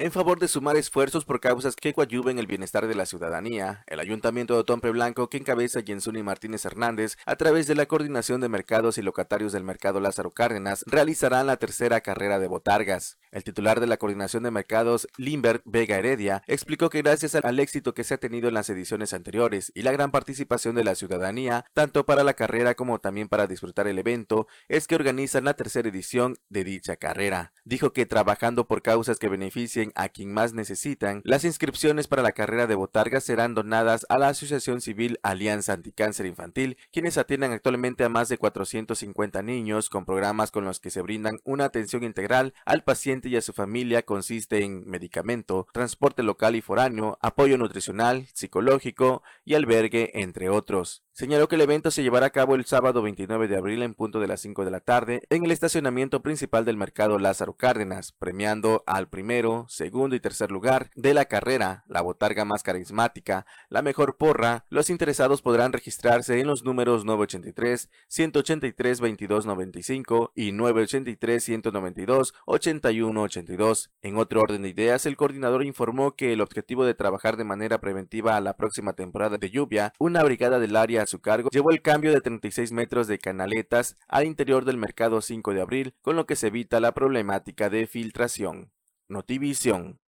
En 0.00 0.10
favor 0.10 0.40
de 0.40 0.48
sumar 0.48 0.76
esfuerzos 0.76 1.24
por 1.24 1.38
causas 1.38 1.76
que 1.76 1.94
coadyuven 1.94 2.40
el 2.40 2.48
bienestar 2.48 2.88
de 2.88 2.96
la 2.96 3.06
ciudadanía, 3.06 3.84
el 3.86 4.00
Ayuntamiento 4.00 4.54
de 4.54 4.60
Otompe 4.60 4.90
Blanco, 4.90 5.30
que 5.30 5.36
encabeza 5.36 5.82
Jensuni 5.86 6.24
Martínez 6.24 6.64
Hernández, 6.64 7.16
a 7.26 7.36
través 7.36 7.68
de 7.68 7.76
la 7.76 7.86
Coordinación 7.86 8.40
de 8.40 8.48
Mercados 8.48 8.98
y 8.98 9.02
Locatarios 9.02 9.52
del 9.52 9.62
Mercado 9.62 10.00
Lázaro 10.00 10.32
Cárdenas, 10.32 10.84
realizarán 10.88 11.46
la 11.46 11.58
tercera 11.58 12.00
carrera 12.00 12.40
de 12.40 12.48
botargas. 12.48 13.18
El 13.30 13.44
titular 13.44 13.78
de 13.78 13.86
la 13.86 13.96
Coordinación 13.96 14.42
de 14.42 14.50
Mercados, 14.50 15.06
Limbert 15.16 15.62
Vega 15.64 15.96
Heredia, 15.96 16.42
explicó 16.48 16.90
que 16.90 17.02
gracias 17.02 17.36
al 17.36 17.60
éxito 17.60 17.94
que 17.94 18.04
se 18.04 18.14
ha 18.14 18.18
tenido 18.18 18.48
en 18.48 18.54
las 18.54 18.70
ediciones 18.70 19.12
anteriores 19.12 19.70
y 19.76 19.82
la 19.82 19.92
gran 19.92 20.10
participación 20.10 20.74
de 20.74 20.84
la 20.84 20.96
ciudadanía, 20.96 21.66
tanto 21.72 22.04
para 22.04 22.24
la 22.24 22.34
carrera 22.34 22.74
como 22.74 22.98
también 22.98 23.28
para 23.28 23.46
disfrutar 23.46 23.86
el 23.86 24.00
evento, 24.00 24.48
es 24.68 24.88
que 24.88 24.96
organizan 24.96 25.44
la 25.44 25.54
tercera 25.54 25.88
edición 25.88 26.36
de 26.48 26.64
dicha 26.64 26.96
carrera. 26.96 27.52
Dijo 27.64 27.92
que 27.92 28.06
trabajando 28.06 28.66
por 28.66 28.82
causas 28.82 29.18
que 29.18 29.28
beneficien 29.28 29.83
a 29.94 30.08
quien 30.08 30.32
más 30.32 30.54
necesitan, 30.54 31.20
las 31.24 31.44
inscripciones 31.44 32.08
para 32.08 32.22
la 32.22 32.32
carrera 32.32 32.66
de 32.66 32.74
botargas 32.74 33.24
serán 33.24 33.54
donadas 33.54 34.06
a 34.08 34.18
la 34.18 34.28
Asociación 34.28 34.80
Civil 34.80 35.18
Alianza 35.22 35.72
Anticáncer 35.72 36.26
Infantil, 36.26 36.76
quienes 36.92 37.18
atienden 37.18 37.52
actualmente 37.52 38.04
a 38.04 38.08
más 38.08 38.28
de 38.28 38.38
450 38.38 39.42
niños 39.42 39.90
con 39.90 40.04
programas 40.04 40.50
con 40.50 40.64
los 40.64 40.80
que 40.80 40.90
se 40.90 41.02
brindan 41.02 41.40
una 41.44 41.66
atención 41.66 42.02
integral 42.02 42.54
al 42.64 42.84
paciente 42.84 43.28
y 43.28 43.36
a 43.36 43.42
su 43.42 43.52
familia 43.52 44.02
consiste 44.02 44.64
en 44.64 44.88
medicamento, 44.88 45.66
transporte 45.72 46.22
local 46.22 46.56
y 46.56 46.62
foráneo, 46.62 47.18
apoyo 47.20 47.58
nutricional, 47.58 48.26
psicológico 48.32 49.22
y 49.44 49.54
albergue, 49.54 50.10
entre 50.14 50.48
otros. 50.48 51.03
Señaló 51.16 51.46
que 51.46 51.54
el 51.54 51.60
evento 51.60 51.92
se 51.92 52.02
llevará 52.02 52.26
a 52.26 52.30
cabo 52.30 52.56
el 52.56 52.64
sábado 52.64 53.00
29 53.00 53.46
de 53.46 53.56
abril 53.56 53.84
en 53.84 53.94
punto 53.94 54.18
de 54.18 54.26
las 54.26 54.40
5 54.40 54.64
de 54.64 54.72
la 54.72 54.80
tarde 54.80 55.22
en 55.30 55.44
el 55.44 55.52
estacionamiento 55.52 56.22
principal 56.22 56.64
del 56.64 56.76
mercado 56.76 57.20
Lázaro 57.20 57.52
Cárdenas, 57.52 58.10
premiando 58.10 58.82
al 58.84 59.08
primero, 59.08 59.64
segundo 59.68 60.16
y 60.16 60.20
tercer 60.20 60.50
lugar 60.50 60.90
de 60.96 61.14
la 61.14 61.26
carrera, 61.26 61.84
la 61.86 62.00
botarga 62.00 62.44
más 62.44 62.64
carismática, 62.64 63.46
la 63.68 63.80
mejor 63.80 64.16
porra. 64.16 64.64
Los 64.70 64.90
interesados 64.90 65.40
podrán 65.40 65.72
registrarse 65.72 66.40
en 66.40 66.48
los 66.48 66.64
números 66.64 67.04
983 67.04 67.90
183 68.08 68.98
2295 68.98 70.32
y 70.34 70.50
983 70.50 71.44
192 71.44 72.34
8182. 72.44 73.92
En 74.02 74.16
otro 74.16 74.40
orden 74.40 74.62
de 74.62 74.70
ideas, 74.70 75.06
el 75.06 75.16
coordinador 75.16 75.64
informó 75.64 76.16
que 76.16 76.32
el 76.32 76.40
objetivo 76.40 76.84
de 76.84 76.94
trabajar 76.94 77.36
de 77.36 77.44
manera 77.44 77.80
preventiva 77.80 78.36
a 78.36 78.40
la 78.40 78.56
próxima 78.56 78.94
temporada 78.94 79.38
de 79.38 79.50
lluvia, 79.50 79.92
una 80.00 80.24
brigada 80.24 80.58
del 80.58 80.74
área 80.74 81.03
a 81.04 81.06
su 81.06 81.20
cargo 81.20 81.50
llevó 81.50 81.70
el 81.70 81.82
cambio 81.82 82.12
de 82.12 82.20
36 82.20 82.72
metros 82.72 83.06
de 83.06 83.18
canaletas 83.18 83.96
al 84.08 84.26
interior 84.26 84.64
del 84.64 84.76
mercado 84.76 85.20
5 85.20 85.54
de 85.54 85.60
abril, 85.60 85.94
con 86.02 86.16
lo 86.16 86.26
que 86.26 86.36
se 86.36 86.48
evita 86.48 86.80
la 86.80 86.92
problemática 86.92 87.70
de 87.70 87.86
filtración. 87.86 88.72
Notivisión. 89.08 90.00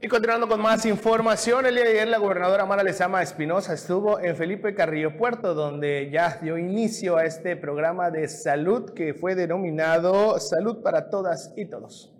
Y 0.00 0.06
continuando 0.06 0.48
con 0.48 0.60
más 0.60 0.86
información, 0.86 1.66
el 1.66 1.74
día 1.74 1.84
de 1.84 1.90
ayer 1.90 2.08
la 2.08 2.18
gobernadora 2.18 2.64
Mara 2.64 2.84
Lezama 2.84 3.20
Espinosa 3.20 3.74
estuvo 3.74 4.20
en 4.20 4.36
Felipe 4.36 4.74
Carrillo 4.74 5.16
Puerto, 5.16 5.54
donde 5.54 6.08
ya 6.12 6.38
dio 6.40 6.56
inicio 6.56 7.16
a 7.16 7.24
este 7.24 7.56
programa 7.56 8.10
de 8.10 8.28
salud 8.28 8.90
que 8.94 9.12
fue 9.12 9.34
denominado 9.34 10.38
Salud 10.38 10.82
para 10.82 11.10
Todas 11.10 11.52
y 11.56 11.64
Todos. 11.64 12.17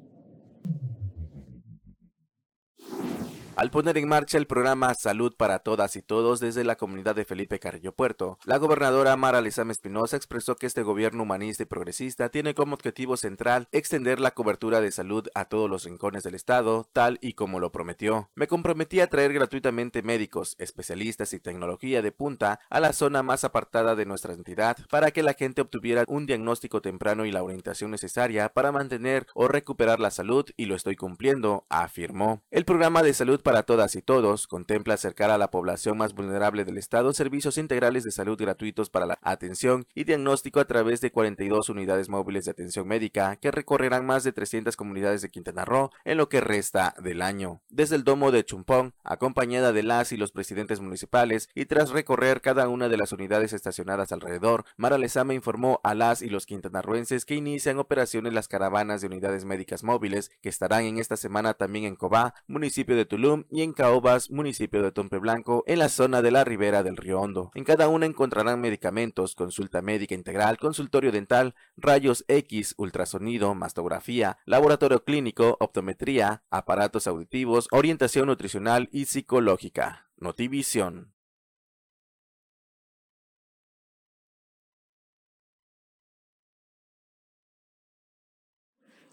Al 3.59 3.73
poner 3.73 3.99
en 3.99 4.07
marcha 4.07 4.39
el 4.39 4.47
programa 4.47 4.95
Salud 4.95 5.35
para 5.37 5.59
Todas 5.59 5.97
y 5.97 6.03
Todos 6.03 6.39
desde 6.39 6.63
la 6.63 6.77
comunidad 6.77 7.17
de 7.17 7.25
Felipe 7.25 7.59
Carrillo 7.59 7.91
Puerto, 7.91 8.39
la 8.45 8.57
gobernadora 8.57 9.17
Mara 9.17 9.41
Lezama 9.41 9.73
Espinosa 9.73 10.17
expresó 10.17 10.55
que 10.55 10.67
este 10.67 10.85
gobierno 10.85 11.25
humanista 11.25 11.65
y 11.65 11.67
progresista 11.67 12.29
tiene 12.29 12.55
como 12.55 12.75
objetivo 12.75 13.17
central 13.17 13.67
extender 13.73 14.21
la 14.21 14.31
cobertura 14.31 14.81
de 14.81 14.93
salud 14.93 15.27
a 15.35 15.47
todos 15.47 15.69
los 15.69 15.83
rincones 15.83 16.23
del 16.23 16.37
Estado, 16.37 16.89
tal 16.93 17.19
y 17.21 17.33
como 17.33 17.59
lo 17.59 17.73
prometió. 17.73 18.31
Me 18.37 18.47
comprometí 18.47 19.01
a 19.01 19.09
traer 19.09 19.33
gratuitamente 19.33 20.03
médicos, 20.03 20.55
especialistas 20.61 21.33
y 21.33 21.41
tecnología 21.41 22.01
de 22.01 22.13
punta 22.13 22.61
a 22.71 22.79
la 22.79 22.93
zona 22.93 23.25
más 23.25 23.43
apartada 23.43 23.97
de 23.97 24.07
nuestra 24.07 24.35
entidad 24.35 24.77
para 24.89 25.11
que 25.11 25.25
la 25.25 25.35
gente 25.35 25.63
obtuviera 25.63 26.05
un 26.07 26.27
diagnóstico 26.27 26.81
temprano 26.81 27.27
y 27.27 27.33
la 27.33 27.43
orientación 27.43 27.91
necesaria 27.91 28.51
para 28.51 28.71
mantener 28.71 29.27
o 29.35 29.49
recuperar 29.49 29.99
la 29.99 30.13
salud 30.13 30.45
y 30.57 30.67
lo 30.67 30.77
estoy 30.77 30.95
cumpliendo, 30.95 31.67
afirmó. 31.69 32.45
El 32.53 32.65
programa 32.65 33.03
de 33.03 33.15
salud 33.15 33.41
para 33.49 33.63
todas 33.63 33.97
y 33.97 34.03
todos 34.03 34.47
contempla 34.47 34.93
acercar 34.93 35.31
a 35.31 35.39
la 35.39 35.51
población 35.51 35.97
más 35.97 36.13
vulnerable 36.13 36.67
del 36.67 36.77
Estado 36.77 37.15
servicios 37.15 37.57
integrales 37.57 38.05
de 38.05 38.11
salud 38.11 38.39
gratuitos 38.39 38.91
para 38.91 39.07
la 39.07 39.19
atención 39.23 39.87
y 39.95 40.05
diagnóstico 40.05 40.61
a 40.61 40.67
través 40.67 41.01
de 41.01 41.11
42 41.11 41.71
unidades 41.71 42.11
móviles 42.11 42.45
de 42.45 42.51
atención 42.51 42.87
médica 42.87 43.37
que 43.37 43.51
recorrerán 43.51 44.05
más 44.05 44.23
de 44.23 44.33
300 44.33 44.77
comunidades 44.77 45.23
de 45.23 45.31
Quintana 45.31 45.65
Roo 45.65 45.89
en 46.05 46.19
lo 46.19 46.29
que 46.29 46.43
resta 46.43 46.95
del 47.03 47.23
año. 47.23 47.63
Desde 47.71 47.97
el 47.97 48.05
domo 48.05 48.33
de 48.33 48.45
Chumpón, 48.45 48.93
acompañada 49.03 49.73
de 49.73 49.83
las 49.83 50.13
y 50.13 50.19
los 50.19 50.33
presidentes 50.33 50.81
municipales 50.81 51.49
y 51.55 51.65
tras 51.65 51.89
recorrer 51.89 52.43
cada 52.43 52.69
una 52.69 52.91
de 52.91 52.99
las 52.99 53.13
unidades 53.13 53.55
estacionadas 53.55 54.13
alrededor, 54.13 54.67
Mara 54.77 54.99
Lezama 54.99 55.33
informó 55.33 55.81
a 55.85 55.95
las 55.95 56.21
y 56.21 56.29
los 56.29 56.45
quintanarroenses 56.45 57.25
que 57.25 57.35
inician 57.35 57.79
operaciones 57.79 58.35
las 58.35 58.47
caravanas 58.47 59.01
de 59.01 59.07
unidades 59.07 59.47
médicas 59.47 59.85
móviles 59.85 60.31
que 60.43 60.51
estarán 60.51 60.85
en 60.85 60.99
esta 60.99 61.17
semana 61.17 61.55
también 61.55 61.87
en 61.87 61.97
Cobá, 61.97 62.35
municipio 62.47 62.95
de 62.95 63.07
Tulum, 63.07 63.38
y 63.51 63.63
en 63.63 63.73
Caobas, 63.73 64.31
municipio 64.31 64.83
de 64.83 64.93
Tompe 64.93 65.19
Blanco, 65.19 65.65
en 65.67 65.79
la 65.79 65.89
zona 65.89 66.23
de 66.23 66.31
la 66.31 66.45
ribera 66.45 66.83
del 66.83 66.97
Río 66.97 67.21
Hondo. 67.21 67.51
En 67.55 67.65
cada 67.65 67.89
una 67.89 68.07
encontrarán 68.07 68.61
medicamentos, 68.61 69.35
consulta 69.35 69.83
médica 69.83 70.15
integral, 70.15 70.59
consultorio 70.59 71.13
dental, 71.13 71.55
rayos 71.77 72.25
X, 72.29 72.75
ultrasonido, 72.79 73.55
mastografía, 73.55 74.39
laboratorio 74.45 75.05
clínico, 75.05 75.57
optometría, 75.61 76.43
aparatos 76.51 77.07
auditivos, 77.07 77.69
orientación 77.71 78.27
nutricional 78.27 78.89
y 78.93 79.07
psicológica. 79.07 80.09
Notivisión. 80.17 81.13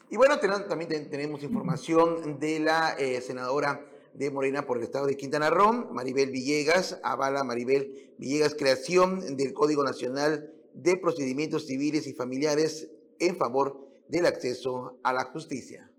Y 0.09 0.17
bueno, 0.17 0.39
también 0.39 1.09
tenemos 1.09 1.43
información 1.43 2.39
de 2.39 2.59
la 2.59 2.93
eh, 2.97 3.19
senadora 3.21 3.81
de 4.17 4.31
Morena 4.31 4.65
por 4.65 4.77
el 4.77 4.83
estado 4.83 5.07
de 5.07 5.17
Quintana 5.17 5.49
Roo, 5.49 5.91
Maribel 5.91 6.31
Villegas, 6.31 6.99
avala 7.03 7.43
Maribel 7.43 8.13
Villegas 8.17 8.55
creación 8.55 9.35
del 9.35 9.53
Código 9.53 9.83
Nacional 9.83 10.53
de 10.73 10.97
Procedimientos 10.97 11.67
Civiles 11.67 12.07
y 12.07 12.13
Familiares 12.13 12.89
en 13.19 13.35
favor 13.35 13.87
del 14.07 14.25
acceso 14.25 14.99
a 15.03 15.13
la 15.13 15.25
justicia. 15.25 15.91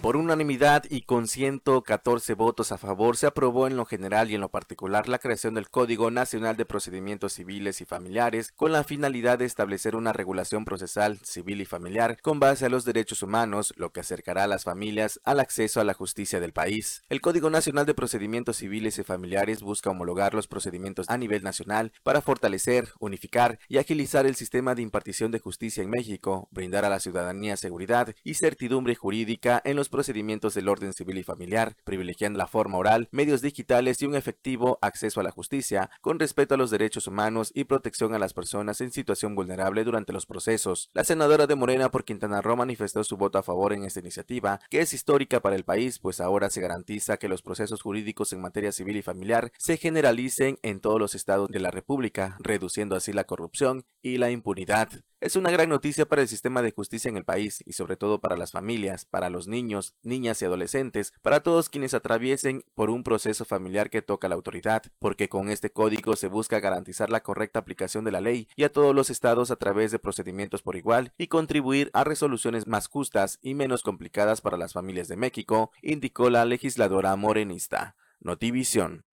Por 0.00 0.16
unanimidad 0.16 0.84
y 0.88 1.02
con 1.02 1.28
114 1.28 2.32
votos 2.32 2.72
a 2.72 2.78
favor, 2.78 3.18
se 3.18 3.26
aprobó 3.26 3.66
en 3.66 3.76
lo 3.76 3.84
general 3.84 4.30
y 4.30 4.34
en 4.34 4.40
lo 4.40 4.48
particular 4.48 5.10
la 5.10 5.18
creación 5.18 5.52
del 5.52 5.68
Código 5.68 6.10
Nacional 6.10 6.56
de 6.56 6.64
Procedimientos 6.64 7.34
Civiles 7.34 7.82
y 7.82 7.84
Familiares 7.84 8.50
con 8.56 8.72
la 8.72 8.82
finalidad 8.82 9.38
de 9.38 9.44
establecer 9.44 9.96
una 9.96 10.14
regulación 10.14 10.64
procesal 10.64 11.18
civil 11.22 11.60
y 11.60 11.66
familiar 11.66 12.18
con 12.22 12.40
base 12.40 12.64
a 12.64 12.70
los 12.70 12.86
derechos 12.86 13.22
humanos, 13.22 13.74
lo 13.76 13.92
que 13.92 14.00
acercará 14.00 14.44
a 14.44 14.46
las 14.46 14.64
familias 14.64 15.20
al 15.24 15.38
acceso 15.38 15.82
a 15.82 15.84
la 15.84 15.92
justicia 15.92 16.40
del 16.40 16.54
país. 16.54 17.02
El 17.10 17.20
Código 17.20 17.50
Nacional 17.50 17.84
de 17.84 17.92
Procedimientos 17.92 18.56
Civiles 18.56 18.98
y 18.98 19.04
Familiares 19.04 19.60
busca 19.60 19.90
homologar 19.90 20.32
los 20.32 20.48
procedimientos 20.48 21.10
a 21.10 21.18
nivel 21.18 21.42
nacional 21.42 21.92
para 22.02 22.22
fortalecer, 22.22 22.88
unificar 23.00 23.58
y 23.68 23.76
agilizar 23.76 24.24
el 24.24 24.34
sistema 24.34 24.74
de 24.74 24.80
impartición 24.80 25.30
de 25.30 25.40
justicia 25.40 25.82
en 25.82 25.90
México, 25.90 26.48
brindar 26.52 26.86
a 26.86 26.88
la 26.88 27.00
ciudadanía 27.00 27.58
seguridad 27.58 28.14
y 28.24 28.32
certidumbre 28.32 28.94
jurídica 28.94 29.60
en 29.62 29.76
los 29.76 29.89
procedimientos 29.90 30.54
del 30.54 30.68
orden 30.68 30.92
civil 30.92 31.18
y 31.18 31.22
familiar, 31.22 31.76
privilegiando 31.84 32.38
la 32.38 32.46
forma 32.46 32.78
oral, 32.78 33.08
medios 33.10 33.42
digitales 33.42 34.00
y 34.00 34.06
un 34.06 34.14
efectivo 34.14 34.78
acceso 34.80 35.20
a 35.20 35.22
la 35.22 35.30
justicia, 35.30 35.90
con 36.00 36.18
respeto 36.18 36.54
a 36.54 36.58
los 36.58 36.70
derechos 36.70 37.06
humanos 37.06 37.52
y 37.54 37.64
protección 37.64 38.14
a 38.14 38.18
las 38.18 38.32
personas 38.32 38.80
en 38.80 38.92
situación 38.92 39.34
vulnerable 39.34 39.84
durante 39.84 40.12
los 40.12 40.26
procesos. 40.26 40.90
La 40.94 41.04
senadora 41.04 41.46
de 41.46 41.56
Morena 41.56 41.90
por 41.90 42.04
Quintana 42.04 42.40
Roo 42.40 42.56
manifestó 42.56 43.04
su 43.04 43.16
voto 43.16 43.38
a 43.38 43.42
favor 43.42 43.72
en 43.72 43.84
esta 43.84 44.00
iniciativa, 44.00 44.60
que 44.70 44.80
es 44.80 44.92
histórica 44.92 45.40
para 45.40 45.56
el 45.56 45.64
país, 45.64 45.98
pues 45.98 46.20
ahora 46.20 46.50
se 46.50 46.60
garantiza 46.60 47.16
que 47.16 47.28
los 47.28 47.42
procesos 47.42 47.82
jurídicos 47.82 48.32
en 48.32 48.40
materia 48.40 48.72
civil 48.72 48.96
y 48.96 49.02
familiar 49.02 49.52
se 49.58 49.76
generalicen 49.76 50.58
en 50.62 50.80
todos 50.80 51.00
los 51.00 51.14
estados 51.14 51.48
de 51.48 51.60
la 51.60 51.70
República, 51.70 52.36
reduciendo 52.40 52.96
así 52.96 53.12
la 53.12 53.24
corrupción 53.24 53.84
y 54.02 54.18
la 54.18 54.30
impunidad. 54.30 54.88
Es 55.20 55.36
una 55.36 55.50
gran 55.50 55.68
noticia 55.68 56.08
para 56.08 56.22
el 56.22 56.28
sistema 56.28 56.62
de 56.62 56.72
justicia 56.72 57.10
en 57.10 57.18
el 57.18 57.26
país 57.26 57.62
y 57.66 57.74
sobre 57.74 57.98
todo 57.98 58.22
para 58.22 58.38
las 58.38 58.52
familias, 58.52 59.04
para 59.04 59.28
los 59.28 59.48
niños, 59.48 59.94
niñas 60.02 60.40
y 60.40 60.46
adolescentes, 60.46 61.12
para 61.20 61.42
todos 61.42 61.68
quienes 61.68 61.92
atraviesen 61.92 62.64
por 62.74 62.88
un 62.88 63.04
proceso 63.04 63.44
familiar 63.44 63.90
que 63.90 64.00
toca 64.00 64.30
la 64.30 64.34
autoridad, 64.34 64.82
porque 64.98 65.28
con 65.28 65.50
este 65.50 65.70
código 65.70 66.16
se 66.16 66.28
busca 66.28 66.58
garantizar 66.60 67.10
la 67.10 67.22
correcta 67.22 67.58
aplicación 67.58 68.02
de 68.06 68.12
la 68.12 68.22
ley 68.22 68.48
y 68.56 68.64
a 68.64 68.72
todos 68.72 68.94
los 68.94 69.10
estados 69.10 69.50
a 69.50 69.56
través 69.56 69.92
de 69.92 69.98
procedimientos 69.98 70.62
por 70.62 70.76
igual 70.76 71.12
y 71.18 71.26
contribuir 71.26 71.90
a 71.92 72.02
resoluciones 72.02 72.66
más 72.66 72.88
justas 72.88 73.38
y 73.42 73.52
menos 73.52 73.82
complicadas 73.82 74.40
para 74.40 74.56
las 74.56 74.72
familias 74.72 75.08
de 75.08 75.16
México, 75.16 75.70
indicó 75.82 76.30
la 76.30 76.46
legisladora 76.46 77.14
morenista. 77.16 77.94
Notivisión. 78.20 79.04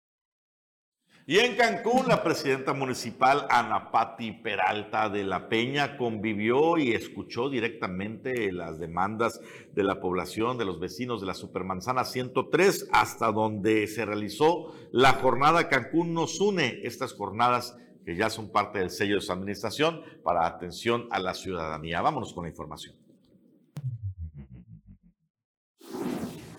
Y 1.29 1.39
en 1.39 1.57
Cancún, 1.57 2.07
la 2.07 2.23
presidenta 2.23 2.71
municipal 2.71 3.47
Ana 3.49 3.91
Pati 3.91 4.31
Peralta 4.31 5.09
de 5.09 5.25
la 5.25 5.49
Peña 5.49 5.97
convivió 5.97 6.77
y 6.77 6.93
escuchó 6.93 7.49
directamente 7.49 8.49
las 8.53 8.79
demandas 8.79 9.41
de 9.73 9.83
la 9.83 9.99
población, 9.99 10.57
de 10.57 10.63
los 10.63 10.79
vecinos 10.79 11.19
de 11.19 11.27
la 11.27 11.33
Supermanzana 11.33 12.05
103, 12.05 12.87
hasta 12.93 13.29
donde 13.33 13.87
se 13.87 14.05
realizó 14.05 14.73
la 14.93 15.15
jornada 15.15 15.67
Cancún 15.67 16.13
nos 16.13 16.39
une. 16.39 16.79
Estas 16.83 17.11
jornadas 17.11 17.75
que 18.05 18.15
ya 18.15 18.29
son 18.29 18.49
parte 18.49 18.79
del 18.79 18.89
sello 18.89 19.15
de 19.15 19.21
su 19.21 19.33
administración 19.33 20.03
para 20.23 20.47
atención 20.47 21.09
a 21.11 21.19
la 21.19 21.33
ciudadanía. 21.33 21.99
Vámonos 21.99 22.33
con 22.33 22.45
la 22.45 22.51
información. 22.51 22.95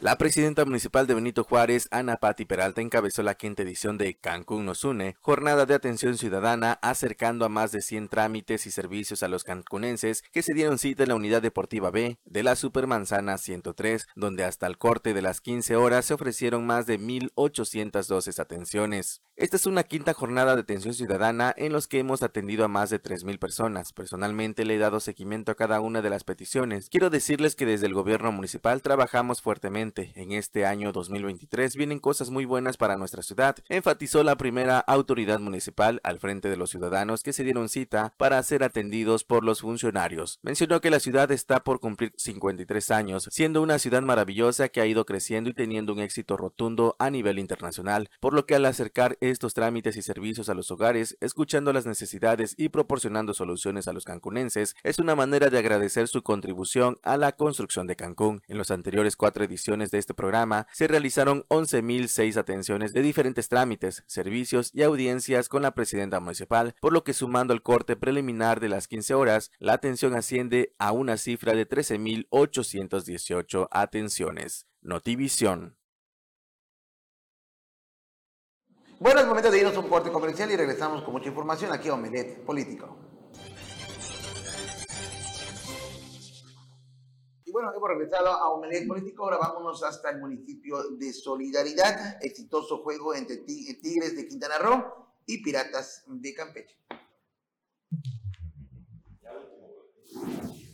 La 0.01 0.17
presidenta 0.17 0.65
municipal 0.65 1.09
de 1.09 1.15
Benito 1.15 1.43
Juárez, 1.43 1.89
Ana 1.91 2.19
Pati 2.19 2.45
Peralta, 2.45 2.81
encabezó 2.81 3.25
la 3.25 3.35
quinta 3.35 3.65
edición 3.65 3.99
de 3.99 4.15
Cancún 4.17 4.65
nos 4.65 4.85
une, 4.85 5.17
jornada 5.21 5.67
de 5.67 5.75
atención 5.75 6.17
ciudadana 6.17 6.79
acercando 6.83 7.45
a 7.45 7.49
más 7.49 7.73
de 7.73 7.81
100 7.81 8.09
trámites 8.09 8.69
y 8.69 8.71
servicios 8.71 9.25
a 9.25 9.29
los 9.29 9.43
cancunenses 9.43 10.23
que 10.31 10.43
se 10.43 10.55
dieron 10.55 10.79
cita 10.79 11.03
en 11.03 11.09
la 11.09 11.17
unidad 11.17 11.43
deportiva 11.43 11.91
B 11.91 12.21
de 12.25 12.43
la 12.45 12.55
Supermanzana 12.55 13.39
103, 13.39 14.07
donde 14.15 14.45
hasta 14.45 14.69
el 14.69 14.79
corte 14.79 15.15
de 15.15 15.23
las 15.23 15.41
15 15.41 15.75
horas 15.75 16.05
se 16.05 16.15
ofrecieron 16.15 16.65
más 16.65 16.87
de 16.87 17.01
1.812 17.01 18.39
atenciones. 18.39 19.23
Esta 19.35 19.57
es 19.57 19.67
una 19.67 19.83
quinta 19.83 20.15
jornada 20.15 20.55
de 20.55 20.63
atención 20.63 20.95
ciudadana 20.95 21.53
en 21.57 21.73
los 21.73 21.89
que 21.89 21.99
hemos 21.99 22.23
atendido 22.23 22.65
a 22.65 22.69
más 22.69 22.91
de 22.91 23.03
3.000 23.03 23.39
personas. 23.39 23.93
Personalmente 23.93 24.65
le 24.65 24.77
he 24.77 24.79
dado 24.79 25.01
seguimiento 25.01 25.53
a 25.53 25.57
cada 25.57 25.81
una 25.81 26.03
de 26.03 26.11
las 26.11 26.25
peticiones. 26.25 26.89
Quiero 26.89 27.11
decirles 27.11 27.57
que 27.57 27.67
desde 27.67 27.87
el 27.87 27.95
gobierno 27.95 28.33
municipal 28.33 28.83
trabajamos 28.83 29.41
fuertemente 29.43 29.88
en 29.97 30.33
este 30.33 30.67
año 30.67 30.93
2023 30.93 31.77
vienen 31.77 31.99
cosas 31.99 32.31
muy 32.31 32.45
buenas 32.45 32.77
para 32.77 32.97
nuestra 32.97 33.23
ciudad, 33.23 33.57
enfatizó 33.69 34.23
la 34.23 34.37
primera 34.37 34.79
autoridad 34.79 35.41
municipal 35.41 36.01
al 36.05 36.19
frente 36.19 36.49
de 36.49 36.57
los 36.57 36.71
ciudadanos 36.71 37.23
que 37.23 37.33
se 37.33 37.45
dieron 37.45 37.69
cita 37.69 38.13
para 38.17 38.43
ser 38.43 38.63
atendidos 38.63 39.25
por 39.25 39.45
los 39.45 39.61
funcionarios. 39.63 40.39
Mencionó 40.43 40.81
que 40.81 40.91
la 40.91 41.01
ciudad 41.01 41.31
está 41.33 41.65
por 41.65 41.81
cumplir 41.81 42.13
53 42.17 42.91
años, 42.91 43.29
siendo 43.31 43.63
una 43.63 43.79
ciudad 43.79 44.03
maravillosa 44.03 44.69
que 44.69 44.81
ha 44.81 44.87
ido 44.87 45.07
creciendo 45.07 45.51
y 45.51 45.55
teniendo 45.55 45.93
un 45.93 46.01
éxito 46.01 46.37
rotundo 46.37 46.97
a 46.99 47.11
nivel 47.11 47.39
internacional, 47.39 48.11
por 48.21 48.35
lo 48.35 48.47
que 48.47 48.55
al 48.55 48.67
acercar 48.67 49.17
estos 49.21 49.55
trámites 49.55 49.97
y 49.97 50.03
servicios 50.03 50.49
a 50.49 50.55
los 50.55 50.71
hogares, 50.71 51.17
escuchando 51.21 51.73
las 51.73 51.87
necesidades 51.87 52.55
y 52.57 52.69
proporcionando 52.69 53.35
soluciones 53.35 53.89
a 53.89 53.93
los 53.93 54.05
cancunenses, 54.05 54.77
es 54.83 54.99
una 54.99 55.15
manera 55.15 55.51
de 55.51 55.59
agradecer 55.59 56.09
su 56.09 56.23
contribución 56.23 56.99
a 57.03 57.17
la 57.17 57.33
construcción 57.33 57.87
de 57.87 57.97
Cancún. 57.97 58.43
En 58.49 58.59
los 58.59 58.71
anteriores 58.71 59.17
cuatro 59.17 59.45
ediciones 59.45 59.78
de 59.79 59.99
este 59.99 60.15
programa, 60.15 60.67
se 60.73 60.89
realizaron 60.89 61.45
11.006 61.49 62.37
atenciones 62.37 62.93
de 62.93 63.03
diferentes 63.03 63.49
trámites, 63.49 64.03
servicios 64.07 64.71
y 64.75 64.83
audiencias 64.83 65.49
con 65.49 65.63
la 65.63 65.75
presidenta 65.75 66.21
municipal, 66.21 66.75
por 66.81 66.93
lo 66.93 67.05
que 67.05 67.15
sumando 67.15 67.55
el 67.55 67.63
corte 67.63 67.97
preliminar 67.97 68.61
de 68.61 68.69
las 68.69 68.89
15 68.89 69.15
horas, 69.15 69.51
la 69.59 69.75
atención 69.75 70.15
asciende 70.15 70.75
a 70.79 70.93
una 70.93 71.17
cifra 71.17 71.55
de 71.55 71.69
13.818 71.69 73.69
atenciones. 73.71 74.67
Notivisión. 74.81 75.77
Bueno, 79.01 79.21
es 79.21 79.27
momento 79.27 79.51
de 79.51 79.59
irnos 79.59 79.77
a 79.77 79.81
un 79.81 79.89
corte 79.89 80.11
comercial 80.11 80.51
y 80.51 80.57
regresamos 80.57 81.03
con 81.03 81.13
mucha 81.13 81.29
información 81.29 81.73
aquí 81.73 81.89
a 81.89 81.95
Omelet 81.95 82.45
Político. 82.45 83.08
Bueno, 87.59 87.73
hemos 87.75 87.89
regresado 87.89 88.29
a 88.29 88.51
Omelet 88.51 88.87
Político. 88.87 89.25
Ahora 89.25 89.39
vámonos 89.39 89.83
hasta 89.83 90.11
el 90.11 90.21
municipio 90.21 90.91
de 90.91 91.13
Solidaridad. 91.13 92.17
Exitoso 92.23 92.85
juego 92.85 93.17
entre 93.17 93.39
Tigres 93.39 94.15
de 94.15 94.29
Quintana 94.29 94.59
Roo 94.59 94.85
y 95.27 95.43
Piratas 95.43 96.05
de 96.07 96.35
Campeche. 96.35 96.77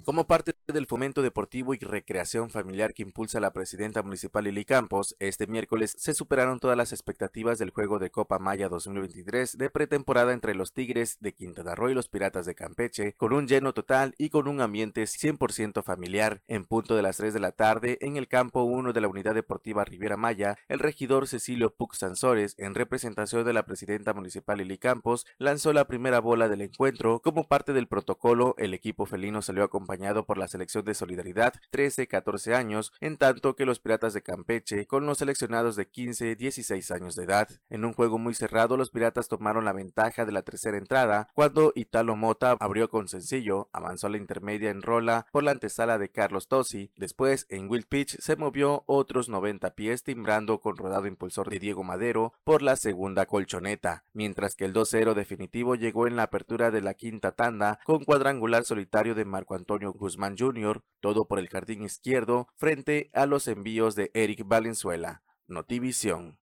Como 0.04 0.26
parte 0.26 0.52
del 0.72 0.86
fomento 0.86 1.20
deportivo 1.20 1.74
y 1.74 1.78
recreación 1.78 2.48
familiar 2.48 2.94
que 2.94 3.02
impulsa 3.02 3.38
la 3.38 3.52
presidenta 3.52 4.02
municipal 4.02 4.44
Lili 4.44 4.64
Campos, 4.64 5.14
este 5.18 5.46
miércoles 5.46 5.94
se 5.98 6.14
superaron 6.14 6.58
todas 6.58 6.76
las 6.76 6.92
expectativas 6.92 7.58
del 7.58 7.70
juego 7.70 7.98
de 7.98 8.10
Copa 8.10 8.38
Maya 8.38 8.68
2023 8.70 9.58
de 9.58 9.70
pretemporada 9.70 10.32
entre 10.32 10.54
los 10.54 10.72
Tigres 10.72 11.18
de 11.20 11.34
Quintana 11.34 11.74
Roo 11.74 11.90
y 11.90 11.94
los 11.94 12.08
Piratas 12.08 12.46
de 12.46 12.54
Campeche, 12.54 13.12
con 13.18 13.34
un 13.34 13.46
lleno 13.46 13.74
total 13.74 14.14
y 14.16 14.30
con 14.30 14.48
un 14.48 14.62
ambiente 14.62 15.02
100% 15.02 15.82
familiar. 15.82 16.42
En 16.48 16.64
punto 16.64 16.96
de 16.96 17.02
las 17.02 17.18
3 17.18 17.34
de 17.34 17.40
la 17.40 17.52
tarde, 17.52 17.98
en 18.00 18.16
el 18.16 18.28
campo 18.28 18.62
1 18.62 18.94
de 18.94 19.00
la 19.02 19.08
Unidad 19.08 19.34
Deportiva 19.34 19.84
Riviera 19.84 20.16
Maya, 20.16 20.56
el 20.68 20.78
regidor 20.78 21.28
Cecilio 21.28 21.74
Puc 21.74 21.94
Sansores, 21.94 22.54
en 22.58 22.74
representación 22.74 23.44
de 23.44 23.52
la 23.52 23.66
presidenta 23.66 24.14
municipal 24.14 24.58
Lili 24.58 24.78
Campos, 24.78 25.26
lanzó 25.38 25.74
la 25.74 25.86
primera 25.86 26.20
bola 26.20 26.48
del 26.48 26.62
encuentro. 26.62 27.20
Como 27.20 27.48
parte 27.48 27.74
del 27.74 27.86
protocolo, 27.86 28.54
el 28.56 28.72
equipo 28.72 29.04
felino 29.04 29.42
salió 29.42 29.64
acompañado 29.64 30.24
por 30.24 30.38
la 30.38 30.48
selección 30.54 30.84
de 30.84 30.94
Solidaridad 30.94 31.54
13-14 31.72 32.54
años, 32.54 32.92
en 33.00 33.16
tanto 33.16 33.56
que 33.56 33.66
los 33.66 33.80
Piratas 33.80 34.14
de 34.14 34.22
Campeche 34.22 34.86
con 34.86 35.04
los 35.04 35.18
seleccionados 35.18 35.74
de 35.74 35.90
15-16 35.90 36.94
años 36.94 37.16
de 37.16 37.24
edad. 37.24 37.48
En 37.70 37.84
un 37.84 37.92
juego 37.92 38.18
muy 38.18 38.34
cerrado, 38.34 38.76
los 38.76 38.90
Piratas 38.90 39.26
tomaron 39.26 39.64
la 39.64 39.72
ventaja 39.72 40.24
de 40.24 40.30
la 40.30 40.42
tercera 40.42 40.78
entrada, 40.78 41.28
cuando 41.34 41.72
Italo 41.74 42.14
Mota 42.14 42.56
abrió 42.60 42.88
con 42.88 43.08
sencillo, 43.08 43.68
avanzó 43.72 44.06
a 44.06 44.10
la 44.10 44.18
intermedia 44.18 44.70
en 44.70 44.82
rola 44.82 45.26
por 45.32 45.42
la 45.42 45.50
antesala 45.50 45.98
de 45.98 46.10
Carlos 46.10 46.46
Tosi, 46.46 46.92
después 46.96 47.46
en 47.48 47.68
Wild 47.68 47.86
Pitch 47.88 48.16
se 48.20 48.36
movió 48.36 48.84
otros 48.86 49.28
90 49.28 49.74
pies 49.74 50.04
timbrando 50.04 50.60
con 50.60 50.76
rodado 50.76 51.08
impulsor 51.08 51.50
de 51.50 51.58
Diego 51.58 51.82
Madero 51.82 52.32
por 52.44 52.62
la 52.62 52.76
segunda 52.76 53.26
colchoneta, 53.26 54.04
mientras 54.12 54.54
que 54.54 54.66
el 54.66 54.72
2-0 54.72 55.14
definitivo 55.14 55.74
llegó 55.74 56.06
en 56.06 56.14
la 56.14 56.24
apertura 56.24 56.70
de 56.70 56.80
la 56.80 56.94
quinta 56.94 57.32
tanda 57.32 57.80
con 57.84 58.04
cuadrangular 58.04 58.64
solitario 58.64 59.16
de 59.16 59.24
Marco 59.24 59.56
Antonio 59.56 59.92
Guzmán 59.92 60.36
Jr., 60.44 60.82
todo 61.00 61.26
por 61.26 61.38
el 61.38 61.48
jardín 61.48 61.82
izquierdo, 61.82 62.48
frente 62.56 63.10
a 63.14 63.26
los 63.26 63.48
envíos 63.48 63.94
de 63.94 64.10
Eric 64.14 64.42
Valenzuela. 64.46 65.22
Notivisión. 65.46 66.38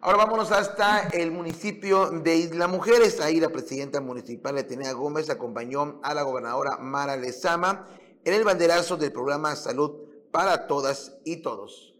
Ahora 0.00 0.18
vámonos 0.18 0.50
hasta 0.50 1.08
el 1.08 1.30
municipio 1.30 2.10
de 2.10 2.36
Isla 2.36 2.66
Mujeres. 2.66 3.20
Ahí 3.20 3.38
la 3.38 3.50
presidenta 3.50 4.00
municipal 4.00 4.58
Atenea 4.58 4.92
Gómez 4.92 5.30
acompañó 5.30 6.00
a 6.02 6.12
la 6.12 6.22
gobernadora 6.22 6.78
Mara 6.78 7.16
Lezama 7.16 7.86
en 8.24 8.34
el 8.34 8.42
banderazo 8.42 8.96
del 8.96 9.12
programa 9.12 9.54
Salud 9.54 10.08
para 10.32 10.66
Todas 10.66 11.20
y 11.24 11.42
Todos. 11.42 11.94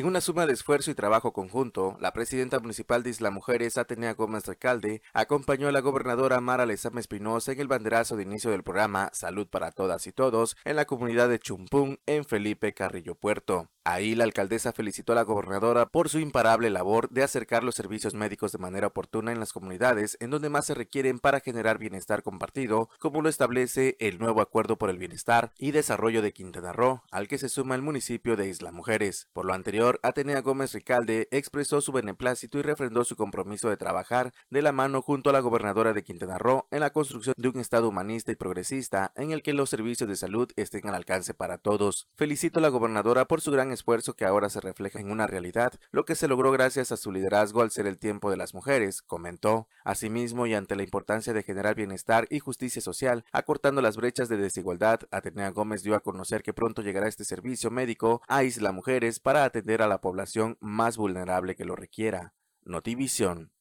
En 0.00 0.06
una 0.06 0.22
suma 0.22 0.46
de 0.46 0.54
esfuerzo 0.54 0.90
y 0.90 0.94
trabajo 0.94 1.34
conjunto, 1.34 1.98
la 2.00 2.14
presidenta 2.14 2.58
municipal 2.58 3.02
de 3.02 3.10
Isla 3.10 3.30
Mujeres, 3.30 3.76
Atenea 3.76 4.14
Gómez 4.14 4.46
Recalde, 4.46 5.02
acompañó 5.12 5.68
a 5.68 5.72
la 5.72 5.80
gobernadora 5.80 6.40
Mara 6.40 6.64
Lezama 6.64 7.00
Espinosa 7.00 7.52
en 7.52 7.60
el 7.60 7.68
banderazo 7.68 8.16
de 8.16 8.22
inicio 8.22 8.50
del 8.50 8.62
programa 8.62 9.10
Salud 9.12 9.46
para 9.46 9.72
Todas 9.72 10.06
y 10.06 10.12
Todos 10.12 10.56
en 10.64 10.76
la 10.76 10.86
comunidad 10.86 11.28
de 11.28 11.38
Chumpún, 11.38 11.98
en 12.06 12.24
Felipe 12.24 12.72
Carrillo 12.72 13.14
Puerto. 13.14 13.68
Ahí 13.84 14.14
la 14.14 14.24
alcaldesa 14.24 14.72
felicitó 14.72 15.12
a 15.12 15.16
la 15.16 15.22
gobernadora 15.22 15.86
por 15.86 16.10
su 16.10 16.18
imparable 16.18 16.68
labor 16.68 17.08
de 17.08 17.22
acercar 17.22 17.64
los 17.64 17.74
servicios 17.74 18.14
médicos 18.14 18.52
de 18.52 18.58
manera 18.58 18.86
oportuna 18.86 19.32
en 19.32 19.40
las 19.40 19.54
comunidades 19.54 20.18
en 20.20 20.30
donde 20.30 20.50
más 20.50 20.66
se 20.66 20.74
requieren 20.74 21.18
para 21.18 21.40
generar 21.40 21.78
bienestar 21.78 22.22
compartido, 22.22 22.90
como 22.98 23.22
lo 23.22 23.28
establece 23.28 23.96
el 23.98 24.18
nuevo 24.18 24.42
Acuerdo 24.42 24.76
por 24.76 24.90
el 24.90 24.98
Bienestar 24.98 25.52
y 25.58 25.70
Desarrollo 25.70 26.20
de 26.20 26.32
Quintana 26.32 26.72
Roo, 26.72 27.02
al 27.10 27.26
que 27.26 27.38
se 27.38 27.48
suma 27.48 27.74
el 27.74 27.82
municipio 27.82 28.36
de 28.36 28.48
Isla 28.48 28.70
Mujeres. 28.70 29.28
Por 29.32 29.46
lo 29.46 29.54
anterior, 29.54 29.89
Atenea 30.02 30.40
Gómez 30.42 30.72
Ricalde 30.72 31.26
expresó 31.30 31.80
su 31.80 31.90
beneplácito 31.90 32.58
y 32.58 32.62
refrendó 32.62 33.04
su 33.04 33.16
compromiso 33.16 33.68
de 33.68 33.76
trabajar 33.76 34.32
de 34.50 34.62
la 34.62 34.72
mano 34.72 35.02
junto 35.02 35.30
a 35.30 35.32
la 35.32 35.40
gobernadora 35.40 35.92
de 35.92 36.04
Quintana 36.04 36.38
Roo 36.38 36.68
en 36.70 36.80
la 36.80 36.90
construcción 36.90 37.34
de 37.36 37.48
un 37.48 37.58
Estado 37.58 37.88
humanista 37.88 38.30
y 38.30 38.36
progresista 38.36 39.12
en 39.16 39.32
el 39.32 39.42
que 39.42 39.52
los 39.52 39.70
servicios 39.70 40.08
de 40.08 40.16
salud 40.16 40.50
estén 40.56 40.86
al 40.86 40.94
alcance 40.94 41.34
para 41.34 41.58
todos. 41.58 42.08
Felicito 42.16 42.58
a 42.58 42.62
la 42.62 42.68
gobernadora 42.68 43.24
por 43.24 43.40
su 43.40 43.50
gran 43.50 43.72
esfuerzo 43.72 44.14
que 44.14 44.24
ahora 44.24 44.50
se 44.50 44.60
refleja 44.60 45.00
en 45.00 45.10
una 45.10 45.26
realidad, 45.26 45.72
lo 45.90 46.04
que 46.04 46.14
se 46.14 46.28
logró 46.28 46.52
gracias 46.52 46.92
a 46.92 46.96
su 46.96 47.12
liderazgo 47.12 47.62
al 47.62 47.70
ser 47.70 47.86
el 47.86 47.98
tiempo 47.98 48.30
de 48.30 48.36
las 48.36 48.54
mujeres, 48.54 49.02
comentó. 49.02 49.68
Asimismo, 49.84 50.46
y 50.46 50.54
ante 50.54 50.76
la 50.76 50.82
importancia 50.82 51.32
de 51.32 51.42
generar 51.42 51.74
bienestar 51.74 52.26
y 52.30 52.38
justicia 52.38 52.82
social, 52.82 53.24
acortando 53.32 53.80
las 53.80 53.96
brechas 53.96 54.28
de 54.28 54.36
desigualdad, 54.36 55.00
Atenea 55.10 55.50
Gómez 55.50 55.82
dio 55.82 55.94
a 55.94 56.00
conocer 56.00 56.42
que 56.42 56.52
pronto 56.52 56.82
llegará 56.82 57.08
este 57.08 57.24
servicio 57.24 57.70
médico 57.70 58.20
a 58.26 58.44
Isla 58.44 58.72
Mujeres 58.72 59.20
para 59.20 59.44
atender 59.44 59.69
a 59.78 59.86
la 59.86 60.00
población 60.00 60.56
más 60.60 60.96
vulnerable 60.96 61.54
que 61.54 61.64
lo 61.64 61.76
requiera. 61.76 62.34
Notivisión. 62.62 63.52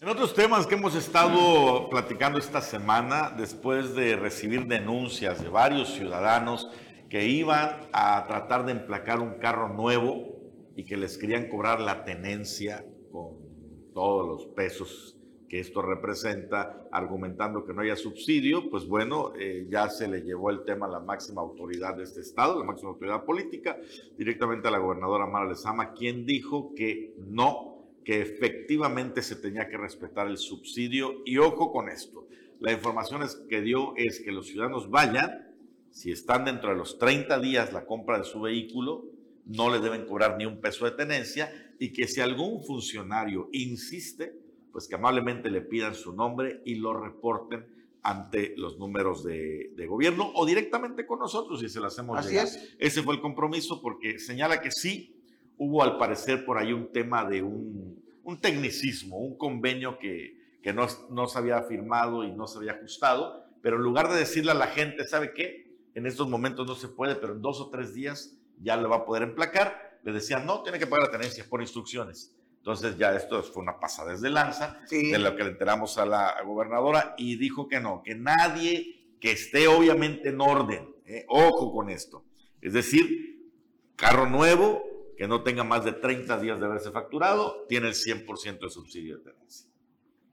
En 0.00 0.08
otros 0.08 0.34
temas 0.34 0.66
que 0.66 0.74
hemos 0.74 0.94
estado 0.94 1.88
platicando 1.90 2.38
esta 2.38 2.60
semana, 2.60 3.30
después 3.30 3.94
de 3.94 4.16
recibir 4.16 4.66
denuncias 4.66 5.42
de 5.42 5.48
varios 5.48 5.94
ciudadanos 5.94 6.70
que 7.08 7.26
iban 7.26 7.88
a 7.92 8.24
tratar 8.26 8.64
de 8.66 8.72
emplacar 8.72 9.20
un 9.20 9.38
carro 9.38 9.68
nuevo 9.68 10.34
y 10.76 10.84
que 10.84 10.96
les 10.96 11.18
querían 11.18 11.48
cobrar 11.48 11.80
la 11.80 12.04
tenencia 12.04 12.84
con 13.10 13.92
todos 13.92 14.26
los 14.26 14.46
pesos 14.54 15.18
que 15.48 15.60
esto 15.60 15.82
representa, 15.82 16.86
argumentando 16.90 17.64
que 17.64 17.72
no 17.72 17.82
haya 17.82 17.96
subsidio, 17.96 18.70
pues 18.70 18.86
bueno, 18.86 19.32
eh, 19.38 19.66
ya 19.68 19.88
se 19.88 20.08
le 20.08 20.22
llevó 20.22 20.50
el 20.50 20.64
tema 20.64 20.86
a 20.86 20.90
la 20.90 21.00
máxima 21.00 21.42
autoridad 21.42 21.96
de 21.96 22.04
este 22.04 22.20
estado, 22.20 22.58
la 22.58 22.64
máxima 22.64 22.90
autoridad 22.90 23.24
política, 23.24 23.78
directamente 24.16 24.68
a 24.68 24.70
la 24.70 24.78
gobernadora 24.78 25.26
Mara 25.26 25.48
Lezama, 25.48 25.92
quien 25.92 26.24
dijo 26.24 26.74
que 26.74 27.14
no, 27.18 27.84
que 28.04 28.20
efectivamente 28.20 29.22
se 29.22 29.36
tenía 29.36 29.68
que 29.68 29.76
respetar 29.76 30.28
el 30.28 30.38
subsidio. 30.38 31.22
Y 31.24 31.38
ojo 31.38 31.72
con 31.72 31.88
esto, 31.88 32.26
la 32.60 32.72
información 32.72 33.22
que 33.48 33.60
dio 33.60 33.94
es 33.96 34.20
que 34.20 34.32
los 34.32 34.46
ciudadanos 34.46 34.90
vayan, 34.90 35.54
si 35.90 36.10
están 36.10 36.44
dentro 36.44 36.70
de 36.70 36.76
los 36.76 36.98
30 36.98 37.38
días 37.40 37.72
la 37.72 37.86
compra 37.86 38.18
de 38.18 38.24
su 38.24 38.40
vehículo, 38.40 39.04
no 39.46 39.70
le 39.70 39.80
deben 39.80 40.06
cobrar 40.06 40.36
ni 40.38 40.46
un 40.46 40.60
peso 40.60 40.84
de 40.84 40.92
tenencia 40.92 41.52
y 41.78 41.92
que 41.92 42.08
si 42.08 42.20
algún 42.20 42.64
funcionario 42.64 43.48
insiste, 43.52 44.43
pues 44.74 44.88
que 44.88 44.96
amablemente 44.96 45.50
le 45.50 45.60
pidan 45.60 45.94
su 45.94 46.12
nombre 46.12 46.60
y 46.64 46.74
lo 46.74 47.00
reporten 47.00 47.64
ante 48.02 48.54
los 48.56 48.76
números 48.76 49.22
de, 49.22 49.72
gobierno 49.88 50.32
o 50.34 50.44
directamente 50.44 51.06
con 51.06 51.20
nosotros 51.20 51.60
si 51.60 51.68
se 51.68 51.78
lo 51.78 51.86
hacemos 51.86 52.18
Así 52.18 52.36
Es. 52.36 52.74
Ese 52.80 53.00
fue 53.04 53.14
el 53.14 53.20
compromiso 53.20 53.80
porque 53.80 54.18
señala 54.18 54.60
que 54.60 54.72
sí 54.72 55.14
hubo 55.58 55.84
al 55.84 55.96
parecer 55.96 56.44
por 56.44 56.58
ahí 56.58 56.72
un 56.72 56.90
tema 56.90 57.24
de 57.24 57.44
un, 57.44 58.02
tecnicismo, 58.40 59.18
un 59.18 59.38
convenio 59.38 59.96
que, 59.96 60.40
que 60.60 60.72
no, 60.72 60.88
no 61.08 61.28
se 61.28 61.38
había 61.38 61.62
firmado 61.62 62.24
y 62.24 62.32
no 62.32 62.48
se 62.48 62.58
había 62.58 62.72
ajustado, 62.72 63.44
pero 63.62 63.76
en 63.76 63.82
lugar 63.82 64.10
de 64.10 64.18
decirle 64.18 64.50
a 64.50 64.54
la 64.54 64.66
gente, 64.66 65.06
¿sabe 65.06 65.32
qué? 65.34 65.72
En 65.94 66.06
estos 66.06 66.28
momentos 66.28 66.66
no 66.66 66.74
se 66.74 66.88
puede, 66.88 67.14
pero 67.14 67.34
en 67.34 67.42
dos 67.42 67.60
o 67.60 67.70
tres 67.70 67.94
días 67.94 68.36
ya 68.60 68.76
le 68.76 68.88
va 68.88 68.96
a 68.96 69.04
poder 69.04 69.22
emplacar. 69.22 70.00
Le 70.02 70.10
decían, 70.10 70.44
no, 70.44 70.64
tiene 70.64 70.80
que 70.80 70.88
pagar 70.88 71.06
la 71.06 71.12
tenencia 71.12 71.46
por 71.48 71.60
instrucciones. 71.60 72.34
Entonces 72.64 72.96
ya 72.96 73.14
esto 73.14 73.42
fue 73.42 73.62
una 73.62 73.78
pasada 73.78 74.12
desde 74.12 74.30
lanza 74.30 74.80
de 74.90 75.18
lo 75.18 75.36
que 75.36 75.44
le 75.44 75.50
enteramos 75.50 75.98
a 75.98 76.06
la 76.06 76.40
gobernadora 76.46 77.14
y 77.18 77.36
dijo 77.36 77.68
que 77.68 77.78
no, 77.78 78.02
que 78.02 78.14
nadie 78.14 79.18
que 79.20 79.32
esté 79.32 79.68
obviamente 79.68 80.30
en 80.30 80.40
orden, 80.40 80.96
eh, 81.04 81.26
ojo 81.28 81.70
con 81.74 81.90
esto, 81.90 82.24
es 82.62 82.72
decir, 82.72 83.52
carro 83.96 84.26
nuevo 84.30 84.82
que 85.14 85.28
no 85.28 85.42
tenga 85.42 85.62
más 85.62 85.84
de 85.84 85.92
30 85.92 86.40
días 86.40 86.58
de 86.58 86.64
haberse 86.64 86.90
facturado, 86.90 87.66
tiene 87.68 87.88
el 87.88 87.94
100% 87.94 88.58
de 88.58 88.70
subsidio 88.70 89.18
de 89.18 89.24
tenencia. 89.24 89.68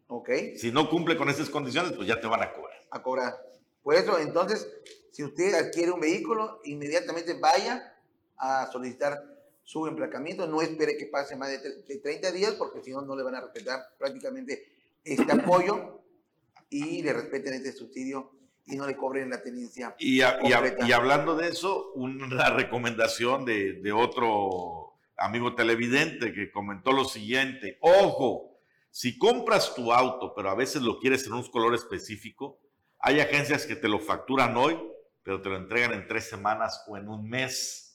Ok. 0.07 0.29
Si 0.55 0.71
no 0.71 0.89
cumple 0.89 1.17
con 1.17 1.27
esas 1.27 1.49
condiciones, 1.49 1.91
pues 1.91 2.07
ya 2.07 2.21
te 2.21 2.27
van 2.27 2.43
a 2.43 2.53
cobrar. 2.53 2.79
A 2.91 3.03
cobrar. 3.03 3.33
Por 3.83 3.95
eso, 3.95 4.17
entonces, 4.17 4.71
si 5.11 5.25
usted 5.25 5.53
adquiere 5.53 5.91
un 5.91 5.99
vehículo, 5.99 6.61
inmediatamente 6.63 7.37
vaya 7.37 7.93
a 8.37 8.71
solicitar 8.71 9.30
su 9.71 9.87
emplacamiento, 9.87 10.47
no 10.47 10.61
espere 10.61 10.97
que 10.97 11.05
pase 11.05 11.37
más 11.37 11.49
de 11.49 11.99
30 11.99 12.33
días 12.33 12.55
porque 12.55 12.81
si 12.83 12.91
no, 12.91 13.03
no 13.03 13.15
le 13.15 13.23
van 13.23 13.35
a 13.35 13.39
respetar 13.39 13.79
prácticamente 13.97 14.67
este 15.01 15.31
apoyo 15.31 16.01
y 16.69 17.01
le 17.01 17.13
respeten 17.13 17.53
este 17.53 17.71
subsidio 17.71 18.33
y 18.65 18.75
no 18.75 18.85
le 18.85 18.97
cobren 18.97 19.29
la 19.29 19.41
tenencia. 19.41 19.95
Y, 19.97 20.19
y, 20.19 20.91
hablando 20.91 21.37
de 21.37 21.47
eso, 21.47 21.93
una 21.93 22.49
recomendación 22.49 23.45
de, 23.45 23.79
de 23.81 23.93
otro 23.93 24.99
amigo 25.15 25.55
televidente 25.55 26.33
que 26.33 26.51
comentó 26.51 26.91
lo 26.91 27.05
siguiente, 27.05 27.77
ojo, 27.79 28.59
si 28.89 29.17
compras 29.17 29.73
tu 29.73 29.93
auto, 29.93 30.33
pero 30.35 30.49
a 30.49 30.55
veces 30.55 30.81
lo 30.81 30.99
quieres 30.99 31.25
en 31.27 31.33
un 31.33 31.49
color 31.49 31.75
específico, 31.75 32.59
hay 32.99 33.21
agencias 33.21 33.65
que 33.65 33.77
te 33.77 33.87
lo 33.87 33.99
facturan 33.99 34.57
hoy, 34.57 34.77
pero 35.23 35.41
te 35.41 35.47
lo 35.47 35.55
entregan 35.55 35.93
en 35.93 36.09
tres 36.09 36.27
semanas 36.27 36.83
o 36.89 36.97
en 36.97 37.07
un 37.07 37.29
mes. 37.29 37.90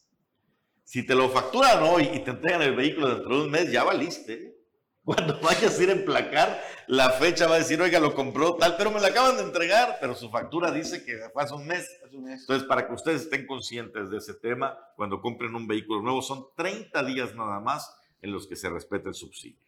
Si 0.87 1.05
te 1.05 1.17
lo 1.17 1.29
facturan 1.29 1.83
hoy 1.83 2.09
y 2.15 2.21
te 2.21 2.31
entregan 2.31 2.63
el 2.63 2.77
vehículo 2.77 3.09
dentro 3.09 3.37
de 3.37 3.45
un 3.47 3.51
mes, 3.51 3.73
ya 3.73 3.83
valiste. 3.83 4.57
Cuando 5.05 5.41
vayas 5.41 5.77
a 5.77 5.83
ir 5.83 5.91
a 5.91 5.93
emplacar, 5.93 6.63
la 6.87 7.11
fecha 7.11 7.49
va 7.49 7.57
a 7.57 7.59
decir, 7.59 7.83
oiga, 7.83 7.99
lo 7.99 8.15
compró 8.15 8.55
tal, 8.55 8.77
pero 8.77 8.93
me 8.93 9.01
lo 9.01 9.07
acaban 9.07 9.37
de 9.37 9.43
entregar, 9.43 9.99
pero 10.01 10.15
su 10.15 10.31
factura 10.31 10.71
dice 10.71 11.05
que 11.05 11.19
fue 11.33 11.43
hace 11.43 11.55
un 11.55 11.67
mes. 11.67 11.89
Entonces, 12.13 12.69
para 12.69 12.87
que 12.87 12.95
ustedes 12.95 13.23
estén 13.23 13.49
conscientes 13.49 14.11
de 14.11 14.19
ese 14.19 14.35
tema, 14.35 14.79
cuando 14.95 15.21
compren 15.21 15.57
un 15.57 15.67
vehículo 15.67 16.03
nuevo, 16.03 16.23
son 16.23 16.47
30 16.57 17.03
días 17.03 17.35
nada 17.35 17.59
más 17.59 17.93
en 18.23 18.31
los 18.31 18.47
que 18.47 18.55
se 18.55 18.71
respeta 18.71 19.09
el 19.09 19.17
subsidio. 19.17 19.59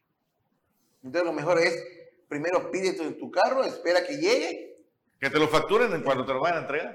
Entonces, 1.03 1.27
lo 1.27 1.33
mejor 1.33 1.59
es, 1.59 1.85
primero 2.29 2.71
pide 2.71 2.93
tu, 2.93 3.11
tu 3.15 3.29
carro, 3.33 3.65
espera 3.65 4.07
que 4.07 4.19
llegue. 4.19 4.85
Que 5.19 5.31
te 5.31 5.39
lo 5.41 5.49
facturen 5.49 5.93
en 5.93 6.03
cuando 6.05 6.25
te 6.25 6.33
lo 6.33 6.39
vayan 6.39 6.59
a 6.59 6.61
entregar. 6.61 6.93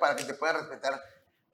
Para 0.00 0.16
que 0.16 0.24
te 0.24 0.34
puedan 0.34 0.56
respetar 0.56 1.00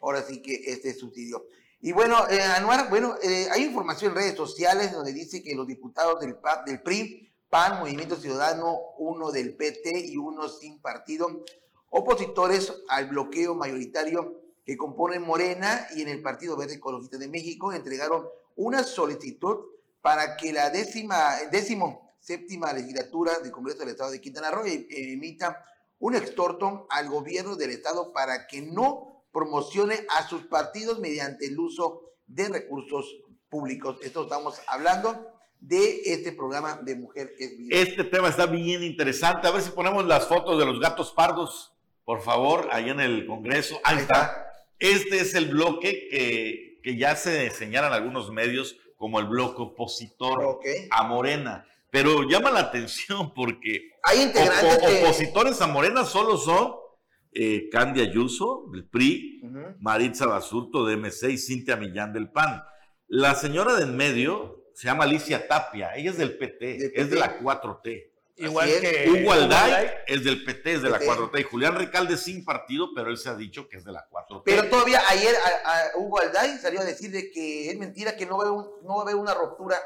ahora 0.01 0.23
sí 0.23 0.40
que 0.40 0.55
este 0.73 0.94
subsidio. 0.94 1.44
Y 1.81 1.93
bueno, 1.93 2.29
eh, 2.29 2.43
Anuar, 2.43 2.91
bueno, 2.91 3.14
eh, 3.23 3.47
hay 3.53 3.64
información 3.64 4.11
en 4.11 4.17
redes 4.17 4.37
sociales 4.37 4.93
donde 4.93 5.12
dice 5.12 5.43
que 5.43 5.55
los 5.55 5.67
diputados 5.67 6.21
del, 6.21 6.37
del 6.67 6.83
PRI, 6.83 7.33
PAN, 7.49 7.79
Movimiento 7.79 8.17
Ciudadano, 8.17 8.77
uno 8.99 9.31
del 9.31 9.55
PT 9.57 10.07
y 10.07 10.17
uno 10.17 10.49
sin 10.49 10.81
partido, 10.81 11.45
opositores 11.91 12.73
al 12.88 13.07
bloqueo 13.07 13.55
mayoritario 13.55 14.43
que 14.64 14.77
componen 14.77 15.23
Morena 15.23 15.87
y 15.95 16.03
en 16.03 16.09
el 16.09 16.21
Partido 16.21 16.57
Verde 16.57 16.75
Ecologista 16.75 17.17
de 17.17 17.29
México, 17.29 17.73
entregaron 17.73 18.29
una 18.57 18.83
solicitud 18.83 19.59
para 20.03 20.37
que 20.37 20.53
la 20.53 20.71
décima, 20.71 21.37
décimo 21.51 22.12
séptima 22.19 22.73
legislatura 22.73 23.38
del 23.38 23.53
Congreso 23.53 23.79
del 23.79 23.91
Estado 23.91 24.11
de 24.11 24.21
Quintana 24.21 24.51
Roo 24.51 24.67
eh, 24.67 24.87
emita 24.91 25.64
un 26.01 26.14
extorto 26.14 26.87
al 26.91 27.09
gobierno 27.09 27.57
del 27.57 27.71
Estado 27.71 28.12
para 28.12 28.47
que 28.47 28.62
no 28.62 29.17
promocione 29.38 30.05
a 30.18 30.29
sus 30.29 30.42
partidos 30.46 30.98
mediante 30.98 31.46
el 31.46 31.57
uso 31.61 32.03
de 32.27 32.48
recursos 32.48 33.20
públicos. 33.48 33.96
Esto 34.03 34.24
estamos 34.24 34.61
hablando 34.66 35.29
de 35.61 36.01
este 36.07 36.33
programa 36.33 36.81
de 36.83 36.96
Mujer 36.96 37.33
es 37.38 37.53
Este 37.70 38.03
tema 38.03 38.29
está 38.31 38.46
bien 38.46 38.83
interesante. 38.83 39.46
A 39.46 39.53
ver 39.53 39.62
si 39.62 39.70
ponemos 39.70 40.05
las 40.07 40.27
fotos 40.27 40.59
de 40.59 40.66
los 40.66 40.81
gatos 40.81 41.12
pardos, 41.12 41.72
por 42.05 42.20
favor, 42.20 42.68
ahí 42.72 42.90
en 42.90 42.98
el 42.98 43.27
Congreso. 43.27 43.79
Ahí, 43.85 43.98
está. 43.98 44.51
Este 44.81 45.20
es 45.20 45.37
el 45.37 45.51
bloque 45.51 46.09
que, 46.11 46.81
que 46.83 46.96
ya 46.96 47.14
se 47.14 47.51
señalan 47.51 47.92
algunos 47.92 48.33
medios 48.33 48.77
como 48.96 49.20
el 49.20 49.27
bloque 49.27 49.62
opositor 49.62 50.59
a 50.90 51.03
Morena. 51.05 51.64
Pero 51.92 52.24
llama 52.24 52.51
la 52.51 52.61
atención 52.61 53.33
porque 53.33 53.92
Hay 54.03 54.20
integrantes 54.20 55.01
opositores 55.01 55.61
a 55.61 55.68
Morena 55.68 56.05
solo 56.05 56.37
son 56.37 56.88
eh, 57.40 57.68
Candy 57.70 58.01
Ayuso, 58.01 58.64
del 58.72 58.88
PRI, 58.88 59.40
Maritza 59.79 60.27
Basurto, 60.27 60.85
de 60.85 60.96
MC, 60.96 61.31
y 61.31 61.38
Cintia 61.38 61.77
Millán, 61.77 62.12
del 62.12 62.33
PAN. 62.33 62.64
La 63.07 63.37
señora 63.37 63.77
de 63.77 63.85
en 63.85 63.96
medio 63.96 64.64
se 64.74 64.88
llama 64.88 65.05
Alicia 65.05 65.46
Tapia, 65.46 65.94
ella 65.94 66.11
es 66.11 66.18
del 66.18 66.37
PT, 66.37 67.01
es 67.01 67.11
de 67.11 67.16
la 67.16 67.38
4T. 67.38 68.11
Igual 68.38 68.68
que 68.81 69.09
Hugo 69.09 69.33
Alday 69.33 69.88
es 70.07 70.24
del 70.24 70.44
PT, 70.44 70.74
es 70.74 70.83
de 70.83 70.90
la 70.90 70.98
4T. 70.98 71.40
Y 71.40 71.42
Julián 71.44 71.77
Recalde 71.77 72.16
sin 72.16 72.44
partido, 72.44 72.88
pero 72.94 73.11
él 73.11 73.16
se 73.16 73.29
ha 73.29 73.35
dicho 73.35 73.68
que 73.68 73.77
es 73.77 73.85
de 73.85 73.92
la 73.92 74.09
4T. 74.11 74.42
Pero 74.44 74.68
todavía 74.68 75.01
ayer 75.09 75.35
Hugo 75.96 76.20
Alday 76.20 76.59
salió 76.59 76.81
a 76.81 76.85
decir 76.85 77.12
de 77.12 77.31
que 77.31 77.70
es 77.70 77.79
mentira, 77.79 78.16
que 78.16 78.27
no 78.27 78.37
va 78.37 78.46
no 78.46 78.96
va 78.96 78.98
a 78.98 79.03
haber 79.03 79.14
una 79.14 79.35
ruptura 79.35 79.77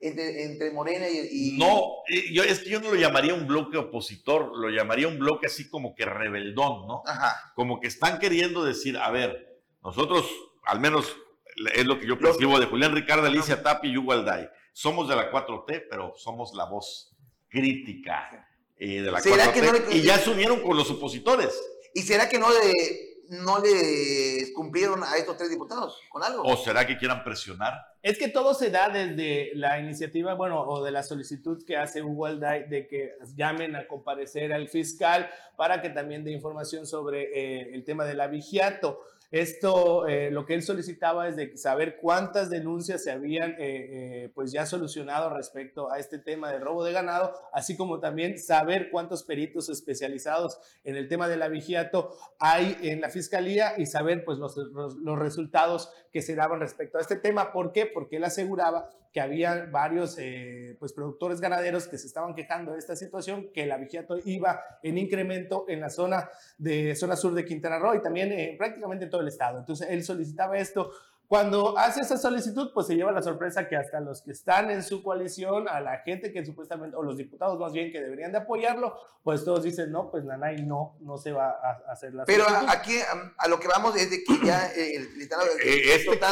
entre, 0.00 0.70
Morena 0.72 1.08
y, 1.08 1.56
No, 1.58 2.02
eh, 2.08 2.32
yo, 2.32 2.42
es 2.42 2.60
que 2.60 2.70
yo 2.70 2.80
no 2.80 2.90
lo 2.90 2.96
llamaría 2.96 3.34
un 3.34 3.46
bloque 3.46 3.78
opositor, 3.78 4.56
lo 4.56 4.68
llamaría 4.68 5.08
un 5.08 5.18
bloque 5.18 5.46
así 5.46 5.68
como 5.68 5.94
que 5.94 6.04
rebeldón, 6.04 6.86
¿no? 6.86 7.02
Ajá. 7.06 7.52
Como 7.54 7.80
que 7.80 7.86
están 7.88 8.18
queriendo 8.18 8.64
decir, 8.64 8.98
a 8.98 9.10
ver, 9.10 9.60
nosotros, 9.82 10.26
al 10.64 10.80
menos 10.80 11.16
es 11.74 11.86
lo 11.86 11.98
que 11.98 12.06
yo 12.06 12.18
percibo 12.18 12.60
de 12.60 12.66
Julián 12.66 12.94
Ricardo, 12.94 13.26
Alicia 13.26 13.62
Tapi 13.62 13.88
y 13.88 13.96
Hugo 13.96 14.12
Alday, 14.12 14.48
somos 14.72 15.08
de 15.08 15.16
la 15.16 15.30
4T, 15.30 15.86
pero 15.88 16.12
somos 16.16 16.52
la 16.54 16.66
voz 16.66 17.16
crítica 17.48 18.48
eh, 18.76 19.00
de 19.00 19.10
la 19.10 19.20
4T. 19.20 19.94
y 19.94 20.02
ya 20.02 20.18
se 20.18 20.30
unieron 20.30 20.60
con 20.60 20.76
los 20.76 20.90
opositores. 20.90 21.58
¿Y 21.94 22.02
será 22.02 22.28
que 22.28 22.38
no 22.38 22.52
de 22.52 23.15
no 23.28 23.58
le 23.58 24.52
cumplieron 24.54 25.02
a 25.02 25.16
estos 25.16 25.36
tres 25.36 25.50
diputados 25.50 26.00
con 26.08 26.22
algo. 26.22 26.42
¿O 26.42 26.56
será 26.56 26.86
que 26.86 26.96
quieran 26.96 27.24
presionar? 27.24 27.74
Es 28.02 28.18
que 28.18 28.28
todo 28.28 28.54
se 28.54 28.70
da 28.70 28.88
desde 28.88 29.50
la 29.54 29.80
iniciativa, 29.80 30.34
bueno, 30.34 30.62
o 30.62 30.84
de 30.84 30.92
la 30.92 31.02
solicitud 31.02 31.64
que 31.64 31.76
hace 31.76 32.02
Hugo 32.02 32.26
Alday 32.26 32.68
de 32.68 32.86
que 32.86 33.14
llamen 33.34 33.74
a 33.74 33.86
comparecer 33.86 34.52
al 34.52 34.68
fiscal 34.68 35.28
para 35.56 35.82
que 35.82 35.90
también 35.90 36.22
dé 36.22 36.30
información 36.30 36.86
sobre 36.86 37.24
eh, 37.34 37.70
el 37.74 37.84
tema 37.84 38.04
del 38.04 38.20
abigiato. 38.20 39.00
Esto, 39.30 40.06
eh, 40.06 40.30
lo 40.30 40.46
que 40.46 40.54
él 40.54 40.62
solicitaba 40.62 41.28
es 41.28 41.60
saber 41.60 41.96
cuántas 41.96 42.48
denuncias 42.48 43.02
se 43.02 43.10
habían 43.10 43.52
eh, 43.52 43.56
eh, 43.58 44.32
pues 44.34 44.52
ya 44.52 44.66
solucionado 44.66 45.30
respecto 45.30 45.90
a 45.90 45.98
este 45.98 46.18
tema 46.18 46.52
de 46.52 46.60
robo 46.60 46.84
de 46.84 46.92
ganado, 46.92 47.34
así 47.52 47.76
como 47.76 47.98
también 47.98 48.38
saber 48.38 48.88
cuántos 48.90 49.24
peritos 49.24 49.68
especializados 49.68 50.60
en 50.84 50.96
el 50.96 51.08
tema 51.08 51.28
del 51.28 51.42
abigiato 51.42 52.16
hay 52.38 52.78
en 52.82 53.00
la 53.00 53.10
fiscalía 53.10 53.74
y 53.76 53.86
saber 53.86 54.24
pues 54.24 54.38
los, 54.38 54.56
los, 54.56 54.94
los 54.96 55.18
resultados 55.18 55.90
que 56.12 56.22
se 56.22 56.36
daban 56.36 56.60
respecto 56.60 56.98
a 56.98 57.00
este 57.00 57.16
tema. 57.16 57.52
¿Por 57.52 57.72
qué? 57.72 57.86
Porque 57.86 58.16
él 58.16 58.24
aseguraba 58.24 58.90
que 59.16 59.22
había 59.22 59.64
varios 59.72 60.18
eh, 60.18 60.76
pues, 60.78 60.92
productores 60.92 61.40
ganaderos 61.40 61.88
que 61.88 61.96
se 61.96 62.06
estaban 62.06 62.34
quejando 62.34 62.72
de 62.72 62.78
esta 62.78 62.94
situación, 62.94 63.48
que 63.50 63.62
el 63.62 63.72
abigiato 63.72 64.18
iba 64.26 64.60
en 64.82 64.98
incremento 64.98 65.64
en 65.68 65.80
la 65.80 65.88
zona, 65.88 66.28
de, 66.58 66.94
zona 66.94 67.16
sur 67.16 67.32
de 67.32 67.46
Quintana 67.46 67.78
Roo 67.78 67.94
y 67.94 68.02
también 68.02 68.30
eh, 68.30 68.54
prácticamente 68.58 69.06
en 69.06 69.10
todo 69.10 69.22
el 69.22 69.28
estado. 69.28 69.58
Entonces 69.58 69.88
él 69.88 70.04
solicitaba 70.04 70.58
esto 70.58 70.90
cuando 71.28 71.76
hace 71.76 72.02
esa 72.02 72.16
solicitud, 72.16 72.70
pues 72.72 72.86
se 72.86 72.94
lleva 72.94 73.10
la 73.10 73.22
sorpresa 73.22 73.68
que 73.68 73.76
hasta 73.76 74.00
los 74.00 74.22
que 74.22 74.30
están 74.30 74.70
en 74.70 74.82
su 74.82 75.02
coalición, 75.02 75.68
a 75.68 75.80
la 75.80 75.98
gente 75.98 76.32
que 76.32 76.44
supuestamente, 76.44 76.96
o 76.96 77.02
los 77.02 77.16
diputados 77.16 77.58
más 77.58 77.72
bien 77.72 77.90
que 77.90 78.00
deberían 78.00 78.30
de 78.30 78.38
apoyarlo, 78.38 78.94
pues 79.24 79.44
todos 79.44 79.64
dicen, 79.64 79.90
no, 79.90 80.10
pues 80.10 80.24
Nanay 80.24 80.62
no, 80.62 80.96
no 81.00 81.18
se 81.18 81.32
va 81.32 81.50
a 81.50 81.92
hacer 81.92 82.14
la 82.14 82.24
Pero 82.24 82.44
solicitud. 82.44 82.70
aquí 82.70 82.94
a, 83.38 83.48
lo 83.48 83.58
que 83.58 83.66
vamos 83.66 83.96
es 83.96 84.10
de 84.10 84.22
que 84.22 84.38
ya 84.44 84.68
eh, 84.68 85.00
le 85.16 85.24
están 85.24 85.40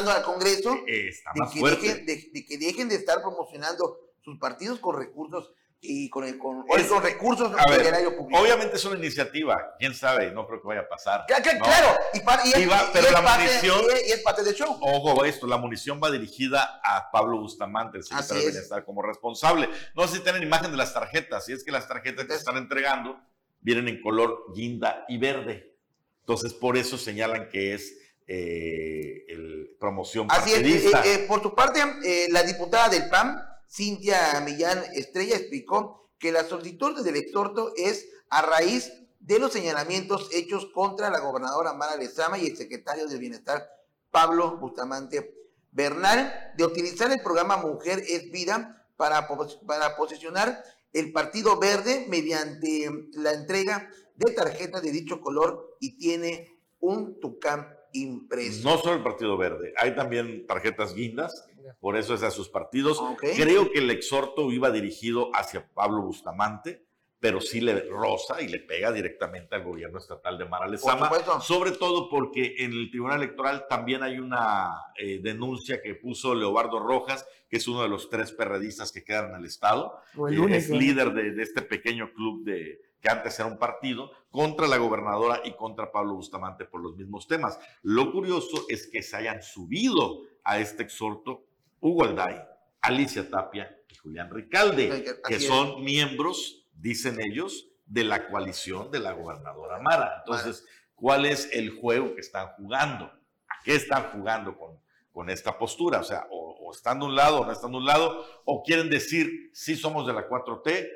eh, 0.07 0.11
al 0.11 0.23
Congreso 0.23 0.77
eh, 0.87 1.11
de 1.35 1.51
que, 1.53 1.61
dejen, 1.61 2.07
de, 2.07 2.31
de 2.33 2.47
que 2.47 2.59
dejen 2.59 2.89
de 2.89 2.95
estar 2.95 3.21
promocionando 3.21 3.99
sus 4.21 4.39
partidos 4.39 4.79
con 4.79 4.97
recursos 4.97 5.53
y 5.87 6.09
con, 6.11 6.25
el, 6.25 6.39
con 6.39 6.65
es, 6.69 6.87
esos 6.87 7.03
recursos 7.03 7.53
a 7.57 7.71
ver. 7.71 7.95
Obviamente 8.33 8.77
es 8.77 8.85
una 8.85 8.99
iniciativa, 8.99 9.75
quién 9.79 9.95
sabe, 9.95 10.31
no 10.33 10.47
creo 10.47 10.61
que 10.61 10.69
vaya 10.69 10.81
a 10.81 10.89
pasar. 10.89 11.25
Claro, 11.27 11.45
¿no? 11.59 11.65
claro. 11.65 11.99
Y, 12.15 12.19
y, 12.19 12.63
y, 12.63 12.67
va, 12.67 12.91
pero 12.93 13.07
es 13.07 13.13
la 13.13 13.23
parte, 13.23 13.45
munición. 13.45 13.81
y 14.07 14.13
es 14.13 14.23
parte 14.23 14.43
del 14.43 14.55
show. 14.55 14.79
Ojo, 14.81 15.25
esto, 15.25 15.47
la 15.47 15.59
munición 15.59 16.01
va 16.03 16.11
dirigida 16.11 16.81
a 16.83 17.11
Pablo 17.11 17.39
Bustamante, 17.39 17.99
el 17.99 18.05
secretario 18.05 18.43
de 18.43 18.51
Bienestar, 18.51 18.85
como 18.85 19.03
responsable. 19.03 19.69
No 19.95 20.07
sé 20.09 20.17
si 20.17 20.23
tienen 20.23 20.43
imagen 20.43 20.71
de 20.71 20.77
las 20.77 20.95
tarjetas, 20.95 21.49
y 21.49 21.53
es 21.53 21.65
que 21.65 21.73
las 21.73 21.87
tarjetas 21.87 22.27
que 22.27 22.35
están 22.35 22.57
entregando 22.57 23.21
vienen 23.61 23.89
en 23.89 24.01
color 24.01 24.53
guinda 24.55 25.05
y 25.09 25.19
verde. 25.19 25.77
Entonces, 26.21 26.55
por 26.55 26.77
eso 26.77 26.97
señalan 26.97 27.49
que 27.49 27.75
es 27.75 27.99
eh, 28.27 29.25
el 29.29 29.77
promoción 29.79 30.27
Así 30.31 30.53
es, 30.53 30.87
eh, 30.87 30.93
eh, 31.05 31.25
por 31.29 31.43
su 31.43 31.55
parte, 31.55 31.81
eh, 32.05 32.29
la 32.31 32.43
diputada 32.43 32.89
del 32.89 33.09
PAN, 33.11 33.39
Cintia 33.75 34.41
Millán 34.41 34.85
Estrella, 34.95 35.37
explicó 35.37 36.09
que 36.19 36.31
la 36.31 36.45
solicitud 36.45 37.03
del 37.05 37.17
exhorto 37.17 37.73
es 37.77 38.09
a 38.31 38.43
raíz 38.43 38.93
de 39.19 39.41
los 39.41 39.53
señalamientos 39.53 40.29
hechos 40.33 40.67
contra 40.73 41.11
la 41.11 41.19
gobernadora 41.19 41.73
Mara 41.73 41.97
Lezama 41.97 42.39
y 42.39 42.47
el 42.47 42.57
secretario 42.57 43.09
del 43.09 43.19
Bienestar 43.19 43.67
Pablo 44.13 44.59
Bustamante 44.59 45.35
Bernal 45.73 46.53
de 46.57 46.65
utilizar 46.65 47.11
el 47.11 47.21
programa 47.21 47.57
Mujer 47.57 48.01
es 48.09 48.31
Vida 48.31 48.87
para, 48.97 49.27
para 49.67 49.97
posicionar 49.97 50.63
el 50.93 51.13
Partido 51.13 51.59
Verde 51.59 52.07
mediante 52.09 52.89
la 53.15 53.33
entrega 53.33 53.91
de 54.15 54.33
tarjetas 54.33 54.83
de 54.83 54.93
dicho 54.93 55.21
color 55.21 55.77
y 55.81 55.99
tiene 55.99 56.61
un 56.79 57.19
tucán 57.19 57.77
impreso. 57.93 58.69
No 58.69 58.79
solo 58.79 58.95
el 58.95 59.03
Partido 59.03 59.37
Verde, 59.37 59.75
hay 59.79 59.97
también 59.97 60.47
tarjetas 60.47 60.95
guindas, 60.95 61.47
por 61.81 61.97
eso 61.97 62.15
es 62.15 62.23
a 62.23 62.31
sus 62.31 62.49
partidos. 62.49 62.99
Okay. 63.01 63.37
Creo 63.37 63.71
que 63.71 63.79
el 63.79 63.91
exhorto 63.91 64.51
iba 64.53 64.71
dirigido 64.71 65.31
hacia 65.35 65.69
Pablo 65.73 66.03
Bustamante, 66.03 66.87
pero 67.19 67.41
sí 67.41 67.61
le 67.61 67.81
roza 67.89 68.43
y 68.43 68.49
le 68.49 68.59
pega 68.59 68.93
directamente 68.93 69.55
al 69.55 69.65
gobierno 69.65 69.99
estatal 69.99 70.37
de 70.37 70.45
Mara 70.45 70.69
Lezama, 70.69 71.11
sobre 71.41 71.73
todo 71.73 72.11
porque 72.11 72.57
en 72.59 72.73
el 72.73 72.91
Tribunal 72.91 73.23
Electoral 73.23 73.65
también 73.67 74.03
hay 74.03 74.19
una 74.19 74.69
eh, 74.99 75.21
denuncia 75.23 75.81
que 75.81 75.95
puso 75.95 76.35
Leobardo 76.35 76.81
Rojas, 76.81 77.27
que 77.49 77.57
es 77.57 77.67
uno 77.67 77.83
de 77.83 77.89
los 77.89 78.11
tres 78.11 78.31
perredistas 78.33 78.93
que 78.93 79.05
quedan 79.05 79.31
en 79.31 79.37
el 79.37 79.47
Estado, 79.47 79.99
eh, 80.31 80.47
es 80.51 80.69
líder 80.69 81.15
de, 81.15 81.33
de 81.33 81.43
este 81.43 81.63
pequeño 81.63 82.13
club 82.13 82.45
de, 82.45 82.79
que 83.05 83.11
antes 83.11 83.39
era 83.39 83.49
un 83.49 83.59
partido, 83.59 84.11
contra 84.31 84.67
la 84.67 84.79
gobernadora 84.79 85.43
y 85.45 85.53
contra 85.53 85.93
Pablo 85.93 86.15
Bustamante 86.15 86.65
por 86.65 86.83
los 86.83 86.97
mismos 86.97 87.27
temas. 87.27 87.59
Lo 87.83 88.11
curioso 88.11 88.65
es 88.69 88.87
que 88.87 89.03
se 89.03 89.17
hayan 89.17 89.43
subido 89.43 90.23
a 90.43 90.59
este 90.59 90.85
exhorto 90.85 91.45
Hugo 91.85 92.05
Alday, 92.05 92.43
Alicia 92.81 93.29
Tapia 93.29 93.71
y 93.91 93.95
Julián 93.97 94.31
Ricalde, 94.31 95.05
que 95.29 95.39
son 95.39 95.85
miembros, 95.85 96.67
dicen 96.73 97.21
ellos, 97.21 97.69
de 97.85 98.05
la 98.05 98.27
coalición 98.29 98.91
de 98.91 99.01
la 99.01 99.13
gobernadora 99.13 99.79
Mara. 99.81 100.15
Entonces, 100.21 100.65
¿cuál 100.95 101.27
es 101.27 101.51
el 101.53 101.79
juego 101.79 102.15
que 102.15 102.23
están 102.23 102.49
jugando? 102.57 103.05
¿A 103.05 103.63
qué 103.63 103.75
están 103.75 104.05
jugando 104.13 104.57
con, 104.57 104.81
con 105.13 105.29
esta 105.29 105.59
postura? 105.59 106.01
O 106.01 106.05
sea, 106.05 106.27
o, 106.31 106.57
o 106.59 106.73
están 106.73 107.01
de 107.01 107.05
un 107.05 107.15
lado 107.15 107.43
o 107.43 107.45
no 107.45 107.53
están 107.53 107.73
de 107.73 107.77
un 107.77 107.85
lado, 107.85 108.25
o 108.47 108.63
quieren 108.63 108.89
decir, 108.89 109.51
sí 109.53 109.77
somos 109.77 110.07
de 110.07 110.15
la 110.15 110.27
4T, 110.27 110.89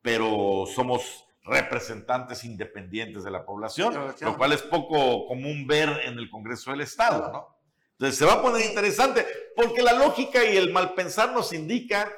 pero 0.00 0.64
somos 0.72 1.26
representantes 1.42 2.44
independientes 2.44 3.24
de 3.24 3.32
la 3.32 3.44
población, 3.44 4.14
lo 4.20 4.36
cual 4.36 4.52
es 4.52 4.62
poco 4.62 5.26
común 5.26 5.66
ver 5.66 5.88
en 6.04 6.20
el 6.20 6.30
Congreso 6.30 6.70
del 6.70 6.82
Estado, 6.82 7.32
¿no? 7.32 7.55
Entonces 7.98 8.18
se 8.18 8.26
va 8.26 8.34
a 8.34 8.42
poner 8.42 8.66
interesante, 8.66 9.26
porque 9.54 9.82
la 9.82 9.94
lógica 9.94 10.44
y 10.44 10.56
el 10.56 10.70
mal 10.72 10.94
pensar 10.94 11.32
nos 11.32 11.52
indica 11.52 12.12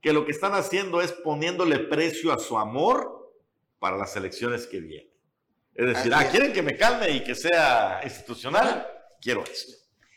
que 0.00 0.12
lo 0.12 0.24
que 0.24 0.30
están 0.30 0.54
haciendo 0.54 1.00
es 1.00 1.10
poniéndole 1.10 1.80
precio 1.80 2.32
a 2.32 2.38
su 2.38 2.56
amor 2.56 3.32
para 3.80 3.96
las 3.96 4.14
elecciones 4.14 4.66
que 4.66 4.80
vienen. 4.80 5.12
Es 5.74 5.86
decir, 5.86 6.12
ah, 6.14 6.28
quieren 6.30 6.52
que 6.52 6.62
me 6.62 6.76
calme 6.76 7.10
y 7.10 7.24
que 7.24 7.34
sea 7.34 8.00
institucional, 8.04 8.86
quiero 9.20 9.42
esto. 9.44 9.72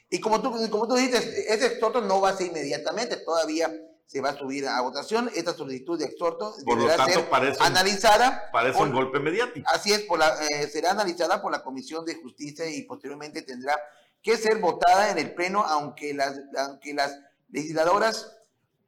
Y 0.09 0.19
como 0.19 0.41
tú, 0.41 0.51
como 0.69 0.87
tú 0.87 0.95
dices, 0.95 1.25
ese 1.47 1.67
exhorto 1.67 2.01
no 2.01 2.21
va 2.21 2.29
a 2.29 2.37
ser 2.37 2.47
inmediatamente, 2.47 3.17
todavía 3.17 3.71
se 4.05 4.19
va 4.19 4.31
a 4.31 4.37
subir 4.37 4.67
a 4.67 4.81
votación. 4.81 5.31
Esta 5.33 5.53
solicitud 5.53 5.97
de 5.97 6.05
exhorto 6.05 6.53
por 6.65 6.77
lo 6.77 6.87
tanto, 6.87 7.13
ser 7.13 7.29
parece 7.29 7.63
analizada. 7.63 8.43
Un, 8.47 8.51
parece 8.51 8.77
por, 8.77 8.87
un 8.87 8.93
golpe 8.93 9.19
mediático. 9.19 9.65
Así 9.73 9.93
es, 9.93 10.01
por 10.01 10.19
la, 10.19 10.35
eh, 10.47 10.67
será 10.67 10.91
analizada 10.91 11.41
por 11.41 11.51
la 11.51 11.63
Comisión 11.63 12.05
de 12.05 12.15
Justicia 12.15 12.69
y 12.69 12.81
posteriormente 12.83 13.41
tendrá 13.43 13.79
que 14.21 14.37
ser 14.37 14.59
votada 14.59 15.11
en 15.11 15.17
el 15.17 15.33
Pleno, 15.33 15.63
aunque 15.63 16.13
las, 16.13 16.39
aunque 16.57 16.93
las 16.93 17.19
legisladoras 17.49 18.37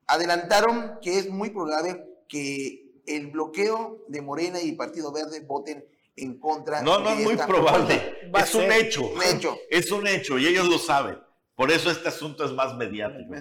adelantaron 0.08 1.00
que 1.02 1.18
es 1.18 1.30
muy 1.30 1.50
probable 1.50 2.06
que 2.28 2.84
el 3.06 3.28
bloqueo 3.28 4.04
de 4.08 4.22
Morena 4.22 4.62
y 4.62 4.74
Partido 4.74 5.12
Verde 5.12 5.42
voten 5.42 5.86
en 6.16 6.40
contra 6.40 6.82
no, 6.82 7.00
no 7.00 7.10
de 7.10 7.22
es 7.22 7.24
muy 7.24 7.36
probable, 7.36 8.32
es 8.38 8.56
un 8.56 8.72
hecho. 8.72 9.08
un 9.08 9.24
hecho. 9.24 9.58
Es 9.70 9.92
un 9.92 10.08
hecho 10.08 10.38
y 10.38 10.48
ellos 10.48 10.68
lo 10.68 10.78
saben. 10.78 11.18
Por 11.56 11.72
eso 11.72 11.92
este 11.92 12.10
asunto 12.10 12.46
es 12.46 12.52
más 12.52 12.76
mediático. 12.76 13.32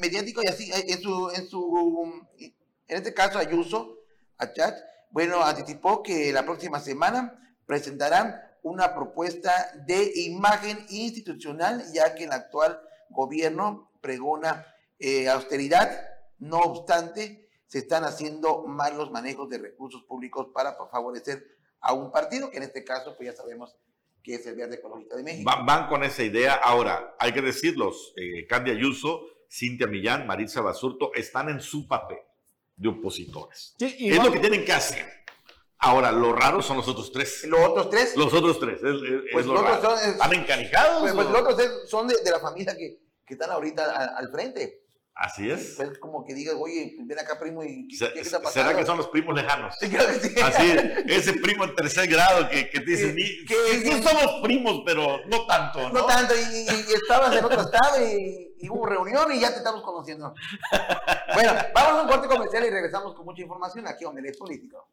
Mediático 0.00 0.42
y 0.42 0.46
así, 0.46 0.70
en 0.72 1.00
su, 1.00 1.30
en 1.30 1.48
su, 1.48 2.26
en 2.38 2.96
este 2.96 3.14
caso 3.14 3.38
Ayuso, 3.38 3.98
Achat, 4.36 4.76
bueno, 5.10 5.42
anticipó 5.42 6.02
que 6.02 6.32
la 6.32 6.44
próxima 6.44 6.80
semana 6.80 7.54
presentarán 7.66 8.40
una 8.62 8.94
propuesta 8.94 9.52
de 9.86 10.12
imagen 10.16 10.84
institucional, 10.90 11.84
ya 11.92 12.14
que 12.14 12.24
el 12.24 12.32
actual 12.32 12.80
gobierno 13.08 13.90
pregona 14.00 14.66
eh, 14.98 15.28
austeridad, 15.28 15.90
no 16.38 16.58
obstante, 16.58 17.48
se 17.66 17.78
están 17.78 18.04
haciendo 18.04 18.64
malos 18.66 19.10
manejos 19.10 19.48
de 19.48 19.58
recursos 19.58 20.02
públicos 20.04 20.48
para 20.52 20.74
favorecer 20.90 21.44
a 21.80 21.92
un 21.92 22.10
partido, 22.10 22.50
que 22.50 22.58
en 22.58 22.64
este 22.64 22.84
caso, 22.84 23.16
pues 23.16 23.30
ya 23.30 23.36
sabemos 23.36 23.76
que 24.22 24.34
es 24.34 24.46
el 24.46 24.56
Verde 24.56 24.76
Ecologista 24.76 25.16
de 25.16 25.22
México. 25.22 25.50
Van, 25.50 25.64
van 25.64 25.88
con 25.88 26.04
esa 26.04 26.22
idea. 26.22 26.54
Ahora, 26.54 27.14
hay 27.18 27.32
que 27.32 27.40
decirlos, 27.40 28.12
eh, 28.16 28.46
Candia 28.46 28.74
Ayuso, 28.74 29.22
Cintia 29.50 29.86
Millán, 29.86 30.26
Maritza 30.26 30.60
Basurto, 30.60 31.12
están 31.14 31.48
en 31.48 31.60
su 31.60 31.88
papel 31.88 32.18
de 32.76 32.88
opositores. 32.88 33.74
Sí, 33.78 34.10
es 34.10 34.22
lo 34.22 34.32
que 34.32 34.40
tienen 34.40 34.64
que 34.64 34.72
hacer. 34.72 35.04
Ahora, 35.82 36.12
lo 36.12 36.32
raro 36.34 36.60
son 36.62 36.76
los 36.76 36.86
otros 36.88 37.10
tres. 37.10 37.44
¿Los 37.44 37.60
otros 37.60 37.88
tres? 37.90 38.14
Los 38.16 38.32
otros 38.34 38.60
tres. 38.60 38.82
Es, 38.82 38.84
es, 38.84 39.22
pues 39.32 39.44
es 39.44 39.46
lo 39.46 39.54
los 39.54 39.62
otros 39.62 39.82
raro. 39.82 39.96
son, 39.96 39.98
es, 39.98 40.14
¿Están 40.14 40.32
encanijados? 40.34 41.00
Pues, 41.00 41.14
pues 41.14 41.26
los 41.30 41.40
otros 41.40 41.90
son 41.90 42.06
de, 42.06 42.16
de, 42.22 42.30
la 42.30 42.38
familia 42.38 42.76
que, 42.76 42.98
que 43.26 43.34
están 43.34 43.50
ahorita 43.50 43.90
al, 43.90 44.16
al 44.26 44.30
frente. 44.30 44.76
Así 45.14 45.50
es. 45.50 45.74
Pues 45.76 45.98
como 45.98 46.24
que 46.24 46.34
digas, 46.34 46.54
oye, 46.58 46.96
ven 47.04 47.18
acá, 47.18 47.38
primo, 47.38 47.62
y 47.62 47.88
¿qué, 47.88 48.12
¿qué 48.12 48.20
está 48.20 48.40
pasando? 48.40 48.68
¿Será 48.68 48.78
que 48.78 48.86
son 48.86 48.96
los 48.98 49.08
primos 49.08 49.34
lejanos? 49.34 49.74
Sí, 49.78 49.88
claro 49.90 50.08
que 50.12 50.20
sí. 50.28 50.40
Así 50.40 50.70
es, 50.70 50.84
ese 51.28 51.32
primo 51.40 51.64
en 51.64 51.74
tercer 51.74 52.06
grado 52.08 52.48
que, 52.48 52.70
que 52.70 52.80
te 52.80 52.86
dice, 52.90 53.14
Que- 53.14 53.44
que, 53.46 53.82
que- 53.82 53.92
sí 53.96 54.02
somos 54.02 54.40
primos, 54.42 54.82
pero 54.86 55.18
no 55.26 55.46
tanto, 55.46 55.80
¿no? 55.80 55.88
No 56.00 56.06
tanto, 56.06 56.34
y, 56.34 56.40
y- 56.40 56.92
estabas 56.94 57.34
en 57.36 57.44
otro 57.44 57.60
estado 57.60 58.02
y, 58.06 58.54
y 58.60 58.68
hubo 58.70 58.86
reunión 58.86 59.30
y 59.32 59.40
ya 59.40 59.50
te 59.50 59.56
estamos 59.58 59.82
conociendo. 59.82 60.34
Bueno, 61.34 61.52
vamos 61.74 61.92
a 61.92 62.02
un 62.02 62.08
corte 62.08 62.26
comercial 62.28 62.64
y 62.66 62.70
regresamos 62.70 63.14
con 63.14 63.24
mucha 63.24 63.40
información 63.42 63.86
aquí 63.86 64.04
a 64.04 64.08
Omelet 64.08 64.36
Político. 64.36 64.88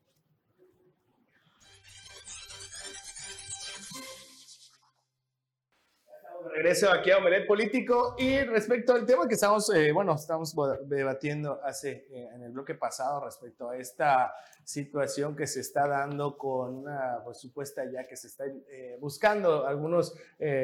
Regreso 6.54 6.90
aquí 6.92 7.12
a 7.12 7.18
Omelet 7.18 7.48
Político. 7.48 8.16
Y 8.18 8.42
respecto 8.42 8.94
al 8.94 9.06
tema 9.06 9.28
que 9.28 9.36
estamos, 9.36 9.74
eh, 9.74 9.92
bueno, 9.92 10.16
estamos 10.16 10.56
debatiendo 10.86 11.60
hace 11.64 12.08
eh, 12.12 12.30
en 12.34 12.44
el 12.44 12.52
bloque 12.52 12.76
pasado 12.76 13.24
respecto 13.24 13.70
a 13.70 13.78
esta 13.78 14.34
situación 14.64 15.36
que 15.36 15.48
se 15.48 15.62
está 15.62 15.88
dando 15.88 16.38
con 16.38 16.76
una 16.76 17.22
pues, 17.24 17.40
supuesta 17.40 17.84
ya 17.90 18.06
que 18.06 18.18
se 18.18 18.28
está 18.28 18.46
eh, 18.46 18.98
buscando 19.00 19.66
algunos 19.66 20.14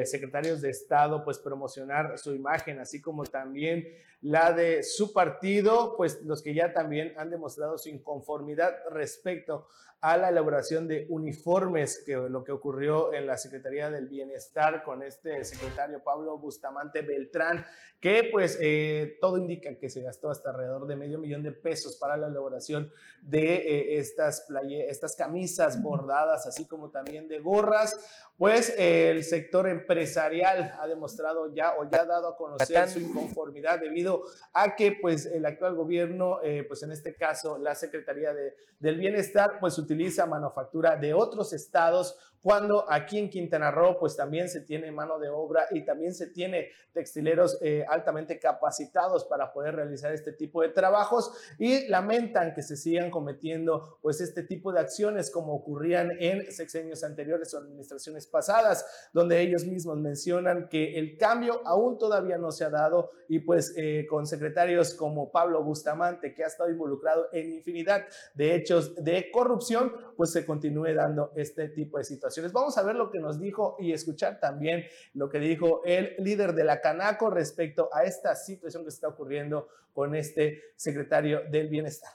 secretarios 0.04 0.60
de 0.60 0.70
Estado 0.70 1.24
pues 1.24 1.38
promocionar 1.38 2.18
su 2.18 2.34
imagen, 2.34 2.80
así 2.80 3.00
como 3.00 3.24
también 3.24 3.86
la 4.20 4.52
de 4.52 4.82
su 4.82 5.12
partido, 5.12 5.96
pues 5.96 6.22
los 6.22 6.42
que 6.42 6.54
ya 6.54 6.72
también 6.72 7.14
han 7.16 7.30
demostrado 7.30 7.78
su 7.78 7.88
inconformidad 7.88 8.74
respecto 8.90 9.68
a 10.04 10.18
la 10.18 10.28
elaboración 10.28 10.86
de 10.86 11.06
uniformes, 11.08 12.02
que 12.04 12.12
lo 12.14 12.44
que 12.44 12.52
ocurrió 12.52 13.14
en 13.14 13.26
la 13.26 13.38
Secretaría 13.38 13.88
del 13.88 14.06
Bienestar 14.06 14.82
con 14.82 15.02
este 15.02 15.42
secretario 15.46 16.04
Pablo 16.04 16.36
Bustamante 16.36 17.00
Beltrán, 17.00 17.64
que 18.00 18.28
pues 18.30 18.58
eh, 18.60 19.16
todo 19.18 19.38
indica 19.38 19.74
que 19.78 19.88
se 19.88 20.02
gastó 20.02 20.28
hasta 20.28 20.50
alrededor 20.50 20.86
de 20.86 20.96
medio 20.96 21.18
millón 21.18 21.42
de 21.42 21.52
pesos 21.52 21.96
para 21.96 22.18
la 22.18 22.26
elaboración 22.26 22.92
de 23.22 23.54
eh, 23.54 23.98
estas, 23.98 24.42
playe 24.42 24.90
estas 24.90 25.16
camisas 25.16 25.82
bordadas, 25.82 26.46
así 26.46 26.66
como 26.66 26.90
también 26.90 27.26
de 27.26 27.38
gorras, 27.38 27.96
pues 28.36 28.74
el 28.76 29.24
sector 29.24 29.68
empresarial 29.68 30.74
ha 30.80 30.86
demostrado 30.86 31.54
ya 31.54 31.76
o 31.78 31.88
ya 31.88 32.02
ha 32.02 32.04
dado 32.04 32.28
a 32.28 32.36
conocer 32.36 32.90
su 32.90 32.98
inconformidad 32.98 33.78
debido 33.78 34.24
a 34.52 34.74
que 34.74 34.98
pues 35.00 35.24
el 35.24 35.46
actual 35.46 35.76
gobierno, 35.76 36.40
eh, 36.42 36.64
pues 36.66 36.82
en 36.82 36.92
este 36.92 37.14
caso 37.14 37.56
la 37.56 37.74
Secretaría 37.74 38.34
de, 38.34 38.54
del 38.80 38.98
Bienestar, 38.98 39.58
pues 39.60 39.78
utiliza 39.94 40.26
manufactura 40.26 40.96
de 40.96 41.14
otros 41.14 41.52
estados 41.52 42.16
cuando 42.44 42.84
aquí 42.90 43.18
en 43.18 43.30
Quintana 43.30 43.70
Roo 43.70 43.96
pues 43.98 44.16
también 44.16 44.50
se 44.50 44.60
tiene 44.60 44.92
mano 44.92 45.18
de 45.18 45.30
obra 45.30 45.66
y 45.70 45.82
también 45.82 46.12
se 46.12 46.26
tiene 46.26 46.68
textileros 46.92 47.56
eh, 47.62 47.86
altamente 47.88 48.38
capacitados 48.38 49.24
para 49.24 49.50
poder 49.50 49.76
realizar 49.76 50.12
este 50.12 50.30
tipo 50.30 50.60
de 50.60 50.68
trabajos 50.68 51.32
y 51.58 51.88
lamentan 51.88 52.52
que 52.52 52.62
se 52.62 52.76
sigan 52.76 53.10
cometiendo 53.10 53.98
pues 54.02 54.20
este 54.20 54.42
tipo 54.42 54.74
de 54.74 54.80
acciones 54.80 55.30
como 55.30 55.54
ocurrían 55.54 56.10
en 56.20 56.52
sexenios 56.52 57.02
anteriores 57.02 57.54
o 57.54 57.58
administraciones 57.58 58.26
pasadas, 58.26 59.08
donde 59.14 59.40
ellos 59.40 59.64
mismos 59.64 59.96
mencionan 59.96 60.68
que 60.68 60.98
el 60.98 61.16
cambio 61.16 61.62
aún 61.64 61.96
todavía 61.96 62.36
no 62.36 62.52
se 62.52 62.64
ha 62.64 62.70
dado 62.70 63.10
y 63.26 63.38
pues 63.38 63.72
eh, 63.78 64.06
con 64.06 64.26
secretarios 64.26 64.92
como 64.92 65.32
Pablo 65.32 65.64
Bustamante 65.64 66.34
que 66.34 66.44
ha 66.44 66.48
estado 66.48 66.68
involucrado 66.68 67.26
en 67.32 67.54
infinidad 67.54 68.04
de 68.34 68.54
hechos 68.54 68.94
de 69.02 69.30
corrupción, 69.32 69.83
pues 70.16 70.32
se 70.32 70.44
continúe 70.44 70.94
dando 70.94 71.32
este 71.36 71.68
tipo 71.68 71.98
de 71.98 72.04
situaciones 72.04 72.52
Vamos 72.52 72.76
a 72.78 72.82
ver 72.82 72.96
lo 72.96 73.10
que 73.10 73.18
nos 73.18 73.40
dijo 73.40 73.76
y 73.78 73.92
escuchar 73.92 74.40
también 74.40 74.84
lo 75.14 75.28
que 75.28 75.38
dijo 75.38 75.82
el 75.84 76.14
líder 76.18 76.54
de 76.54 76.64
la 76.64 76.80
Canaco 76.80 77.30
respecto 77.30 77.90
a 77.92 78.04
esta 78.04 78.34
situación 78.34 78.84
que 78.84 78.90
está 78.90 79.08
ocurriendo 79.08 79.68
con 79.92 80.14
este 80.14 80.62
secretario 80.76 81.42
del 81.50 81.68
Bienestar. 81.68 82.12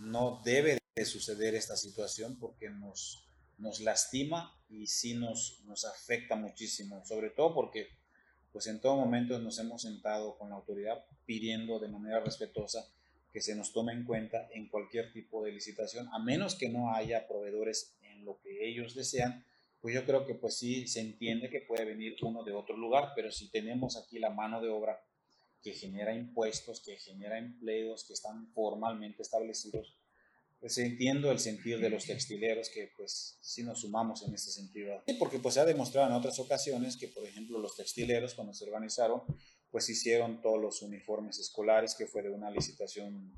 No 0.00 0.40
debe 0.44 0.78
de 0.94 1.04
suceder 1.04 1.54
esta 1.54 1.76
situación 1.76 2.38
porque 2.38 2.68
nos, 2.70 3.28
nos 3.58 3.80
lastima 3.80 4.58
y 4.68 4.86
sí 4.86 5.14
nos, 5.14 5.62
nos 5.64 5.84
afecta 5.84 6.36
muchísimo, 6.36 7.04
sobre 7.04 7.30
todo 7.30 7.54
porque 7.54 7.88
pues 8.52 8.66
en 8.66 8.80
todo 8.80 8.96
momento 8.96 9.38
nos 9.38 9.58
hemos 9.58 9.82
sentado 9.82 10.36
con 10.36 10.50
la 10.50 10.56
autoridad 10.56 11.04
pidiendo 11.24 11.78
de 11.78 11.88
manera 11.88 12.20
respetuosa 12.20 12.86
que 13.32 13.40
se 13.40 13.54
nos 13.54 13.72
tome 13.72 13.92
en 13.92 14.04
cuenta 14.04 14.48
en 14.52 14.68
cualquier 14.68 15.12
tipo 15.12 15.42
de 15.42 15.52
licitación, 15.52 16.08
a 16.12 16.18
menos 16.18 16.54
que 16.54 16.68
no 16.68 16.94
haya 16.94 17.26
proveedores 17.26 17.96
en 18.02 18.24
lo 18.24 18.38
que 18.40 18.68
ellos 18.68 18.94
desean, 18.94 19.44
pues 19.80 19.94
yo 19.94 20.04
creo 20.04 20.26
que 20.26 20.34
pues 20.34 20.56
sí 20.56 20.86
se 20.86 21.00
entiende 21.00 21.50
que 21.50 21.60
puede 21.60 21.84
venir 21.84 22.16
uno 22.22 22.44
de 22.44 22.52
otro 22.52 22.76
lugar, 22.76 23.12
pero 23.16 23.32
si 23.32 23.50
tenemos 23.50 23.96
aquí 23.96 24.18
la 24.18 24.30
mano 24.30 24.60
de 24.60 24.68
obra 24.68 25.02
que 25.62 25.72
genera 25.72 26.14
impuestos, 26.14 26.80
que 26.80 26.96
genera 26.96 27.38
empleos, 27.38 28.04
que 28.04 28.12
están 28.12 28.52
formalmente 28.52 29.22
establecidos, 29.22 29.96
pues 30.60 30.78
entiendo 30.78 31.32
el 31.32 31.40
sentir 31.40 31.80
de 31.80 31.90
los 31.90 32.04
textileros 32.04 32.68
que 32.68 32.92
pues 32.96 33.38
sí 33.40 33.64
nos 33.64 33.80
sumamos 33.80 34.22
en 34.22 34.34
este 34.34 34.52
sentido. 34.52 35.02
Porque 35.18 35.40
pues 35.40 35.54
se 35.54 35.60
ha 35.60 35.64
demostrado 35.64 36.08
en 36.08 36.14
otras 36.14 36.38
ocasiones 36.38 36.96
que 36.96 37.08
por 37.08 37.24
ejemplo 37.26 37.58
los 37.58 37.76
textileros 37.76 38.34
cuando 38.34 38.54
se 38.54 38.64
organizaron 38.64 39.22
pues 39.72 39.88
hicieron 39.88 40.40
todos 40.40 40.60
los 40.60 40.82
uniformes 40.82 41.38
escolares, 41.40 41.96
que 41.96 42.06
fue 42.06 42.22
de 42.22 42.30
una 42.30 42.50
licitación 42.50 43.32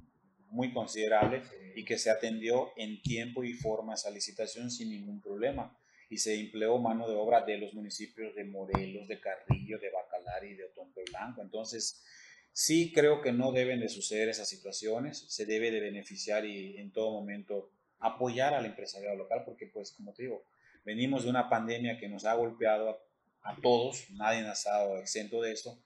muy 0.50 0.72
considerable 0.72 1.42
y 1.74 1.84
que 1.84 1.96
se 1.96 2.10
atendió 2.10 2.72
en 2.76 3.00
tiempo 3.00 3.42
y 3.44 3.54
forma 3.54 3.94
esa 3.94 4.10
licitación 4.10 4.70
sin 4.70 4.90
ningún 4.90 5.20
problema. 5.20 5.76
Y 6.10 6.18
se 6.18 6.38
empleó 6.38 6.78
mano 6.78 7.08
de 7.08 7.16
obra 7.16 7.40
de 7.40 7.56
los 7.56 7.72
municipios 7.72 8.34
de 8.34 8.44
Morelos, 8.44 9.08
de 9.08 9.20
Carrillo, 9.20 9.78
de 9.78 9.90
Bacalar 9.90 10.44
y 10.44 10.54
de 10.54 10.64
Otompe 10.64 11.02
Blanco. 11.10 11.40
Entonces, 11.40 12.04
sí 12.52 12.92
creo 12.92 13.20
que 13.20 13.32
no 13.32 13.50
deben 13.50 13.80
de 13.80 13.88
suceder 13.88 14.28
esas 14.28 14.48
situaciones, 14.48 15.24
se 15.28 15.46
debe 15.46 15.70
de 15.70 15.80
beneficiar 15.80 16.44
y 16.44 16.76
en 16.76 16.92
todo 16.92 17.10
momento 17.10 17.70
apoyar 17.98 18.54
al 18.54 18.66
empresariado 18.66 19.16
local, 19.16 19.42
porque 19.44 19.66
pues 19.66 19.92
como 19.92 20.12
te 20.12 20.24
digo, 20.24 20.44
venimos 20.84 21.24
de 21.24 21.30
una 21.30 21.48
pandemia 21.48 21.98
que 21.98 22.08
nos 22.08 22.24
ha 22.26 22.34
golpeado 22.34 23.00
a, 23.42 23.56
todos, 23.60 24.06
nadie 24.10 24.46
ha 24.46 24.52
estado 24.52 24.98
exento 24.98 25.42
de 25.42 25.52
esto, 25.52 25.78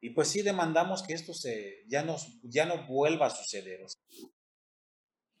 y 0.00 0.10
pues 0.10 0.28
sí 0.28 0.42
demandamos 0.42 1.02
que 1.02 1.12
esto 1.12 1.34
se, 1.34 1.84
ya, 1.88 2.02
nos, 2.02 2.40
ya 2.42 2.64
no 2.64 2.86
vuelva 2.86 3.26
a 3.26 3.30
suceder. 3.30 3.84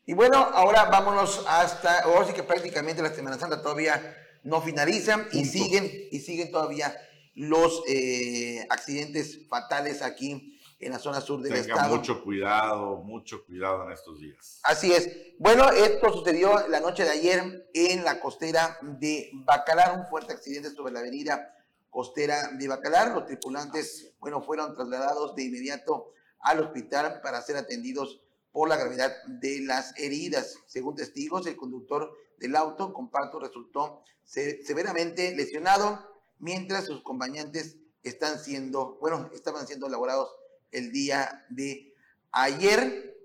Y 0.04 0.12
bueno, 0.12 0.36
ahora 0.36 0.84
vámonos 0.84 1.44
hasta, 1.48 2.00
ahora 2.00 2.26
sí 2.26 2.32
que 2.34 2.42
prácticamente 2.42 3.02
la 3.02 3.14
Semana 3.14 3.38
Santa 3.38 3.62
todavía 3.62 4.16
no 4.42 4.60
finalizan 4.60 5.26
y 5.32 5.44
siguen, 5.44 5.90
y 6.10 6.20
siguen 6.20 6.50
todavía 6.50 6.94
los 7.34 7.82
eh, 7.88 8.66
accidentes 8.68 9.48
fatales 9.48 10.02
aquí 10.02 10.58
en 10.78 10.92
la 10.92 10.98
zona 10.98 11.20
sur 11.20 11.40
del 11.42 11.52
Tenga 11.52 11.74
estado. 11.74 11.96
Mucho 11.96 12.22
cuidado, 12.22 12.96
mucho 13.02 13.44
cuidado 13.44 13.86
en 13.86 13.92
estos 13.92 14.18
días. 14.20 14.60
Así 14.62 14.92
es. 14.92 15.10
Bueno, 15.38 15.70
esto 15.70 16.12
sucedió 16.12 16.68
la 16.68 16.80
noche 16.80 17.04
de 17.04 17.10
ayer 17.10 17.68
en 17.72 18.04
la 18.04 18.20
costera 18.20 18.78
de 18.82 19.30
Bacalar, 19.32 19.98
un 19.98 20.06
fuerte 20.06 20.32
accidente 20.32 20.70
sobre 20.70 20.92
la 20.92 21.00
avenida 21.00 21.54
costera 21.90 22.50
de 22.58 22.68
Bacalar. 22.68 23.12
Los 23.12 23.26
tripulantes, 23.26 24.14
bueno, 24.20 24.42
fueron 24.42 24.74
trasladados 24.74 25.34
de 25.34 25.44
inmediato 25.44 26.12
al 26.40 26.60
hospital 26.60 27.20
para 27.22 27.42
ser 27.42 27.56
atendidos 27.56 28.22
por 28.52 28.68
la 28.68 28.76
gravedad 28.76 29.12
de 29.26 29.60
las 29.60 29.96
heridas. 29.98 30.56
Según 30.66 30.96
testigos, 30.96 31.46
el 31.46 31.56
conductor 31.56 32.12
del 32.38 32.56
auto 32.56 32.92
comparto 32.92 33.38
resultó 33.38 34.02
severamente 34.24 35.34
lesionado, 35.36 36.08
mientras 36.38 36.86
sus 36.86 37.00
acompañantes 37.00 37.76
están 38.02 38.38
siendo, 38.38 38.96
bueno, 39.00 39.30
estaban 39.34 39.66
siendo 39.66 39.86
elaborados 39.86 40.30
el 40.70 40.90
día 40.92 41.46
de 41.50 41.94
ayer. 42.32 43.16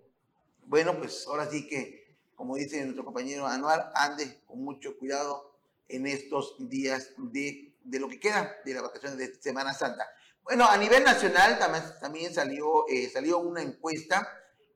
Bueno, 0.65 0.97
pues 0.97 1.25
ahora 1.27 1.49
sí 1.49 1.67
que, 1.67 2.17
como 2.35 2.55
dice 2.55 2.83
nuestro 2.83 3.05
compañero 3.05 3.47
Anuar, 3.47 3.91
ande 3.95 4.41
con 4.45 4.63
mucho 4.63 4.97
cuidado 4.97 5.55
en 5.87 6.07
estos 6.07 6.55
días 6.59 7.11
de 7.17 7.74
de 7.85 7.99
lo 7.99 8.09
que 8.09 8.19
queda 8.19 8.57
de 8.65 8.73
las 8.73 8.83
vacaciones 8.83 9.17
de 9.17 9.41
Semana 9.41 9.73
Santa. 9.73 10.05
Bueno, 10.43 10.65
a 10.65 10.77
nivel 10.77 11.03
nacional 11.03 11.57
también, 11.99 12.33
salió, 12.33 12.87
eh, 12.87 13.09
salió 13.09 13.39
una 13.39 13.61
encuesta 13.61 14.27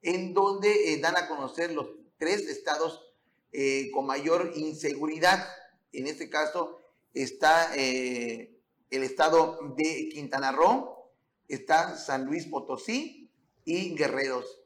en 0.02 0.34
donde 0.34 0.94
eh, 0.94 1.00
dan 1.00 1.18
a 1.18 1.28
conocer 1.28 1.72
los 1.72 1.90
tres 2.18 2.48
estados 2.48 3.14
eh, 3.52 3.92
con 3.94 4.06
mayor 4.06 4.54
inseguridad. 4.56 5.48
En 5.92 6.08
este 6.08 6.30
caso 6.30 6.80
está 7.14 7.74
el 7.76 8.50
estado 8.90 9.60
de 9.76 10.10
Quintana 10.12 10.52
Roo, 10.52 11.12
está 11.48 11.98
San 11.98 12.26
Luis 12.26 12.46
Potosí 12.46 13.32
y 13.66 13.96
Guerreros. 13.96 14.62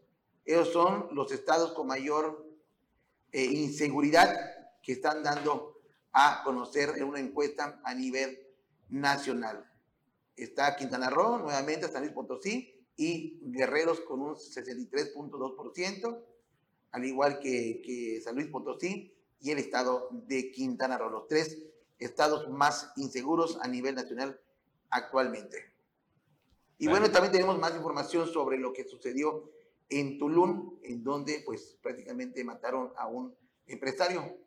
Esos 0.46 0.74
son 0.74 1.10
los 1.12 1.32
estados 1.32 1.74
con 1.74 1.88
mayor 1.88 2.46
inseguridad 3.32 4.38
que 4.82 4.94
están 4.94 5.24
dando 5.24 5.73
a 6.14 6.41
conocer 6.43 6.93
en 6.97 7.03
una 7.05 7.20
encuesta 7.20 7.82
a 7.84 7.93
nivel 7.93 8.39
nacional. 8.89 9.70
Está 10.36 10.76
Quintana 10.76 11.09
Roo, 11.09 11.39
nuevamente 11.39 11.88
San 11.88 12.03
Luis 12.03 12.14
Potosí 12.14 12.88
y 12.95 13.39
Guerreros 13.41 14.01
con 14.01 14.22
un 14.22 14.36
63.2%, 14.36 16.24
al 16.91 17.05
igual 17.05 17.39
que, 17.39 17.82
que 17.84 18.22
San 18.22 18.36
Luis 18.36 18.47
Potosí 18.47 19.14
y 19.39 19.51
el 19.51 19.57
estado 19.57 20.09
de 20.11 20.51
Quintana 20.51 20.97
Roo, 20.97 21.09
los 21.09 21.28
tres 21.28 21.57
estados 21.99 22.49
más 22.49 22.91
inseguros 22.95 23.57
a 23.61 23.68
nivel 23.68 23.95
nacional 23.95 24.39
actualmente. 24.89 25.74
Y 26.78 26.88
bueno, 26.88 27.09
también 27.11 27.32
tenemos 27.32 27.57
más 27.59 27.76
información 27.76 28.28
sobre 28.28 28.57
lo 28.57 28.74
que 28.74 28.84
sucedió 28.84 29.49
en 29.89 30.18
Tulum, 30.18 30.80
en 30.84 31.03
donde 31.03 31.41
pues 31.45 31.78
prácticamente 31.82 32.43
mataron 32.43 32.91
a 32.97 33.07
un 33.07 33.36
empresario 33.68 34.38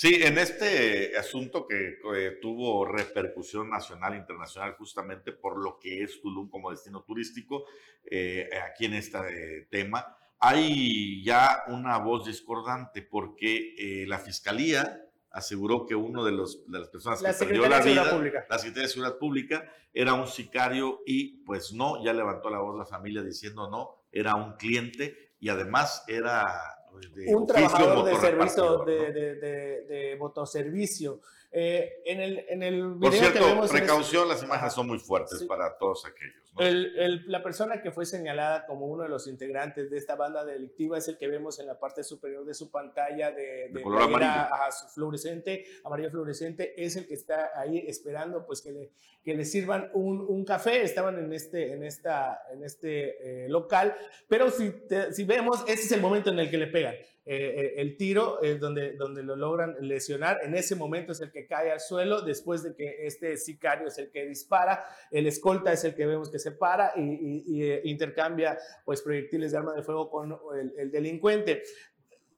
Sí, 0.00 0.20
en 0.22 0.38
este 0.38 1.18
asunto 1.18 1.66
que 1.66 1.98
tuvo 2.40 2.84
repercusión 2.84 3.68
nacional 3.68 4.14
e 4.14 4.18
internacional 4.18 4.76
justamente 4.78 5.32
por 5.32 5.60
lo 5.60 5.76
que 5.80 6.04
es 6.04 6.20
Tulum 6.20 6.48
como 6.48 6.70
destino 6.70 7.02
turístico, 7.02 7.64
eh, 8.08 8.48
aquí 8.64 8.84
en 8.84 8.94
este 8.94 9.66
tema, 9.68 10.16
hay 10.38 11.24
ya 11.24 11.64
una 11.66 11.98
voz 11.98 12.26
discordante 12.26 13.02
porque 13.02 13.74
eh, 13.76 14.06
la 14.06 14.20
Fiscalía 14.20 15.04
aseguró 15.32 15.84
que 15.84 15.96
uno 15.96 16.24
de, 16.24 16.30
los, 16.30 16.70
de 16.70 16.78
las 16.78 16.90
personas 16.90 17.20
La 17.20 17.32
que 17.32 17.46
perdió 17.46 17.68
la 17.68 17.80
vida, 17.80 18.08
Pública. 18.08 18.46
la 18.48 18.56
Secretaría 18.56 18.86
de 18.86 18.92
Seguridad 18.92 19.18
Pública, 19.18 19.72
era 19.92 20.14
un 20.14 20.28
sicario 20.28 21.00
y 21.06 21.38
pues 21.42 21.72
no, 21.72 22.04
ya 22.04 22.12
levantó 22.12 22.50
la 22.50 22.60
voz 22.60 22.78
la 22.78 22.86
familia 22.86 23.22
diciendo 23.22 23.68
no, 23.68 24.04
era 24.12 24.36
un 24.36 24.52
cliente 24.58 25.32
y 25.40 25.48
además 25.48 26.04
era 26.06 26.77
de 27.14 27.34
un 27.34 27.46
trabajador 27.46 28.04
de 28.04 28.16
servicio, 28.16 28.84
de, 28.84 28.98
¿no? 28.98 29.12
de, 29.12 29.34
de, 29.36 29.82
de 29.84 30.16
motoservicio. 30.18 31.20
Eh, 31.60 32.02
en, 32.04 32.20
el, 32.20 32.44
en 32.48 32.62
el 32.62 32.80
Por 32.82 33.10
video 33.10 33.10
que 33.10 33.18
cierto, 33.18 33.46
vemos 33.46 33.66
este- 33.66 33.78
precaución, 33.78 34.28
las 34.28 34.42
imágenes 34.44 34.72
son 34.74 34.86
muy 34.86 35.00
fuertes 35.00 35.40
Sí. 35.40 35.46
para 35.46 35.76
todos 35.76 36.06
aquellos. 36.06 36.52
¿no? 36.54 36.60
El- 36.64 36.96
el- 36.98 37.24
la 37.26 37.42
persona 37.42 37.82
que 37.82 37.90
fue 37.90 38.06
señalada 38.06 38.64
como 38.66 38.86
uno 38.86 39.02
de 39.02 39.08
los 39.08 39.26
integrantes 39.26 39.90
de 39.90 39.98
esta 39.98 40.14
banda 40.14 40.44
delictiva 40.44 40.98
es 40.98 41.08
el 41.08 41.18
que 41.18 41.26
vemos 41.26 41.58
en 41.58 41.66
la 41.66 41.80
parte 41.80 42.04
superior 42.04 42.44
de 42.44 42.54
su 42.54 42.70
pantalla 42.70 43.32
de, 43.32 43.70
De 43.72 43.82
color 43.82 44.06
playera, 44.08 44.32
amarillo. 44.34 44.54
ajá, 44.54 44.70
su 44.70 44.86
fluorescente, 44.88 45.64
amarillo 45.82 46.10
fluorescente, 46.10 46.74
es 46.84 46.94
el 46.94 47.08
que 47.08 47.14
está 47.14 47.50
ahí 47.56 47.84
esperando 47.88 48.46
pues 48.46 48.62
que 48.62 48.70
le, 48.70 48.90
que 49.24 49.34
le 49.34 49.44
sirvan 49.44 49.90
un, 49.94 50.20
un 50.20 50.44
café. 50.44 50.82
Estaban 50.82 51.18
en 51.18 51.32
este, 51.32 51.72
en 51.72 51.82
esta, 51.82 52.40
en 52.52 52.62
este 52.62 53.44
eh, 53.44 53.48
local, 53.48 53.96
pero 54.28 54.48
si, 54.50 54.70
te- 54.88 55.12
si 55.12 55.24
vemos, 55.24 55.64
ese 55.66 55.82
es 55.82 55.92
el 55.92 56.00
momento 56.00 56.30
en 56.30 56.38
el 56.38 56.50
que 56.50 56.56
le 56.58 56.68
pegan. 56.68 56.94
Eh, 57.30 57.74
el 57.76 57.98
tiro 57.98 58.40
es 58.40 58.58
donde, 58.58 58.92
donde 58.92 59.22
lo 59.22 59.36
logran 59.36 59.76
lesionar. 59.80 60.40
En 60.42 60.54
ese 60.54 60.74
momento 60.76 61.12
es 61.12 61.20
el 61.20 61.30
que 61.30 61.46
cae 61.46 61.70
al 61.70 61.78
suelo, 61.80 62.22
después 62.22 62.62
de 62.62 62.74
que 62.74 63.06
este 63.06 63.36
sicario 63.36 63.88
es 63.88 63.98
el 63.98 64.10
que 64.10 64.24
dispara, 64.24 64.82
el 65.10 65.26
escolta 65.26 65.70
es 65.72 65.84
el 65.84 65.94
que 65.94 66.06
vemos 66.06 66.30
que 66.30 66.38
se 66.38 66.52
para 66.52 66.92
y, 66.96 67.62
eh, 67.62 67.82
intercambia 67.84 68.58
pues, 68.84 69.02
proyectiles 69.02 69.52
de 69.52 69.58
arma 69.58 69.74
de 69.74 69.82
fuego 69.82 70.08
con 70.10 70.38
el 70.78 70.90
delincuente. 70.90 71.62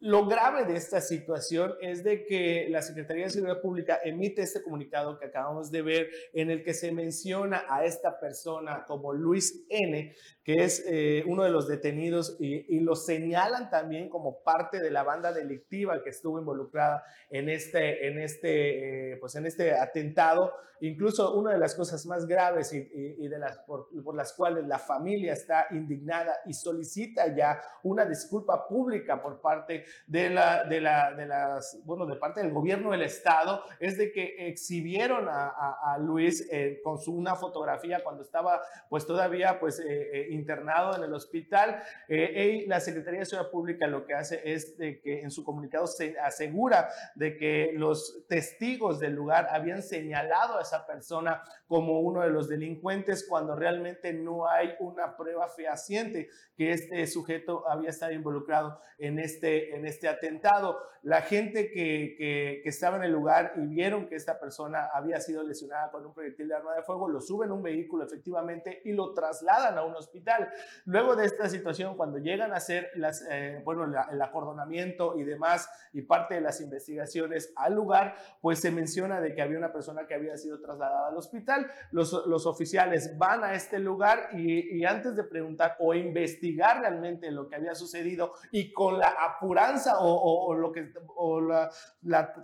Lo 0.03 0.27
grave 0.27 0.65
de 0.65 0.77
esta 0.77 1.03
situación 1.03 1.75
es 1.83 2.03
de 2.03 2.25
que 2.25 2.69
la 2.71 2.81
Secretaría 2.81 3.25
de 3.25 3.31
Seguridad 3.31 3.61
Pública 3.61 4.01
emite 4.03 4.41
este 4.41 4.63
comunicado 4.63 5.19
que 5.19 5.27
acabamos 5.27 5.71
de 5.71 5.83
ver 5.83 6.09
en 6.33 6.51
el 6.51 6.63
que 6.65 6.73
se 6.73 6.91
menciona 6.91 7.65
a 7.69 7.85
esta 7.85 8.19
persona 8.19 8.85
como 8.87 9.13
Luis 9.13 9.67
N., 9.69 10.15
que 10.43 10.65
es 10.65 10.83
eh, 10.89 11.23
uno 11.27 11.45
de 11.45 11.51
los 11.51 11.69
detenidos 11.69 12.39
y, 12.41 12.75
y 12.75 12.81
lo 12.81 12.97
señalan 12.97 13.69
también 13.69 14.09
como 14.09 14.43
parte 14.43 14.81
de 14.81 14.91
la 14.91 15.03
banda 15.03 15.35
delictiva 15.35 16.03
que 16.03 16.09
estuvo 16.09 16.39
involucrada 16.39 17.05
en 17.29 17.51
este, 17.51 18.09
en 18.09 18.19
este, 18.21 19.13
eh, 19.13 19.17
pues 19.19 19.35
en 19.35 19.45
este 19.45 19.75
atentado. 19.75 20.51
Incluso 20.83 21.35
una 21.35 21.53
de 21.53 21.59
las 21.59 21.75
cosas 21.75 22.07
más 22.07 22.27
graves 22.27 22.73
y, 22.73 22.79
y- 22.79 23.17
y 23.27 23.29
de 23.29 23.39
las, 23.39 23.59
por, 23.67 23.89
por 24.03 24.17
las 24.17 24.33
cuales 24.33 24.67
la 24.67 24.79
familia 24.79 25.35
está 25.35 25.67
indignada 25.73 26.35
y 26.47 26.55
solicita 26.55 27.37
ya 27.37 27.61
una 27.83 28.07
disculpa 28.07 28.67
pública 28.67 29.21
por 29.21 29.43
parte 29.43 29.85
de 30.07 30.31
la, 30.31 30.65
de 30.65 30.81
la, 30.81 31.13
de 31.13 31.27
las, 31.27 31.79
bueno, 31.85 32.07
de 32.07 32.17
parte 32.17 32.43
del 32.43 32.53
gobierno 32.53 32.91
del 32.93 33.03
estado, 33.03 33.65
es 33.79 33.97
de 33.99 34.13
que 34.13 34.49
exhibieron 34.49 35.29
a, 35.29 35.97
Luis 35.99 36.49
eh, 36.51 36.81
con 36.83 36.99
su, 36.99 37.13
una 37.13 37.35
fotografía 37.35 38.03
cuando 38.03 38.23
estaba 38.23 38.61
pues 38.89 39.07
todavía 39.07 39.59
pues 39.59 39.81
eh, 39.81 39.85
eh, 39.89 40.27
internado 40.31 40.97
en 40.97 41.05
el 41.05 41.13
hospital. 41.13 41.83
Y 42.09 42.67
la 42.67 42.81
Secretaría 42.81 43.21
de 43.21 43.27
Seguridad 43.27 43.51
Pública 43.51 43.87
lo 43.87 44.05
que 44.05 44.15
hace 44.15 44.41
es 44.45 44.77
de 44.79 45.01
que 45.01 45.21
en 45.21 45.31
su 45.31 45.45
comunicado 45.45 45.87
se 45.87 46.19
asegura 46.19 46.89
de 47.15 47.37
que 47.37 47.73
los 47.75 48.27
testigos 48.29 48.99
del 49.01 49.15
lugar 49.15 49.49
habían 49.51 49.83
señalado 49.83 50.59
a 50.59 50.63
esa 50.63 50.87
persona 50.87 51.43
como 51.71 52.01
uno 52.01 52.23
de 52.23 52.31
los 52.31 52.49
delincuentes 52.49 53.25
cuando 53.29 53.55
realmente 53.55 54.13
no 54.13 54.49
hay 54.49 54.71
una 54.81 55.17
prueba 55.17 55.47
fehaciente 55.47 56.29
que 56.57 56.73
este 56.73 57.07
sujeto 57.07 57.63
había 57.71 57.91
estado 57.91 58.11
involucrado 58.11 58.81
en 58.99 59.21
este, 59.21 59.77
en 59.77 59.87
este 59.87 60.09
atentado. 60.09 60.77
La 61.03 61.23
gente 61.23 61.71
que, 61.71 62.17
que, 62.19 62.61
que 62.65 62.69
estaba 62.69 62.97
en 62.97 63.05
el 63.05 63.13
lugar 63.13 63.53
y 63.57 63.61
vieron 63.69 64.09
que 64.09 64.17
esta 64.17 64.41
persona 64.41 64.89
había 64.93 65.21
sido 65.21 65.45
lesionada 65.45 65.93
con 65.93 66.05
un 66.05 66.13
proyectil 66.13 66.49
de 66.49 66.57
arma 66.57 66.75
de 66.75 66.83
fuego, 66.83 67.09
lo 67.09 67.21
suben 67.21 67.51
a 67.51 67.55
un 67.55 67.63
vehículo 67.63 68.05
efectivamente 68.05 68.83
y 68.85 68.93
lo 68.93 69.15
trasladan 69.15 69.79
a 69.79 69.85
un 69.85 69.95
hospital. 69.95 70.51
Luego 70.87 71.15
de 71.15 71.25
esta 71.27 71.49
situación, 71.49 71.97
cuando 71.97 72.19
llegan 72.19 72.53
a 72.53 72.57
hacer 72.57 72.91
las, 72.97 73.25
eh, 73.31 73.63
bueno, 73.65 73.87
la- 73.87 74.09
el 74.11 74.21
acordonamiento 74.21 75.17
y 75.17 75.23
demás 75.23 75.71
y 75.93 76.03
parte 76.03 76.35
de 76.35 76.41
las 76.41 76.61
investigaciones 76.61 77.53
al 77.55 77.75
lugar, 77.75 78.17
pues 78.41 78.59
se 78.59 78.73
menciona 78.73 79.21
de 79.21 79.35
que 79.37 79.41
había 79.43 79.57
una 79.57 79.73
persona 79.73 80.07
que 80.09 80.15
había 80.15 80.37
sido 80.37 80.61
trasladada 80.61 81.09
al 81.09 81.17
hospital. 81.17 81.60
Los, 81.93 82.13
los 82.27 82.47
oficiales 82.47 83.17
van 83.19 83.45
a 83.45 83.55
este 83.55 83.79
lugar 83.79 84.31
y, 84.33 84.85
antes 84.85 85.17
de 85.17 85.25
preguntar 85.25 85.77
o 85.79 85.95
investigar 85.95 86.81
realmente 86.81 87.31
lo 87.31 87.49
que 87.49 87.57
había 87.57 87.75
sucedido 87.75 88.35
y 88.51 88.73
con 88.73 88.99
la 88.99 89.09
apuranza 89.09 89.99
o, 90.01 90.55
lo 90.55 90.73
que 90.73 90.93
o 91.17 91.41
la, 91.41 91.71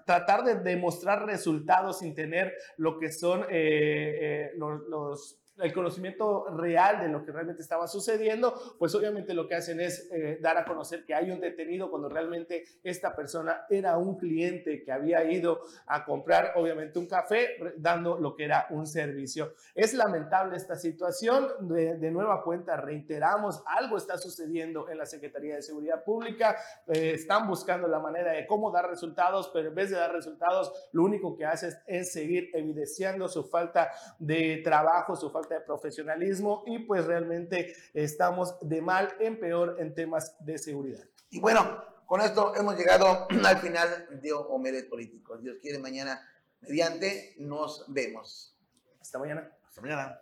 tratar 0.04 0.44
de 0.44 0.56
demostrar 0.56 1.26
resultados 1.26 1.98
sin 2.00 2.14
tener 2.14 2.52
lo 2.76 2.98
que 2.98 3.10
son 3.10 3.42
eh, 3.50 4.50
eh, 4.50 4.52
los- 4.56 5.38
el 5.58 5.72
conocimiento 5.72 6.46
real 6.56 7.00
de 7.00 7.08
lo 7.08 7.24
que 7.24 7.32
realmente 7.32 7.62
estaba 7.62 7.86
sucediendo, 7.88 8.54
pues 8.78 8.94
obviamente 8.94 9.34
lo 9.34 9.48
que 9.48 9.54
hacen 9.54 9.80
es 9.80 10.08
eh, 10.12 10.38
dar 10.40 10.58
a 10.58 10.64
conocer 10.64 11.04
que 11.04 11.14
hay 11.14 11.30
un 11.30 11.40
detenido 11.40 11.90
cuando 11.90 12.08
realmente 12.08 12.64
esta 12.82 13.14
persona 13.14 13.66
era 13.70 13.96
un 13.96 14.16
cliente 14.18 14.82
que 14.82 14.92
había 14.92 15.24
ido 15.24 15.60
a 15.86 16.04
comprar 16.04 16.52
obviamente 16.56 16.98
un 16.98 17.06
café 17.06 17.56
dando 17.76 18.18
lo 18.18 18.34
que 18.34 18.44
era 18.44 18.66
un 18.70 18.86
servicio. 18.86 19.54
Es 19.74 19.94
lamentable 19.94 20.56
esta 20.56 20.76
situación, 20.76 21.48
de, 21.60 22.10
nueva 22.10 22.42
cuenta 22.42 22.76
reiteramos, 22.76 23.62
algo 23.66 23.96
está 23.96 24.16
sucediendo 24.16 24.88
en 24.88 24.98
la 24.98 25.06
Secretaría 25.06 25.56
de 25.56 25.62
Seguridad 25.62 26.04
Pública, 26.04 26.56
eh, 26.86 27.12
están 27.14 27.46
buscando 27.46 27.88
la 27.88 27.98
manera 27.98 28.32
de 28.32 28.46
cómo 28.46 28.70
dar 28.70 28.88
resultados, 28.88 29.50
pero 29.52 29.68
en 29.68 29.74
vez 29.74 29.90
de 29.90 29.96
dar 29.96 30.12
resultados, 30.12 30.72
lo 30.92 31.02
único 31.02 31.36
que 31.36 31.44
hace 31.44 31.68
es, 31.68 31.78
es 31.86 32.12
seguir 32.12 32.50
evidenciando 32.54 33.28
su 33.28 33.44
falta 33.44 33.90
de 34.18 34.60
trabajo, 34.62 35.16
su 35.16 35.30
falta 35.30 35.45
de 35.54 35.60
profesionalismo 35.60 36.64
y 36.66 36.80
pues 36.80 37.04
realmente 37.04 37.74
estamos 37.94 38.56
de 38.60 38.82
mal 38.82 39.14
en 39.20 39.38
peor 39.38 39.76
en 39.78 39.94
temas 39.94 40.36
de 40.44 40.58
seguridad. 40.58 41.04
Y 41.30 41.40
bueno, 41.40 41.82
con 42.06 42.20
esto 42.20 42.54
hemos 42.54 42.76
llegado 42.76 43.26
al 43.44 43.58
final 43.58 44.08
de 44.22 44.32
Omelet 44.32 44.88
Políticos. 44.88 45.42
Dios 45.42 45.56
quiere, 45.60 45.78
mañana 45.78 46.20
mediante 46.60 47.34
nos 47.38 47.84
vemos. 47.88 48.56
Hasta 49.00 49.18
mañana. 49.18 49.50
Hasta 49.68 49.80
mañana. 49.80 50.20